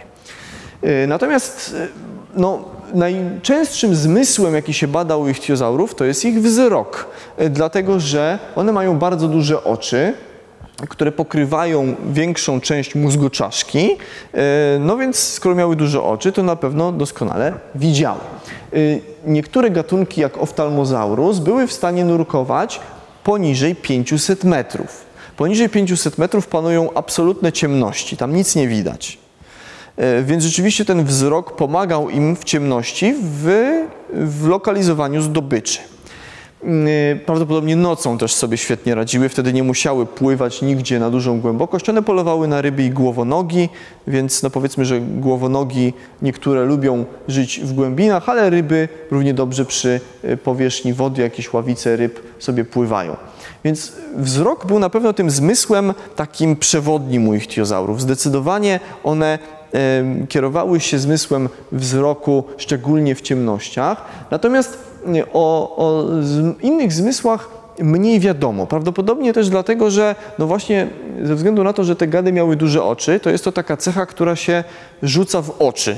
E, 0.81 1.07
natomiast 1.07 1.75
e, 1.79 1.87
no, 2.35 2.65
najczęstszym 2.93 3.95
zmysłem, 3.95 4.55
jaki 4.55 4.73
się 4.73 4.87
bada 4.87 5.17
u 5.17 5.27
ichtiozaurów, 5.27 5.95
to 5.95 6.05
jest 6.05 6.25
ich 6.25 6.41
wzrok, 6.41 7.07
e, 7.37 7.49
dlatego 7.49 7.99
że 7.99 8.39
one 8.55 8.71
mają 8.71 8.99
bardzo 8.99 9.27
duże 9.27 9.63
oczy, 9.63 10.13
które 10.89 11.11
pokrywają 11.11 11.95
większą 12.13 12.61
część 12.61 12.95
mózgu 12.95 13.29
czaszki, 13.29 13.89
no 14.79 14.97
więc 14.97 15.19
skoro 15.19 15.55
miały 15.55 15.75
duże 15.75 16.03
oczy, 16.03 16.31
to 16.31 16.43
na 16.43 16.55
pewno 16.55 16.91
doskonale 16.91 17.53
widziały. 17.75 18.19
Niektóre 19.25 19.69
gatunki, 19.69 20.21
jak 20.21 20.37
oftalmozaurus, 20.37 21.39
były 21.39 21.67
w 21.67 21.73
stanie 21.73 22.05
nurkować 22.05 22.79
poniżej 23.23 23.75
500 23.75 24.43
metrów. 24.43 25.05
Poniżej 25.37 25.69
500 25.69 26.17
metrów 26.17 26.47
panują 26.47 26.93
absolutne 26.93 27.51
ciemności, 27.51 28.17
tam 28.17 28.35
nic 28.35 28.55
nie 28.55 28.67
widać. 28.67 29.17
E, 29.97 30.23
więc 30.23 30.43
rzeczywiście 30.43 30.85
ten 30.85 31.05
wzrok 31.05 31.55
pomagał 31.55 32.09
im 32.09 32.35
w 32.35 32.43
ciemności 32.43 33.15
w, 33.21 33.71
w 34.13 34.47
lokalizowaniu 34.47 35.21
zdobyczy. 35.21 35.79
E, 36.65 37.15
prawdopodobnie 37.15 37.75
nocą 37.75 38.17
też 38.17 38.33
sobie 38.33 38.57
świetnie 38.57 38.95
radziły, 38.95 39.29
wtedy 39.29 39.53
nie 39.53 39.63
musiały 39.63 40.05
pływać 40.05 40.61
nigdzie 40.61 40.99
na 40.99 41.09
dużą 41.09 41.39
głębokość. 41.41 41.89
One 41.89 42.03
polowały 42.03 42.47
na 42.47 42.61
ryby 42.61 42.83
i 42.83 42.89
głowonogi, 42.89 43.69
więc 44.07 44.43
no 44.43 44.49
powiedzmy, 44.49 44.85
że 44.85 44.99
głowonogi 45.01 45.93
niektóre 46.21 46.65
lubią 46.65 47.05
żyć 47.27 47.59
w 47.59 47.73
głębinach, 47.73 48.29
ale 48.29 48.49
ryby 48.49 48.89
równie 49.11 49.33
dobrze 49.33 49.65
przy 49.65 50.01
e, 50.23 50.37
powierzchni 50.37 50.93
wody, 50.93 51.21
jakieś 51.21 51.53
ławice 51.53 51.95
ryb 51.95 52.19
sobie 52.39 52.65
pływają. 52.65 53.15
Więc 53.63 53.93
wzrok 54.15 54.65
był 54.65 54.79
na 54.79 54.89
pewno 54.89 55.13
tym 55.13 55.29
zmysłem 55.29 55.93
takim 56.15 56.55
przewodnim 56.55 57.27
u 57.27 57.33
ichtiozaurów. 57.33 58.01
Zdecydowanie 58.01 58.79
one 59.03 59.39
kierowały 60.29 60.79
się 60.79 60.99
zmysłem 60.99 61.49
wzroku, 61.71 62.43
szczególnie 62.57 63.15
w 63.15 63.21
ciemnościach. 63.21 64.05
Natomiast 64.31 64.92
o, 65.33 65.75
o 65.77 66.05
innych 66.61 66.93
zmysłach 66.93 67.49
mniej 67.79 68.19
wiadomo. 68.19 68.67
Prawdopodobnie 68.67 69.33
też 69.33 69.49
dlatego, 69.49 69.91
że 69.91 70.15
no 70.39 70.47
właśnie 70.47 70.87
ze 71.23 71.35
względu 71.35 71.63
na 71.63 71.73
to, 71.73 71.83
że 71.83 71.95
te 71.95 72.07
gady 72.07 72.31
miały 72.31 72.55
duże 72.55 72.83
oczy, 72.83 73.19
to 73.19 73.29
jest 73.29 73.43
to 73.43 73.51
taka 73.51 73.77
cecha, 73.77 74.05
która 74.05 74.35
się 74.35 74.63
rzuca 75.03 75.41
w 75.41 75.61
oczy. 75.61 75.97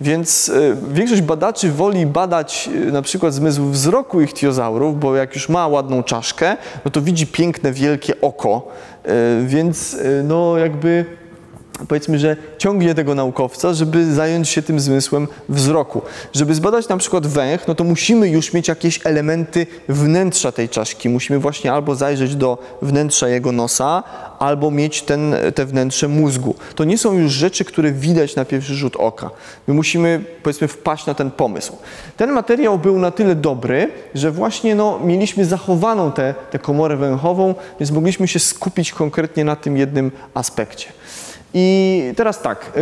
Więc 0.00 0.48
e, 0.48 0.76
większość 0.92 1.22
badaczy 1.22 1.70
woli 1.70 2.06
badać 2.06 2.68
e, 2.88 2.92
na 2.92 3.02
przykład 3.02 3.34
zmysł 3.34 3.64
wzroku 3.64 4.20
ichtiozaurów, 4.20 5.00
bo 5.00 5.16
jak 5.16 5.34
już 5.34 5.48
ma 5.48 5.68
ładną 5.68 6.02
czaszkę, 6.02 6.56
no 6.84 6.90
to 6.90 7.00
widzi 7.00 7.26
piękne, 7.26 7.72
wielkie 7.72 8.20
oko, 8.20 8.68
e, 9.04 9.10
więc 9.46 9.96
no 10.24 10.58
jakby 10.58 11.04
powiedzmy, 11.88 12.18
że 12.18 12.36
ciągnie 12.58 12.94
tego 12.94 13.14
naukowca, 13.14 13.74
żeby 13.74 14.14
zająć 14.14 14.48
się 14.48 14.62
tym 14.62 14.80
zmysłem 14.80 15.28
wzroku. 15.48 16.02
Żeby 16.32 16.54
zbadać 16.54 16.88
na 16.88 16.96
przykład 16.96 17.26
węch, 17.26 17.68
no 17.68 17.74
to 17.74 17.84
musimy 17.84 18.28
już 18.28 18.52
mieć 18.52 18.68
jakieś 18.68 19.00
elementy 19.04 19.66
wnętrza 19.88 20.52
tej 20.52 20.68
czaszki. 20.68 21.08
Musimy 21.08 21.38
właśnie 21.38 21.72
albo 21.72 21.94
zajrzeć 21.94 22.36
do 22.36 22.58
wnętrza 22.82 23.28
jego 23.28 23.52
nosa, 23.52 24.02
albo 24.38 24.70
mieć 24.70 25.02
ten, 25.02 25.34
te 25.54 25.66
wnętrze 25.66 26.08
mózgu. 26.08 26.54
To 26.74 26.84
nie 26.84 26.98
są 26.98 27.12
już 27.12 27.32
rzeczy, 27.32 27.64
które 27.64 27.92
widać 27.92 28.36
na 28.36 28.44
pierwszy 28.44 28.74
rzut 28.74 28.96
oka. 28.96 29.30
My 29.66 29.74
musimy, 29.74 30.24
powiedzmy, 30.42 30.68
wpaść 30.68 31.06
na 31.06 31.14
ten 31.14 31.30
pomysł. 31.30 31.76
Ten 32.16 32.30
materiał 32.32 32.78
był 32.78 32.98
na 32.98 33.10
tyle 33.10 33.34
dobry, 33.34 33.90
że 34.14 34.30
właśnie 34.30 34.74
no, 34.74 35.00
mieliśmy 35.04 35.44
zachowaną 35.44 36.12
tę 36.12 36.34
komorę 36.62 36.96
węchową, 36.96 37.54
więc 37.80 37.90
mogliśmy 37.90 38.28
się 38.28 38.38
skupić 38.38 38.92
konkretnie 38.92 39.44
na 39.44 39.56
tym 39.56 39.76
jednym 39.76 40.12
aspekcie. 40.34 40.92
I 41.56 42.02
teraz 42.16 42.42
tak, 42.42 42.72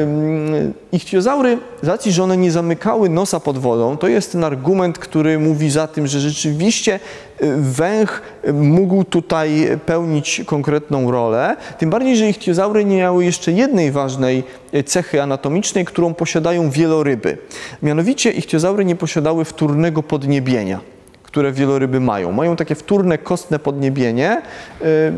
ichtiozaury, 0.92 1.58
z 1.82 1.88
racji, 1.88 2.12
że 2.12 2.22
one 2.22 2.36
nie 2.36 2.50
zamykały 2.50 3.08
nosa 3.08 3.40
pod 3.40 3.58
wodą, 3.58 3.96
to 3.96 4.08
jest 4.08 4.32
ten 4.32 4.44
argument, 4.44 4.98
który 4.98 5.38
mówi 5.38 5.70
za 5.70 5.86
tym, 5.86 6.06
że 6.06 6.20
rzeczywiście 6.20 6.94
y, 7.42 7.56
węch 7.56 8.22
mógł 8.52 9.04
tutaj 9.04 9.78
pełnić 9.86 10.42
konkretną 10.46 11.10
rolę. 11.10 11.56
Tym 11.78 11.90
bardziej, 11.90 12.16
że 12.16 12.28
ichtiozaury 12.28 12.84
nie 12.84 12.96
miały 12.96 13.24
jeszcze 13.24 13.52
jednej 13.52 13.90
ważnej 13.90 14.44
y, 14.74 14.84
cechy 14.84 15.22
anatomicznej, 15.22 15.84
którą 15.84 16.14
posiadają 16.14 16.70
wieloryby. 16.70 17.38
Mianowicie 17.82 18.30
ichtiozaury 18.30 18.84
nie 18.84 18.96
posiadały 18.96 19.44
wtórnego 19.44 20.02
podniebienia 20.02 20.80
które 21.22 21.52
wieloryby 21.52 22.00
mają. 22.00 22.32
Mają 22.32 22.56
takie 22.56 22.74
wtórne, 22.74 23.18
kostne 23.18 23.58
podniebienie, 23.58 24.42
y, 24.82 25.12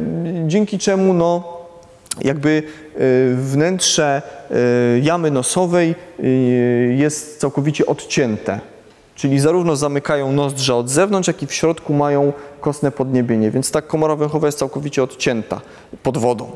dzięki 0.47 0.79
czemu 0.79 1.15
no, 1.15 1.64
jakby 2.23 2.63
y, 3.01 3.37
wnętrze 3.37 4.23
y, 4.97 5.01
jamy 5.01 5.31
nosowej 5.31 5.95
y, 6.21 6.95
jest 6.99 7.41
całkowicie 7.41 7.87
odcięte. 7.87 8.61
Czyli 9.15 9.41
zarówno 9.41 9.77
zamykają 9.77 10.33
nozdrza 10.33 10.77
od 10.77 10.91
zewnątrz, 10.91 11.29
jak 11.29 11.43
i 11.43 11.47
w 11.47 11.55
środku 11.55 11.95
mają 11.95 12.33
kostne 12.61 12.91
podniebienie, 12.91 13.51
więc 13.51 13.71
ta 13.71 13.83
komora 13.83 14.17
węchowa 14.17 14.47
jest 14.49 14.59
całkowicie 14.59 15.03
odcięta 15.03 15.61
pod 16.03 16.19
wodą. 16.19 16.51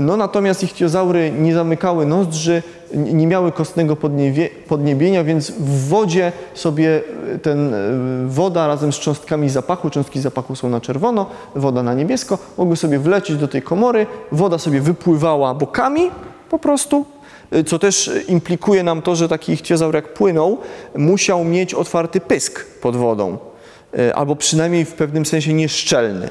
No 0.00 0.16
natomiast 0.16 0.62
ichtiozaury 0.62 1.30
nie 1.30 1.54
zamykały 1.54 2.06
nozdrzy, 2.06 2.62
nie 2.94 3.26
miały 3.26 3.52
kostnego 3.52 3.96
podniebienia, 4.68 5.24
więc 5.24 5.50
w 5.50 5.88
wodzie 5.88 6.32
sobie 6.54 7.02
ten 7.42 7.74
e, 7.74 7.78
woda 8.26 8.66
razem 8.66 8.92
z 8.92 8.96
cząstkami 8.96 9.48
zapachu, 9.48 9.90
cząstki 9.90 10.20
zapachu 10.20 10.56
są 10.56 10.68
na 10.68 10.80
czerwono, 10.80 11.26
woda 11.54 11.82
na 11.82 11.94
niebiesko, 11.94 12.38
mogły 12.58 12.76
sobie 12.76 12.98
wlecieć 12.98 13.36
do 13.36 13.48
tej 13.48 13.62
komory, 13.62 14.06
woda 14.32 14.58
sobie 14.58 14.80
wypływała 14.80 15.54
bokami 15.54 16.10
po 16.56 16.60
prostu, 16.60 17.04
e, 17.50 17.64
co 17.64 17.78
też 17.78 18.10
implikuje 18.28 18.82
nam 18.82 19.02
to, 19.02 19.16
że 19.16 19.28
taki 19.28 19.52
ichtiozaur 19.52 19.94
jak 19.94 20.14
płynął, 20.14 20.58
musiał 20.94 21.44
mieć 21.44 21.74
otwarty 21.74 22.20
pysk 22.20 22.64
pod 22.80 22.96
wodą, 22.96 23.38
e, 23.98 24.14
albo 24.14 24.36
przynajmniej 24.36 24.84
w 24.84 24.92
pewnym 24.94 25.26
sensie 25.26 25.52
nieszczelny 25.52 26.30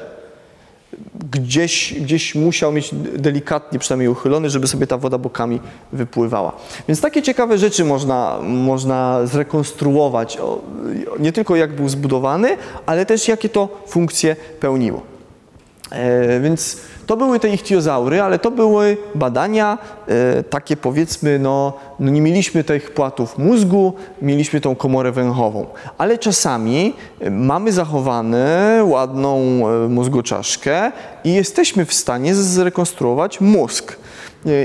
gdzieś, 1.30 1.94
gdzieś 2.00 2.34
musiał 2.34 2.72
mieć 2.72 2.90
delikatnie 3.16 3.78
przynajmniej 3.78 4.08
uchylony, 4.08 4.50
żeby 4.50 4.66
sobie 4.66 4.86
ta 4.86 4.98
woda 4.98 5.18
bokami 5.18 5.60
wypływała. 5.92 6.52
Więc 6.88 7.00
takie 7.00 7.22
ciekawe 7.22 7.58
rzeczy 7.58 7.84
można, 7.84 8.38
można 8.42 9.26
zrekonstruować, 9.26 10.38
nie 11.18 11.32
tylko 11.32 11.56
jak 11.56 11.72
był 11.72 11.88
zbudowany, 11.88 12.56
ale 12.86 13.06
też 13.06 13.28
jakie 13.28 13.48
to 13.48 13.68
funkcje 13.86 14.36
pełniło. 14.60 15.15
E, 15.90 16.40
więc 16.40 16.76
to 17.06 17.16
były 17.16 17.40
te 17.40 17.48
ichtiozaury, 17.48 18.22
ale 18.22 18.38
to 18.38 18.50
były 18.50 18.96
badania 19.14 19.78
e, 20.08 20.42
takie 20.42 20.76
powiedzmy, 20.76 21.38
no, 21.38 21.72
no, 22.00 22.10
nie 22.10 22.20
mieliśmy 22.20 22.64
tych 22.64 22.94
płatów 22.94 23.38
mózgu, 23.38 23.92
mieliśmy 24.22 24.60
tą 24.60 24.76
komorę 24.76 25.12
węchową, 25.12 25.66
ale 25.98 26.18
czasami 26.18 26.94
e, 27.20 27.30
mamy 27.30 27.72
zachowane 27.72 28.80
ładną 28.84 29.40
mózgoczaszkę 29.88 30.92
i 31.24 31.34
jesteśmy 31.34 31.84
w 31.84 31.94
stanie 31.94 32.34
zrekonstruować 32.34 33.40
mózg. 33.40 33.96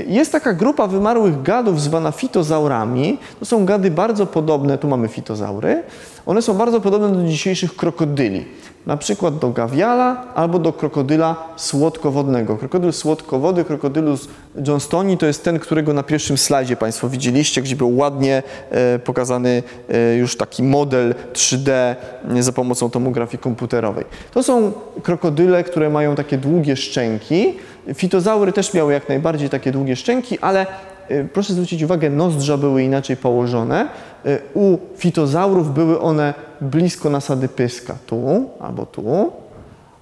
Jest 0.06 0.32
taka 0.32 0.52
grupa 0.52 0.86
wymarłych 0.86 1.42
gadów 1.42 1.80
zwana 1.80 2.12
fitozaurami. 2.12 3.18
To 3.40 3.44
są 3.44 3.64
gady 3.64 3.90
bardzo 3.90 4.26
podobne, 4.26 4.78
tu 4.78 4.88
mamy 4.88 5.08
fitozaury. 5.08 5.82
One 6.26 6.42
są 6.42 6.54
bardzo 6.54 6.80
podobne 6.80 7.22
do 7.22 7.28
dzisiejszych 7.28 7.76
krokodyli 7.76 8.44
na 8.86 8.96
przykład 8.96 9.38
do 9.38 9.50
gawiala 9.50 10.26
albo 10.34 10.58
do 10.58 10.72
krokodyla 10.72 11.48
słodkowodnego. 11.56 12.56
Krokodyl 12.56 12.92
słodkowody, 12.92 13.64
krokodylus 13.64 14.28
johnstoni 14.66 15.18
to 15.18 15.26
jest 15.26 15.44
ten, 15.44 15.58
którego 15.58 15.92
na 15.92 16.02
pierwszym 16.02 16.38
slajdzie 16.38 16.76
Państwo 16.76 17.08
widzieliście, 17.08 17.62
gdzie 17.62 17.76
był 17.76 17.96
ładnie 17.96 18.42
e, 18.70 18.98
pokazany 18.98 19.62
e, 19.88 20.16
już 20.16 20.36
taki 20.36 20.62
model 20.62 21.14
3D 21.32 21.70
e, 21.70 21.96
za 22.42 22.52
pomocą 22.52 22.90
tomografii 22.90 23.38
komputerowej. 23.38 24.04
To 24.34 24.42
są 24.42 24.72
krokodyle, 25.02 25.64
które 25.64 25.90
mają 25.90 26.14
takie 26.14 26.38
długie 26.38 26.76
szczęki. 26.76 27.54
Fitozaury 27.94 28.52
też 28.52 28.74
miały 28.74 28.92
jak 28.92 29.08
najbardziej 29.08 29.48
takie 29.48 29.72
długie 29.72 29.96
szczęki, 29.96 30.38
ale 30.38 30.66
proszę 31.32 31.52
zwrócić 31.52 31.82
uwagę, 31.82 32.10
nozdrza 32.10 32.56
były 32.56 32.82
inaczej 32.82 33.16
położone. 33.16 33.88
Y, 34.26 34.40
u 34.54 34.78
fitozaurów 34.96 35.74
były 35.74 36.00
one 36.00 36.34
blisko 36.60 37.10
nasady 37.10 37.48
pyska, 37.48 37.96
tu 38.06 38.50
albo 38.60 38.86
tu, 38.86 39.32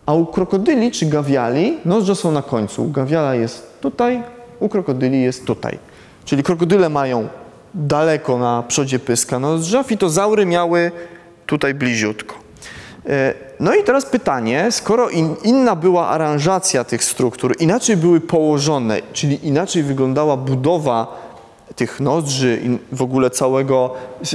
a 0.07 0.15
u 0.15 0.27
krokodyli 0.27 0.91
czy 0.91 1.07
gawiali 1.07 1.79
nozdrza 1.85 2.15
są 2.15 2.33
na 2.33 2.43
końcu. 2.43 2.91
Gawiala 2.91 3.35
jest 3.35 3.81
tutaj, 3.81 4.23
u 4.61 4.69
krokodyli 4.69 5.23
jest 5.23 5.45
tutaj. 5.47 5.79
Czyli 6.25 6.43
krokodyle 6.43 6.89
mają 6.89 7.29
daleko 7.75 8.39
na 8.39 8.63
przodzie 8.69 8.99
pyska 8.99 9.39
nozdrza, 9.39 9.83
fitozaury 9.83 10.47
miały 10.47 10.93
tutaj 11.47 11.75
bliziutko. 11.75 12.35
E, 13.09 13.35
no 13.61 13.75
i 13.75 13.85
teraz 13.85 14.07
pytanie, 14.07 14.67
skoro 14.71 15.09
in, 15.09 15.37
inna 15.45 15.77
była 15.77 16.09
aranżacja 16.09 16.85
tych 16.85 17.05
struktur, 17.05 17.57
inaczej 17.59 17.97
były 17.97 18.21
położone, 18.21 19.01
czyli 19.13 19.47
inaczej 19.49 19.83
wyglądała 19.83 20.37
budowa 20.37 21.31
tych 21.77 22.01
nozdrzy 22.01 22.61
i 22.65 22.97
w 22.97 23.03
ogóle 23.03 23.31
całego 23.31 23.95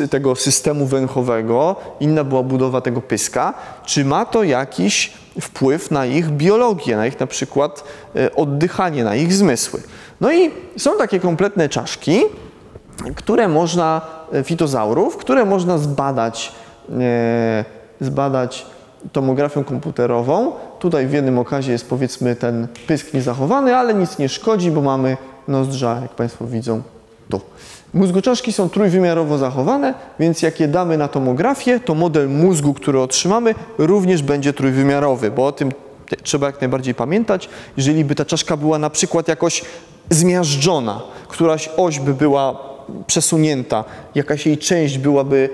tego 0.10 0.36
systemu 0.36 0.86
węchowego, 0.86 1.76
inna 2.00 2.24
była 2.24 2.44
budowa 2.44 2.82
tego 2.82 3.02
pyska, 3.02 3.54
czy 3.86 4.06
ma 4.06 4.26
to 4.26 4.44
jakiś 4.44 5.14
wpływ 5.42 5.92
na 5.92 6.06
ich 6.06 6.30
biologię, 6.30 6.98
na 6.98 7.08
ich 7.08 7.20
na 7.20 7.28
przykład 7.28 7.84
e, 8.16 8.36
oddychanie, 8.36 9.04
na 9.04 9.16
ich 9.16 9.34
zmysły. 9.34 9.82
No 10.22 10.34
i 10.34 10.52
są 10.78 10.98
takie 10.98 11.20
kompletne 11.20 11.70
czaszki, 11.70 12.22
które 13.16 13.48
można, 13.48 14.02
e, 14.34 14.44
fitozaurów, 14.44 15.18
które 15.18 15.46
można 15.46 15.78
zbadać 15.78 16.52
zbadać 18.02 18.66
tomografią 19.12 19.64
komputerową. 19.64 20.52
Tutaj 20.80 21.08
w 21.08 21.14
jednym 21.14 21.40
okazie 21.40 21.72
jest 21.72 21.90
powiedzmy 21.90 22.36
ten 22.36 22.68
pysk 22.88 23.14
niezachowany, 23.14 23.76
ale 23.76 23.94
nic 23.94 24.18
nie 24.18 24.30
szkodzi, 24.30 24.72
bo 24.72 24.82
mamy 24.82 25.18
nozdrza, 25.48 26.00
jak 26.02 26.12
Państwo 26.12 26.48
widzą, 26.48 26.82
tu. 27.30 27.42
Mózgoczaszki 27.94 28.54
są 28.54 28.70
trójwymiarowo 28.70 29.38
zachowane, 29.38 29.94
więc 30.20 30.42
jak 30.42 30.60
je 30.60 30.68
damy 30.68 30.98
na 30.98 31.08
tomografię, 31.08 31.80
to 31.80 31.96
model 31.96 32.30
mózgu, 32.30 32.74
który 32.74 33.00
otrzymamy, 33.00 33.56
również 33.78 34.24
będzie 34.24 34.54
trójwymiarowy, 34.54 35.32
bo 35.32 35.48
o 35.48 35.52
tym 35.52 35.72
trzeba 36.24 36.48
jak 36.48 36.62
najbardziej 36.62 36.96
pamiętać. 36.96 37.50
Jeżeli 37.78 38.06
by 38.06 38.16
ta 38.16 38.26
czaszka 38.26 38.58
była 38.58 38.80
na 38.80 38.90
przykład 38.90 39.28
jakoś 39.28 39.64
zmiażdżona, 40.10 41.02
któraś 41.28 41.70
oś 41.78 42.00
by 42.00 42.14
była 42.14 42.60
przesunięta, 43.08 43.84
jakaś 44.16 44.46
jej 44.46 44.58
część 44.58 44.98
byłaby 44.98 45.50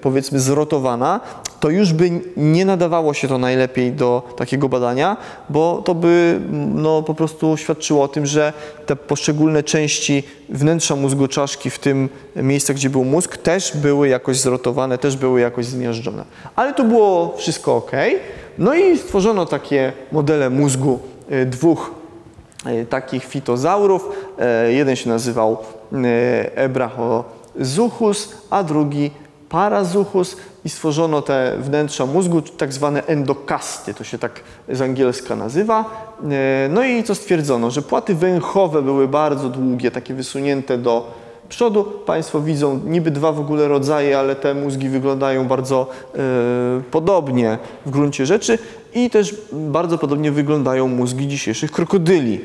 powiedzmy 0.00 0.40
zrotowana, 0.40 1.20
to 1.60 1.70
już 1.70 1.92
by 1.92 2.10
nie 2.36 2.64
nadawało 2.64 3.14
się 3.14 3.28
to 3.28 3.38
najlepiej 3.38 3.92
do 3.92 4.22
takiego 4.36 4.68
badania, 4.68 5.16
bo 5.48 5.82
to 5.84 5.94
by 5.94 6.40
no, 6.74 7.02
po 7.02 7.14
prostu 7.14 7.56
świadczyło 7.56 8.02
o 8.02 8.08
tym, 8.08 8.26
że 8.26 8.52
te 8.86 8.96
poszczególne 8.96 9.62
części 9.62 10.22
wnętrza 10.48 10.96
mózgu 10.96 11.28
czaszki, 11.28 11.70
w 11.70 11.78
tym 11.78 12.08
miejscu, 12.36 12.74
gdzie 12.74 12.90
był 12.90 13.04
mózg, 13.04 13.36
też 13.36 13.76
były 13.76 14.08
jakoś 14.08 14.36
zrotowane, 14.36 14.98
też 14.98 15.16
były 15.16 15.40
jakoś 15.40 15.66
zmiażdżone. 15.66 16.24
Ale 16.56 16.74
to 16.74 16.84
było 16.84 17.34
wszystko 17.36 17.76
ok. 17.76 17.92
No 18.58 18.74
i 18.74 18.98
stworzono 18.98 19.46
takie 19.46 19.92
modele 20.12 20.50
mózgu 20.50 20.98
y, 21.32 21.46
dwóch 21.46 21.90
y, 22.66 22.86
takich 22.86 23.24
fitozaurów. 23.24 24.08
Jeden 24.68 24.96
się 24.96 25.08
nazywał 25.08 25.56
Ebrachozuchus, 26.54 28.28
a 28.50 28.62
drugi 28.62 29.10
Parazuchus 29.54 30.36
i 30.64 30.68
stworzono 30.68 31.22
te 31.22 31.56
wnętrza 31.60 32.06
mózgu, 32.06 32.42
tak 32.42 32.72
zwane 32.72 33.06
endokasty, 33.06 33.94
to 33.94 34.04
się 34.04 34.18
tak 34.18 34.40
z 34.68 34.80
angielska 34.80 35.36
nazywa. 35.36 35.84
E, 36.30 36.68
no 36.70 36.84
i 36.84 37.04
co 37.04 37.14
stwierdzono, 37.14 37.70
że 37.70 37.82
płaty 37.82 38.14
węchowe 38.14 38.82
były 38.82 39.08
bardzo 39.08 39.48
długie, 39.48 39.90
takie 39.90 40.14
wysunięte 40.14 40.78
do 40.78 41.14
przodu. 41.48 41.84
Państwo 41.84 42.40
widzą 42.40 42.80
niby 42.86 43.10
dwa 43.10 43.32
w 43.32 43.40
ogóle 43.40 43.68
rodzaje, 43.68 44.18
ale 44.18 44.36
te 44.36 44.54
mózgi 44.54 44.88
wyglądają 44.88 45.48
bardzo 45.48 45.86
e, 46.14 46.18
podobnie 46.90 47.58
w 47.86 47.90
gruncie 47.90 48.26
rzeczy 48.26 48.58
i 48.94 49.10
też 49.10 49.36
bardzo 49.52 49.98
podobnie 49.98 50.32
wyglądają 50.32 50.88
mózgi 50.88 51.28
dzisiejszych 51.28 51.72
krokodyli. 51.72 52.40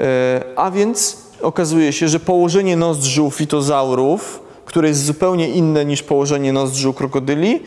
E, 0.00 0.44
a 0.56 0.70
więc 0.70 1.22
okazuje 1.42 1.92
się, 1.92 2.08
że 2.08 2.20
położenie 2.20 2.76
nozdrzu 2.76 3.30
fitozaurów, 3.30 4.42
które 4.72 4.88
jest 4.88 5.04
zupełnie 5.04 5.48
inne 5.48 5.84
niż 5.84 6.02
położenie 6.02 6.52
nozdrzu 6.52 6.92
krokodyli, 6.92 7.60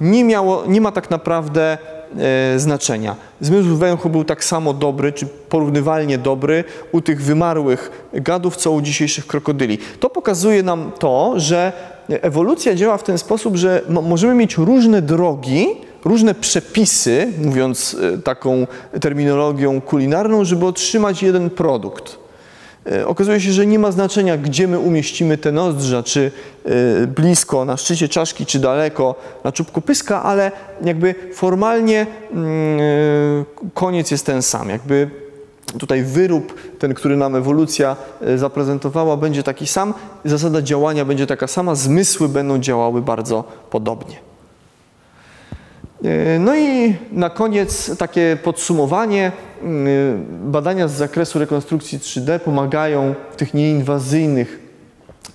nie, 0.00 0.24
miało, 0.24 0.62
nie 0.66 0.80
ma 0.80 0.92
tak 0.92 1.10
naprawdę 1.10 1.78
e, 2.18 2.58
znaczenia. 2.58 3.16
Zmysł 3.40 3.76
węchu 3.76 4.10
był 4.10 4.24
tak 4.24 4.44
samo 4.44 4.72
dobry, 4.72 5.12
czy 5.12 5.26
porównywalnie 5.26 6.18
dobry 6.18 6.64
u 6.92 7.00
tych 7.00 7.22
wymarłych 7.22 8.08
gadów, 8.12 8.56
co 8.56 8.72
u 8.72 8.80
dzisiejszych 8.80 9.26
krokodyli. 9.26 9.78
To 10.00 10.10
pokazuje 10.10 10.62
nam 10.62 10.92
to, 10.98 11.34
że 11.36 11.72
ewolucja 12.08 12.74
działa 12.74 12.98
w 12.98 13.02
ten 13.02 13.18
sposób, 13.18 13.56
że 13.56 13.82
możemy 13.88 14.34
mieć 14.34 14.56
różne 14.56 15.02
drogi, 15.02 15.66
różne 16.04 16.34
przepisy, 16.34 17.32
mówiąc 17.44 17.96
e, 18.14 18.18
taką 18.18 18.66
terminologią 19.00 19.80
kulinarną, 19.80 20.44
żeby 20.44 20.66
otrzymać 20.66 21.22
jeden 21.22 21.50
produkt. 21.50 22.23
E, 22.92 23.06
okazuje 23.06 23.40
się, 23.40 23.52
że 23.52 23.66
nie 23.66 23.78
ma 23.78 23.92
znaczenia, 23.92 24.36
gdzie 24.36 24.68
my 24.68 24.78
umieścimy 24.78 25.38
te 25.38 25.52
nozdrza, 25.52 26.02
czy 26.02 26.30
e, 26.64 27.06
blisko, 27.06 27.64
na 27.64 27.76
szczycie 27.76 28.08
czaszki, 28.08 28.46
czy 28.46 28.58
daleko, 28.58 29.14
na 29.44 29.52
czubku 29.52 29.80
pyska, 29.80 30.22
ale 30.22 30.52
jakby 30.84 31.14
formalnie 31.34 32.06
mm, 32.32 32.80
koniec 33.74 34.10
jest 34.10 34.26
ten 34.26 34.42
sam. 34.42 34.68
Jakby 34.68 35.10
tutaj 35.78 36.02
wyrób, 36.02 36.54
ten, 36.78 36.94
który 36.94 37.16
nam 37.16 37.36
ewolucja 37.36 37.96
zaprezentowała, 38.36 39.16
będzie 39.16 39.42
taki 39.42 39.66
sam, 39.66 39.94
zasada 40.24 40.62
działania 40.62 41.04
będzie 41.04 41.26
taka 41.26 41.46
sama, 41.46 41.74
zmysły 41.74 42.28
będą 42.28 42.58
działały 42.58 43.02
bardzo 43.02 43.44
podobnie. 43.70 44.16
E, 46.04 46.38
no 46.38 46.56
i 46.56 46.94
na 47.12 47.30
koniec 47.30 47.96
takie 47.98 48.38
podsumowanie. 48.42 49.32
E, 49.64 49.66
badania 50.44 50.88
z 50.88 50.92
zakresu 50.92 51.38
rekonstrukcji 51.38 51.98
3D 51.98 52.38
pomagają 52.38 53.14
w 53.32 53.36
tych 53.36 53.54
nieinwazyjnych 53.54 54.58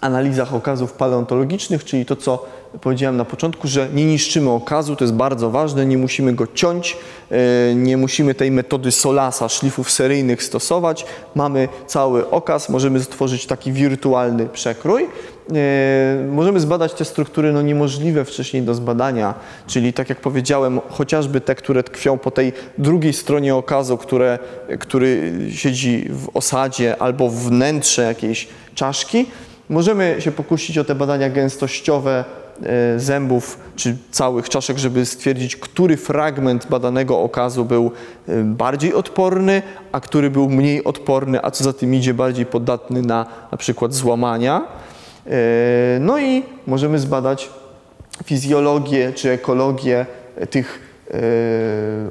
analizach 0.02 0.54
okazów 0.54 0.94
paleontologicznych, 0.94 1.84
czyli 1.84 2.06
to, 2.06 2.16
co 2.16 2.46
powiedziałem 2.82 3.18
na 3.18 3.26
początku, 3.26 3.68
że 3.68 3.90
nie 3.94 4.06
niszczymy 4.06 4.50
okazu, 4.50 4.96
to 4.96 5.04
jest 5.04 5.14
bardzo 5.14 5.50
ważne, 5.50 5.86
nie 5.86 5.98
musimy 5.98 6.34
go 6.34 6.48
ciąć, 6.54 6.98
e, 7.32 7.76
nie 7.76 7.98
musimy 7.98 8.34
tej 8.36 8.52
metody 8.52 8.92
solasa, 8.92 9.50
szlifów 9.50 9.92
seryjnych 9.92 10.44
stosować. 10.44 11.06
Mamy 11.36 11.68
cały 11.88 12.30
okaz, 12.30 12.70
możemy 12.70 13.04
stworzyć 13.04 13.46
taki 13.46 13.72
wirtualny 13.72 14.46
przekrój. 14.46 15.08
E, 15.56 16.24
możemy 16.32 16.60
zbadać 16.60 16.94
te 16.94 17.06
struktury 17.06 17.54
no, 17.54 17.62
niemożliwe 17.62 18.26
wcześniej 18.26 18.64
do 18.64 18.74
zbadania, 18.74 19.34
czyli 19.68 19.94
tak 19.94 20.10
jak 20.10 20.22
powiedziałem, 20.22 20.80
chociażby 20.90 21.42
te, 21.42 21.56
które 21.56 21.84
tkwią 21.84 22.18
po 22.18 22.32
tej 22.32 22.54
drugiej 22.78 23.14
stronie 23.14 23.56
okazu, 23.56 23.98
które, 23.98 24.40
który 24.80 25.34
siedzi 25.52 26.08
w 26.10 26.30
osadzie 26.34 27.02
albo 27.02 27.30
wnętrze 27.30 28.02
jakiejś 28.02 28.48
czaszki. 28.76 29.26
Możemy 29.70 30.16
się 30.20 30.32
pokusić 30.32 30.78
o 30.78 30.84
te 30.84 30.96
badania 30.96 31.30
gęstościowe 31.30 32.26
e, 32.64 33.00
zębów 33.00 33.60
czy 33.76 33.98
całych 34.12 34.50
czaszek, 34.50 34.78
żeby 34.78 35.06
stwierdzić, 35.06 35.56
który 35.56 35.98
fragment 35.98 36.68
badanego 36.70 37.20
okazu 37.20 37.66
był 37.66 37.92
e, 38.28 38.44
bardziej 38.44 38.94
odporny, 38.94 39.62
a 39.92 40.00
który 40.00 40.30
był 40.30 40.50
mniej 40.50 40.84
odporny, 40.84 41.40
a 41.44 41.52
co 41.52 41.64
za 41.64 41.74
tym 41.74 41.96
idzie 41.96 42.14
bardziej 42.14 42.46
podatny 42.46 43.02
na 43.02 43.26
na 43.52 43.58
przykład 43.58 43.94
złamania. 43.94 44.68
E, 45.28 45.98
no 46.00 46.20
i 46.20 46.44
możemy 46.68 47.00
zbadać 47.00 47.50
fizjologię 48.26 49.14
czy 49.14 49.30
ekologię 49.32 50.06
tych 50.50 50.80
e, 51.12 51.20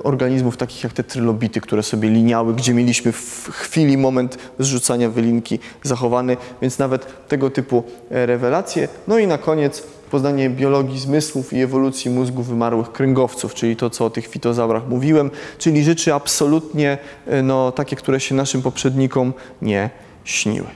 organizmów 0.03 0.57
takich 0.57 0.85
jak 0.85 0.93
te 0.93 1.05
trylobity, 1.05 1.61
które 1.61 1.83
sobie 1.83 2.11
liniały, 2.11 2.55
gdzie 2.55 2.75
mieliśmy 2.75 3.13
w 3.13 3.49
chwili 3.51 3.97
moment 3.97 4.39
zrzucania 4.59 5.11
wylinki 5.11 5.59
zachowany, 5.83 6.37
więc 6.63 6.79
nawet 6.79 7.29
tego 7.29 7.51
typu 7.51 7.83
e, 8.11 8.27
rewelacje. 8.27 8.89
No 9.09 9.19
i 9.19 9.27
na 9.27 9.39
koniec 9.39 9.83
poznanie 10.11 10.51
biologii 10.51 10.99
zmysłów 10.99 11.53
i 11.53 11.63
ewolucji 11.63 12.11
mózgu 12.11 12.43
wymarłych 12.43 12.93
kręgowców, 12.93 13.55
czyli 13.55 13.77
to, 13.77 13.91
co 13.91 14.05
o 14.05 14.11
tych 14.11 14.27
fitozaurach 14.27 14.89
mówiłem, 14.89 15.31
czyli 15.59 15.85
rzeczy 15.85 16.15
absolutnie 16.15 16.99
no, 17.43 17.73
takie, 17.73 17.97
które 17.97 18.21
się 18.21 18.35
naszym 18.35 18.63
poprzednikom 18.63 19.33
nie 19.63 19.91
śniły. 20.25 20.67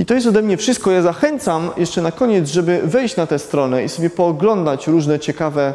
I 0.00 0.04
to 0.04 0.14
jest 0.14 0.26
ode 0.26 0.42
mnie 0.42 0.56
wszystko. 0.56 0.90
Ja 0.90 1.02
zachęcam 1.02 1.70
jeszcze 1.76 2.02
na 2.02 2.12
koniec, 2.12 2.48
żeby 2.48 2.80
wejść 2.84 3.16
na 3.16 3.26
tę 3.26 3.38
stronę 3.38 3.84
i 3.84 3.88
sobie 3.88 4.10
pooglądać 4.10 4.86
różne 4.86 5.18
ciekawe 5.18 5.74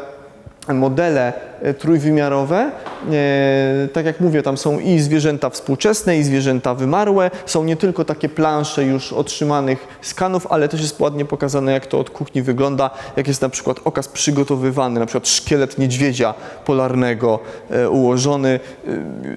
modele 0.74 1.32
e, 1.62 1.74
trójwymiarowe. 1.74 2.70
E, 3.12 3.88
tak 3.92 4.06
jak 4.06 4.20
mówię, 4.20 4.42
tam 4.42 4.56
są 4.56 4.78
i 4.78 5.00
zwierzęta 5.00 5.50
współczesne, 5.50 6.18
i 6.18 6.22
zwierzęta 6.22 6.74
wymarłe. 6.74 7.30
Są 7.46 7.64
nie 7.64 7.76
tylko 7.76 8.04
takie 8.04 8.28
plansze 8.28 8.84
już 8.84 9.12
otrzymanych 9.12 9.98
skanów, 10.02 10.46
ale 10.50 10.68
też 10.68 10.80
jest 10.80 11.00
ładnie 11.00 11.24
pokazane, 11.24 11.72
jak 11.72 11.86
to 11.86 12.00
od 12.00 12.10
kuchni 12.10 12.42
wygląda, 12.42 12.90
jak 13.16 13.28
jest 13.28 13.42
na 13.42 13.48
przykład 13.48 13.80
okaz 13.84 14.08
przygotowywany, 14.08 15.00
na 15.00 15.06
przykład 15.06 15.28
szkielet 15.28 15.78
niedźwiedzia 15.78 16.34
polarnego 16.64 17.38
e, 17.70 17.90
ułożony 17.90 18.60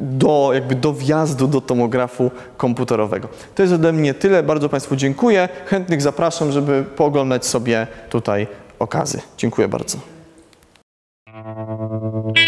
do, 0.01 0.51
jakby 0.53 0.75
do 0.75 0.93
wjazdu 0.93 1.47
do 1.47 1.61
tomografu 1.61 2.31
komputerowego. 2.57 3.27
To 3.55 3.61
jest 3.63 3.73
ode 3.73 3.93
mnie 3.93 4.13
tyle. 4.13 4.43
Bardzo 4.43 4.69
Państwu 4.69 4.95
dziękuję. 4.95 5.49
Chętnych 5.65 6.01
zapraszam, 6.01 6.51
żeby 6.51 6.83
pooglądać 6.95 7.45
sobie 7.45 7.87
tutaj 8.09 8.47
okazy. 8.79 9.21
Dziękuję 9.37 9.67
bardzo. 9.67 10.18
Thank 11.41 12.39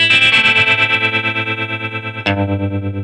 you. 2.96 3.01